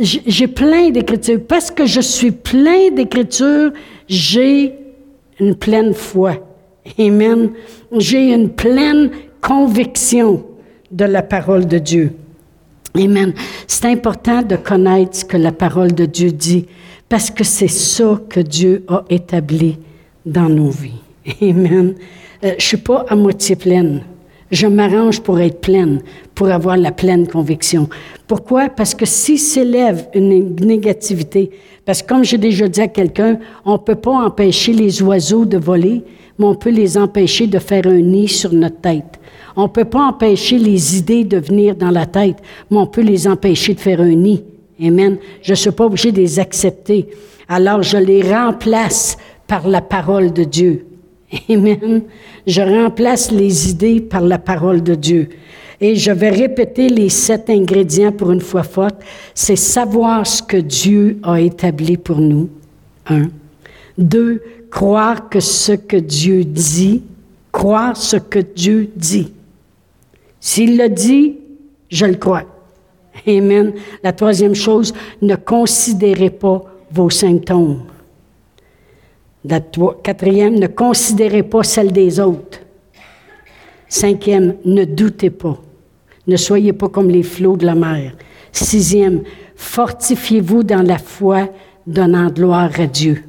j'ai 0.00 0.46
plein 0.46 0.90
d'écritures. 0.90 1.40
Parce 1.46 1.70
que 1.70 1.86
je 1.86 2.00
suis 2.00 2.30
plein 2.30 2.90
d'écritures, 2.90 3.72
j'ai 4.08 4.77
une 5.40 5.54
pleine 5.54 5.94
foi. 5.94 6.36
Amen. 6.98 7.50
J'ai 7.92 8.32
une 8.32 8.50
pleine 8.50 9.10
conviction 9.40 10.44
de 10.90 11.04
la 11.04 11.22
parole 11.22 11.66
de 11.66 11.78
Dieu. 11.78 12.12
Amen. 12.96 13.32
C'est 13.66 13.86
important 13.86 14.42
de 14.42 14.56
connaître 14.56 15.16
ce 15.16 15.24
que 15.24 15.36
la 15.36 15.52
parole 15.52 15.92
de 15.92 16.06
Dieu 16.06 16.32
dit, 16.32 16.66
parce 17.08 17.30
que 17.30 17.44
c'est 17.44 17.68
ça 17.68 18.20
que 18.28 18.40
Dieu 18.40 18.84
a 18.88 19.04
établi 19.10 19.78
dans 20.24 20.48
nos 20.48 20.70
vies. 20.70 21.02
Amen. 21.42 21.94
Euh, 22.44 22.54
je 22.58 22.64
suis 22.64 22.76
pas 22.76 23.04
à 23.08 23.14
moitié 23.14 23.56
pleine. 23.56 24.02
Je 24.50 24.66
m'arrange 24.66 25.20
pour 25.20 25.40
être 25.40 25.60
pleine, 25.60 26.00
pour 26.34 26.48
avoir 26.48 26.76
la 26.76 26.92
pleine 26.92 27.26
conviction. 27.26 27.88
Pourquoi? 28.26 28.68
Parce 28.68 28.94
que 28.94 29.04
si 29.04 29.36
s'élève 29.36 30.08
une 30.14 30.56
négativité, 30.56 31.50
parce 31.84 32.02
que 32.02 32.08
comme 32.08 32.24
j'ai 32.24 32.38
déjà 32.38 32.66
dit 32.68 32.80
à 32.80 32.88
quelqu'un, 32.88 33.38
on 33.64 33.72
ne 33.72 33.78
peut 33.78 33.94
pas 33.94 34.12
empêcher 34.12 34.72
les 34.72 35.02
oiseaux 35.02 35.44
de 35.44 35.58
voler, 35.58 36.02
mais 36.38 36.46
on 36.46 36.54
peut 36.54 36.70
les 36.70 36.96
empêcher 36.96 37.46
de 37.46 37.58
faire 37.58 37.86
un 37.86 38.00
nid 38.00 38.28
sur 38.28 38.52
notre 38.52 38.80
tête. 38.80 39.18
On 39.56 39.64
ne 39.64 39.68
peut 39.68 39.84
pas 39.84 40.02
empêcher 40.02 40.58
les 40.58 40.96
idées 40.96 41.24
de 41.24 41.38
venir 41.38 41.74
dans 41.74 41.90
la 41.90 42.06
tête, 42.06 42.36
mais 42.70 42.78
on 42.78 42.86
peut 42.86 43.02
les 43.02 43.26
empêcher 43.26 43.74
de 43.74 43.80
faire 43.80 44.00
un 44.00 44.14
nid. 44.14 44.44
Amen. 44.80 45.18
Je 45.42 45.50
ne 45.50 45.56
suis 45.56 45.70
pas 45.72 45.86
obligé 45.86 46.12
de 46.12 46.20
les 46.20 46.38
accepter. 46.38 47.08
Alors 47.48 47.82
je 47.82 47.96
les 47.96 48.22
remplace 48.22 49.18
par 49.46 49.66
la 49.66 49.80
parole 49.80 50.32
de 50.32 50.44
Dieu. 50.44 50.86
Amen. 51.50 52.02
Je 52.48 52.62
remplace 52.62 53.30
les 53.30 53.68
idées 53.70 54.00
par 54.00 54.22
la 54.22 54.38
parole 54.38 54.82
de 54.82 54.94
Dieu. 54.94 55.28
Et 55.82 55.96
je 55.96 56.10
vais 56.10 56.30
répéter 56.30 56.88
les 56.88 57.10
sept 57.10 57.50
ingrédients 57.50 58.10
pour 58.10 58.32
une 58.32 58.40
fois 58.40 58.62
forte. 58.62 58.96
C'est 59.34 59.54
savoir 59.54 60.26
ce 60.26 60.42
que 60.42 60.56
Dieu 60.56 61.18
a 61.22 61.42
établi 61.42 61.98
pour 61.98 62.18
nous. 62.18 62.48
Un. 63.06 63.28
Deux, 63.98 64.42
croire 64.70 65.28
que 65.28 65.40
ce 65.40 65.72
que 65.72 65.98
Dieu 65.98 66.42
dit, 66.42 67.02
croire 67.52 67.98
ce 67.98 68.16
que 68.16 68.38
Dieu 68.38 68.88
dit. 68.96 69.30
S'il 70.40 70.78
le 70.78 70.88
dit, 70.88 71.36
je 71.90 72.06
le 72.06 72.14
crois. 72.14 72.44
Amen. 73.26 73.74
La 74.02 74.14
troisième 74.14 74.54
chose, 74.54 74.94
ne 75.20 75.36
considérez 75.36 76.30
pas 76.30 76.64
vos 76.90 77.10
symptômes. 77.10 77.82
Quatrième, 80.02 80.58
ne 80.58 80.66
considérez 80.66 81.42
pas 81.42 81.62
celle 81.62 81.92
des 81.92 82.20
autres. 82.20 82.60
Cinquième, 83.88 84.56
ne 84.64 84.84
doutez 84.84 85.30
pas. 85.30 85.58
Ne 86.26 86.36
soyez 86.36 86.72
pas 86.72 86.88
comme 86.88 87.08
les 87.08 87.22
flots 87.22 87.56
de 87.56 87.64
la 87.64 87.74
mer. 87.74 88.14
Sixième, 88.52 89.22
fortifiez-vous 89.56 90.62
dans 90.62 90.86
la 90.86 90.98
foi, 90.98 91.48
donnant 91.86 92.28
gloire 92.28 92.70
à 92.78 92.86
Dieu. 92.86 93.24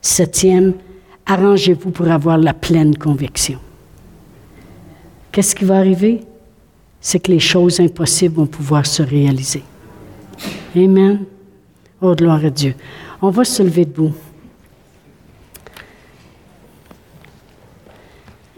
Septième, 0.00 0.74
arrangez-vous 1.26 1.90
pour 1.90 2.08
avoir 2.08 2.38
la 2.38 2.54
pleine 2.54 2.96
conviction. 2.96 3.58
Qu'est-ce 5.30 5.54
qui 5.54 5.64
va 5.64 5.76
arriver? 5.76 6.22
C'est 7.00 7.20
que 7.20 7.30
les 7.30 7.40
choses 7.40 7.78
impossibles 7.78 8.36
vont 8.36 8.46
pouvoir 8.46 8.86
se 8.86 9.02
réaliser. 9.02 9.62
Amen. 10.74 11.24
Oh, 12.00 12.14
gloire 12.14 12.44
à 12.44 12.50
Dieu. 12.50 12.74
On 13.22 13.30
va 13.30 13.44
se 13.44 13.62
lever 13.62 13.84
debout. 13.84 14.12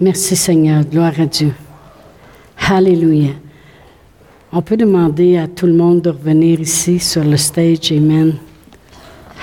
Merci 0.01 0.37
Seigneur, 0.37 0.85
gloire 0.85 1.19
à 1.19 1.27
Dieu. 1.27 1.53
Alléluia. 2.71 3.31
On 4.53 4.63
peut 4.63 4.77
demander 4.77 5.37
à 5.37 5.49
tout 5.49 5.67
le 5.67 5.73
monde 5.73 6.03
de 6.03 6.11
revenir 6.11 6.61
ici 6.61 7.01
sur 7.01 7.25
le 7.25 7.37
stage. 7.37 7.91
Amen. 7.91 8.37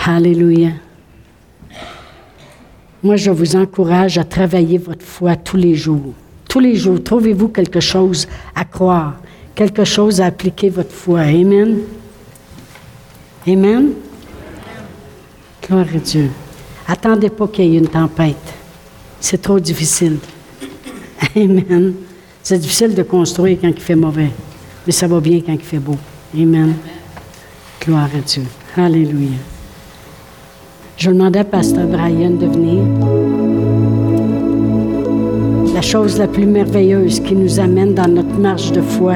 Alléluia. 0.05 0.69
Moi, 3.03 3.17
je 3.17 3.31
vous 3.31 3.57
encourage 3.57 4.17
à 4.17 4.23
travailler 4.23 4.77
votre 4.77 5.05
foi 5.05 5.35
tous 5.35 5.57
les 5.57 5.75
jours. 5.75 6.13
Tous 6.47 6.61
les 6.61 6.77
jours, 6.77 7.03
trouvez-vous 7.03 7.49
quelque 7.49 7.81
chose 7.81 8.25
à 8.55 8.63
croire, 8.63 9.15
quelque 9.55 9.83
chose 9.83 10.21
à 10.21 10.27
appliquer 10.27 10.69
votre 10.69 10.93
foi. 10.93 11.19
Amen. 11.19 11.79
Amen. 13.45 13.89
Gloire 15.67 15.87
à 15.93 15.97
Dieu. 15.97 16.31
Attendez 16.87 17.29
pas 17.29 17.49
qu'il 17.49 17.65
y 17.65 17.75
ait 17.75 17.79
une 17.79 17.89
tempête. 17.89 18.53
C'est 19.19 19.41
trop 19.41 19.59
difficile. 19.59 20.17
Amen. 21.35 21.93
C'est 22.43 22.59
difficile 22.59 22.93
de 22.93 23.03
construire 23.03 23.57
quand 23.61 23.69
il 23.69 23.79
fait 23.79 23.95
mauvais, 23.95 24.29
mais 24.85 24.91
ça 24.91 25.07
va 25.07 25.19
bien 25.19 25.41
quand 25.45 25.53
il 25.53 25.59
fait 25.61 25.79
beau. 25.79 25.97
Amen. 26.33 26.75
Gloire 27.81 28.09
à 28.15 28.19
Dieu. 28.19 28.43
Alléluia. 28.77 29.37
Je 30.97 31.11
demandais 31.11 31.39
à 31.39 31.43
Pasteur 31.43 31.87
Brian 31.87 32.31
de 32.31 32.45
venir. 32.45 32.83
La 35.73 35.81
chose 35.81 36.17
la 36.17 36.27
plus 36.27 36.45
merveilleuse 36.45 37.19
qui 37.19 37.35
nous 37.35 37.59
amène 37.59 37.93
dans 37.93 38.07
notre 38.07 38.37
marche 38.39 38.71
de 38.71 38.81
foi, 38.81 39.15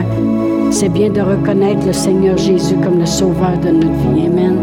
c'est 0.72 0.89
bien 0.89 1.10
de 1.10 1.22
reconnaître 1.22 1.86
le 1.86 1.93
Seigneur 1.93 2.38
Jésus 2.38 2.76
comme 2.84 3.00
le 3.00 3.06
sauveur 3.06 3.58
de 3.60 3.70
notre 3.70 4.14
vie. 4.14 4.26
Amen. 4.28 4.58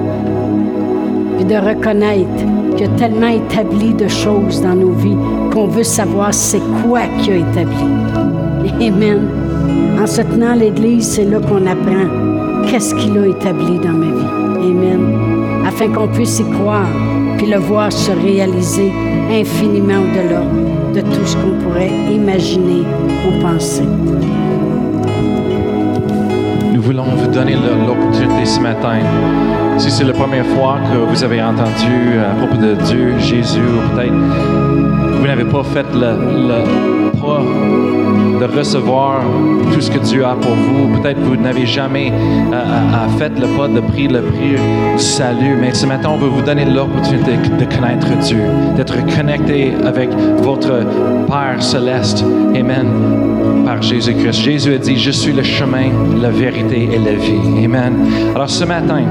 De 1.48 1.54
reconnaître 1.54 2.44
qu'il 2.76 2.86
a 2.86 2.88
tellement 2.96 3.28
établi 3.28 3.94
de 3.94 4.08
choses 4.08 4.60
dans 4.62 4.74
nos 4.74 4.90
vies 4.90 5.16
qu'on 5.52 5.68
veut 5.68 5.84
savoir 5.84 6.34
c'est 6.34 6.62
quoi 6.82 7.02
qu'il 7.20 7.34
a 7.34 7.36
établi. 7.36 8.86
Amen. 8.86 9.28
En 10.02 10.06
se 10.06 10.22
tenant 10.22 10.54
l'Église, 10.54 11.06
c'est 11.08 11.24
là 11.24 11.38
qu'on 11.38 11.66
apprend 11.66 12.66
qu'est-ce 12.66 12.94
qu'il 12.96 13.16
a 13.18 13.26
établi 13.26 13.78
dans 13.78 13.92
ma 13.92 14.06
vie. 14.06 14.70
Amen. 14.70 15.64
Afin 15.66 15.88
qu'on 15.88 16.08
puisse 16.08 16.40
y 16.40 16.44
croire, 16.50 16.88
puis 17.38 17.46
le 17.46 17.58
voir 17.58 17.92
se 17.92 18.10
réaliser 18.10 18.92
infiniment 19.30 20.00
au-delà 20.00 20.42
de 20.94 21.00
tout 21.00 21.26
ce 21.26 21.36
qu'on 21.36 21.62
pourrait 21.62 21.92
imaginer 22.12 22.82
ou 23.26 23.40
penser. 23.40 23.84
Voulons 26.86 27.02
vous 27.02 27.26
donner 27.26 27.56
l'opportunité 27.56 28.44
ce 28.44 28.60
matin. 28.60 29.00
Si 29.76 29.90
c'est 29.90 30.04
la 30.04 30.12
première 30.12 30.46
fois 30.46 30.78
que 30.88 30.98
vous 30.98 31.24
avez 31.24 31.42
entendu 31.42 32.16
à 32.20 32.32
propos 32.36 32.62
de 32.62 32.74
Dieu, 32.84 33.18
Jésus, 33.18 33.58
ou 33.58 33.92
peut-être 33.92 34.12
vous 35.18 35.26
n'avez 35.26 35.44
pas 35.44 35.64
fait 35.64 35.84
le, 35.92 36.62
pas 37.20 37.40
de 38.40 38.44
recevoir 38.44 39.20
tout 39.72 39.80
ce 39.80 39.90
que 39.90 39.98
Dieu 39.98 40.24
a 40.24 40.34
pour 40.34 40.54
vous, 40.54 40.88
peut-être 40.98 41.20
vous 41.20 41.36
n'avez 41.36 41.66
jamais 41.66 42.12
euh, 42.12 42.54
euh, 42.54 43.18
fait 43.18 43.32
le 43.38 43.46
pas 43.56 43.68
de 43.68 43.80
prier 43.80 44.08
le 44.08 44.22
prix 44.22 44.56
du 44.96 45.02
salut, 45.02 45.56
mais 45.60 45.74
ce 45.74 45.86
matin, 45.86 46.10
on 46.12 46.18
veut 46.18 46.28
vous 46.28 46.42
donner 46.42 46.64
l'opportunité 46.64 47.32
de 47.36 47.64
connaître 47.64 48.08
Dieu, 48.18 48.42
d'être 48.76 48.96
connecté 49.16 49.72
avec 49.84 50.10
votre 50.38 50.84
Père 51.26 51.62
céleste. 51.62 52.24
Amen. 52.54 52.86
Par 53.64 53.82
Jésus-Christ. 53.82 54.40
Jésus 54.42 54.74
a 54.74 54.78
dit, 54.78 54.96
je 54.96 55.10
suis 55.10 55.32
le 55.32 55.42
chemin, 55.42 55.90
la 56.20 56.30
vérité 56.30 56.88
et 56.92 56.98
la 56.98 57.12
vie. 57.12 57.64
Amen. 57.64 57.94
Alors 58.34 58.48
ce 58.48 58.64
matin, 58.64 59.02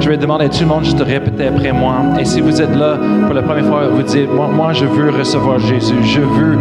je 0.00 0.08
vais 0.08 0.16
demander 0.16 0.44
à 0.44 0.48
tout 0.48 0.60
le 0.60 0.66
monde 0.66 0.84
de 0.84 1.02
répéter 1.02 1.48
après 1.48 1.72
moi. 1.72 1.96
Et 2.20 2.24
si 2.24 2.40
vous 2.40 2.62
êtes 2.62 2.74
là 2.76 2.96
pour 3.24 3.34
la 3.34 3.42
première 3.42 3.66
fois, 3.66 3.88
vous 3.88 4.02
dites, 4.02 4.32
moi, 4.32 4.48
moi 4.48 4.72
je 4.72 4.84
veux 4.84 5.10
recevoir 5.10 5.58
Jésus. 5.58 5.96
Je 6.02 6.20
veux 6.20 6.58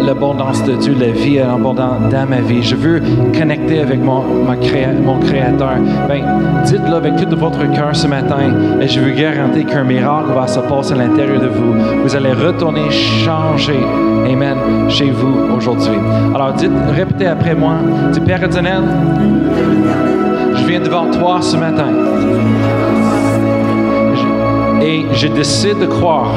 l'abondance 0.00 0.62
de 0.64 0.74
Dieu, 0.76 0.94
la 0.98 1.10
vie 1.10 1.40
dans 1.72 2.26
ma 2.28 2.40
vie. 2.40 2.62
Je 2.62 2.76
veux 2.76 3.00
connecter 3.36 3.80
avec 3.80 4.00
mon, 4.02 4.22
Créateur. 5.20 5.76
Ben, 6.08 6.22
dites-le 6.64 6.94
avec 6.94 7.16
tout 7.16 7.36
votre 7.36 7.70
cœur 7.72 7.94
ce 7.94 8.06
matin 8.06 8.52
et 8.80 8.88
je 8.88 9.00
vous 9.00 9.14
garantis 9.14 9.64
qu'un 9.64 9.84
miracle 9.84 10.32
va 10.34 10.46
se 10.46 10.60
passer 10.60 10.92
à 10.92 10.96
l'intérieur 10.96 11.40
de 11.40 11.48
vous. 11.48 11.74
Vous 12.02 12.16
allez 12.16 12.32
retourner 12.32 12.90
changer. 12.90 13.80
Amen. 14.26 14.56
Chez 14.88 15.10
vous 15.10 15.54
aujourd'hui. 15.56 15.98
Alors 16.34 16.52
dites, 16.52 16.70
répétez 16.94 17.26
après 17.26 17.54
moi. 17.54 17.76
Dis, 18.12 18.20
Père 18.20 18.42
éternel, 18.42 18.82
je 20.56 20.64
viens 20.66 20.80
devant 20.80 21.10
toi 21.10 21.40
ce 21.40 21.56
matin. 21.56 21.88
Et 24.82 25.06
je 25.12 25.28
décide 25.28 25.78
de 25.78 25.86
croire 25.86 26.30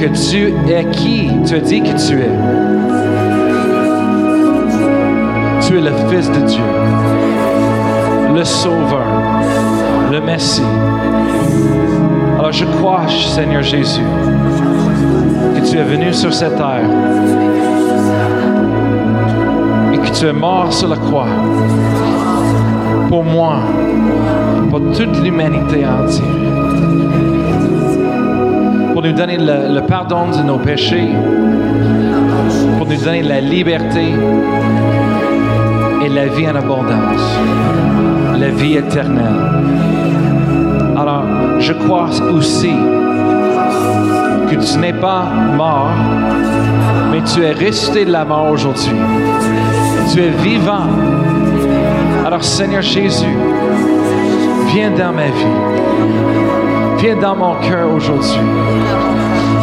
que 0.00 0.06
tu 0.06 0.54
es 0.72 0.84
qui 0.92 1.30
tu 1.46 1.54
as 1.54 1.60
dit 1.60 1.82
que 1.82 1.94
tu 2.08 2.18
es. 2.18 2.36
Tu 5.60 5.76
es 5.76 5.80
le 5.82 5.92
Fils 6.08 6.30
de 6.30 6.40
Dieu, 6.46 6.64
le 8.34 8.42
Sauveur, 8.42 9.06
le 10.10 10.20
Messie. 10.22 10.62
Alors 12.38 12.50
je 12.50 12.64
crois, 12.64 13.02
Seigneur 13.08 13.62
Jésus, 13.62 14.00
que 15.54 15.70
tu 15.70 15.76
es 15.76 15.82
venu 15.82 16.14
sur 16.14 16.32
cette 16.32 16.56
terre 16.56 16.88
et 19.92 19.98
que 19.98 20.18
tu 20.18 20.26
es 20.26 20.32
mort 20.32 20.72
sur 20.72 20.88
la 20.88 20.96
croix 20.96 21.28
pour 23.10 23.22
moi, 23.22 23.58
pour 24.70 24.80
toute 24.96 25.22
l'humanité 25.22 25.84
entière, 25.84 26.59
pour 29.00 29.08
nous 29.08 29.16
donner 29.16 29.38
le, 29.38 29.80
pardon 29.86 30.26
de 30.30 30.42
nos 30.42 30.58
péchés, 30.58 31.08
pour 32.76 32.86
nous 32.86 33.02
donner 33.02 33.22
la 33.22 33.40
liberté 33.40 34.12
et 36.04 36.08
la 36.10 36.26
vie 36.26 36.46
en 36.46 36.54
abondance, 36.54 37.38
la 38.38 38.50
vie 38.50 38.76
éternelle. 38.76 39.40
Alors, 40.98 41.24
je 41.60 41.72
crois 41.72 42.10
aussi 42.30 42.74
que 44.50 44.56
tu 44.56 44.78
n'es 44.78 44.92
pas 44.92 45.24
mort, 45.56 45.88
mais 47.10 47.22
tu 47.22 47.42
es 47.42 47.52
resté 47.52 48.04
de 48.04 48.12
la 48.12 48.26
mort 48.26 48.50
aujourd'hui. 48.50 49.00
Tu 50.12 50.20
es 50.20 50.30
vivant. 50.42 50.90
Alors 52.26 52.44
Seigneur 52.44 52.82
Jésus, 52.82 53.34
viens 54.74 54.90
dans 54.90 55.14
ma 55.14 55.24
vie. 55.24 56.59
Viens 57.00 57.16
dans 57.16 57.34
mon 57.34 57.54
cœur 57.60 57.90
aujourd'hui. 57.94 58.40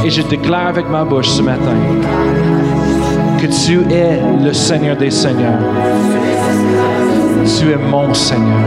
Et 0.04 0.10
je 0.10 0.24
déclare 0.24 0.68
avec 0.68 0.90
ma 0.90 1.04
bouche 1.04 1.30
ce 1.30 1.44
matin 1.44 1.78
que 3.40 3.46
tu 3.46 3.82
es 3.94 4.20
le 4.44 4.54
Seigneur 4.54 4.98
des 4.98 5.12
Seigneurs. 5.12 5.60
Tu 7.46 7.72
es 7.72 7.78
mon 7.78 8.12
Seigneur. 8.16 8.58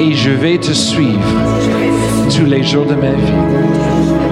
Et 0.00 0.14
je 0.14 0.30
vais 0.30 0.56
te 0.56 0.72
suivre 0.72 1.20
tous 2.34 2.46
les 2.46 2.62
jours 2.62 2.86
de 2.86 2.94
ma 2.94 3.10
vie. 3.10 4.23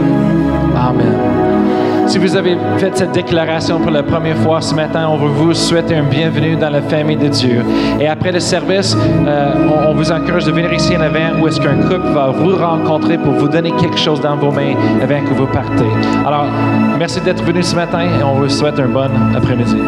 Si 2.13 2.19
vous 2.19 2.37
avez 2.37 2.59
fait 2.77 2.95
cette 2.95 3.13
déclaration 3.13 3.81
pour 3.81 3.91
la 3.91 4.03
première 4.03 4.37
fois 4.37 4.61
ce 4.61 4.75
matin, 4.75 5.09
on 5.09 5.17
vous 5.17 5.55
souhaiter 5.55 5.97
un 5.97 6.03
bienvenue 6.03 6.57
dans 6.57 6.69
la 6.69 6.83
famille 6.83 7.17
de 7.17 7.29
Dieu. 7.29 7.65
Et 7.99 8.07
après 8.07 8.31
le 8.31 8.39
service, 8.39 8.95
euh, 9.27 9.55
on, 9.89 9.95
vous 9.95 10.13
encourage 10.13 10.45
de 10.45 10.53
venir 10.53 10.71
ici 10.75 10.95
en 10.95 11.01
avant 11.01 11.41
où 11.41 11.49
est-ce 11.49 11.59
qu'un 11.59 11.81
couple 11.81 12.09
va 12.13 12.29
vous 12.29 12.55
rencontrer 12.55 13.17
pour 13.17 13.33
vous 13.33 13.49
donner 13.49 13.71
quelque 13.81 13.97
chose 13.99 14.21
dans 14.21 14.37
vos 14.37 14.51
mains 14.51 14.75
avant 15.03 15.25
que 15.25 15.33
vous 15.33 15.47
partez. 15.47 15.89
Alors, 16.27 16.45
merci 16.99 17.19
d'être 17.23 17.43
venu 17.45 17.63
ce 17.63 17.75
matin 17.75 18.01
et 18.01 18.23
on 18.23 18.35
vous 18.35 18.49
souhaite 18.51 18.79
un 18.79 18.89
bon 18.89 19.09
après-midi. 19.35 19.79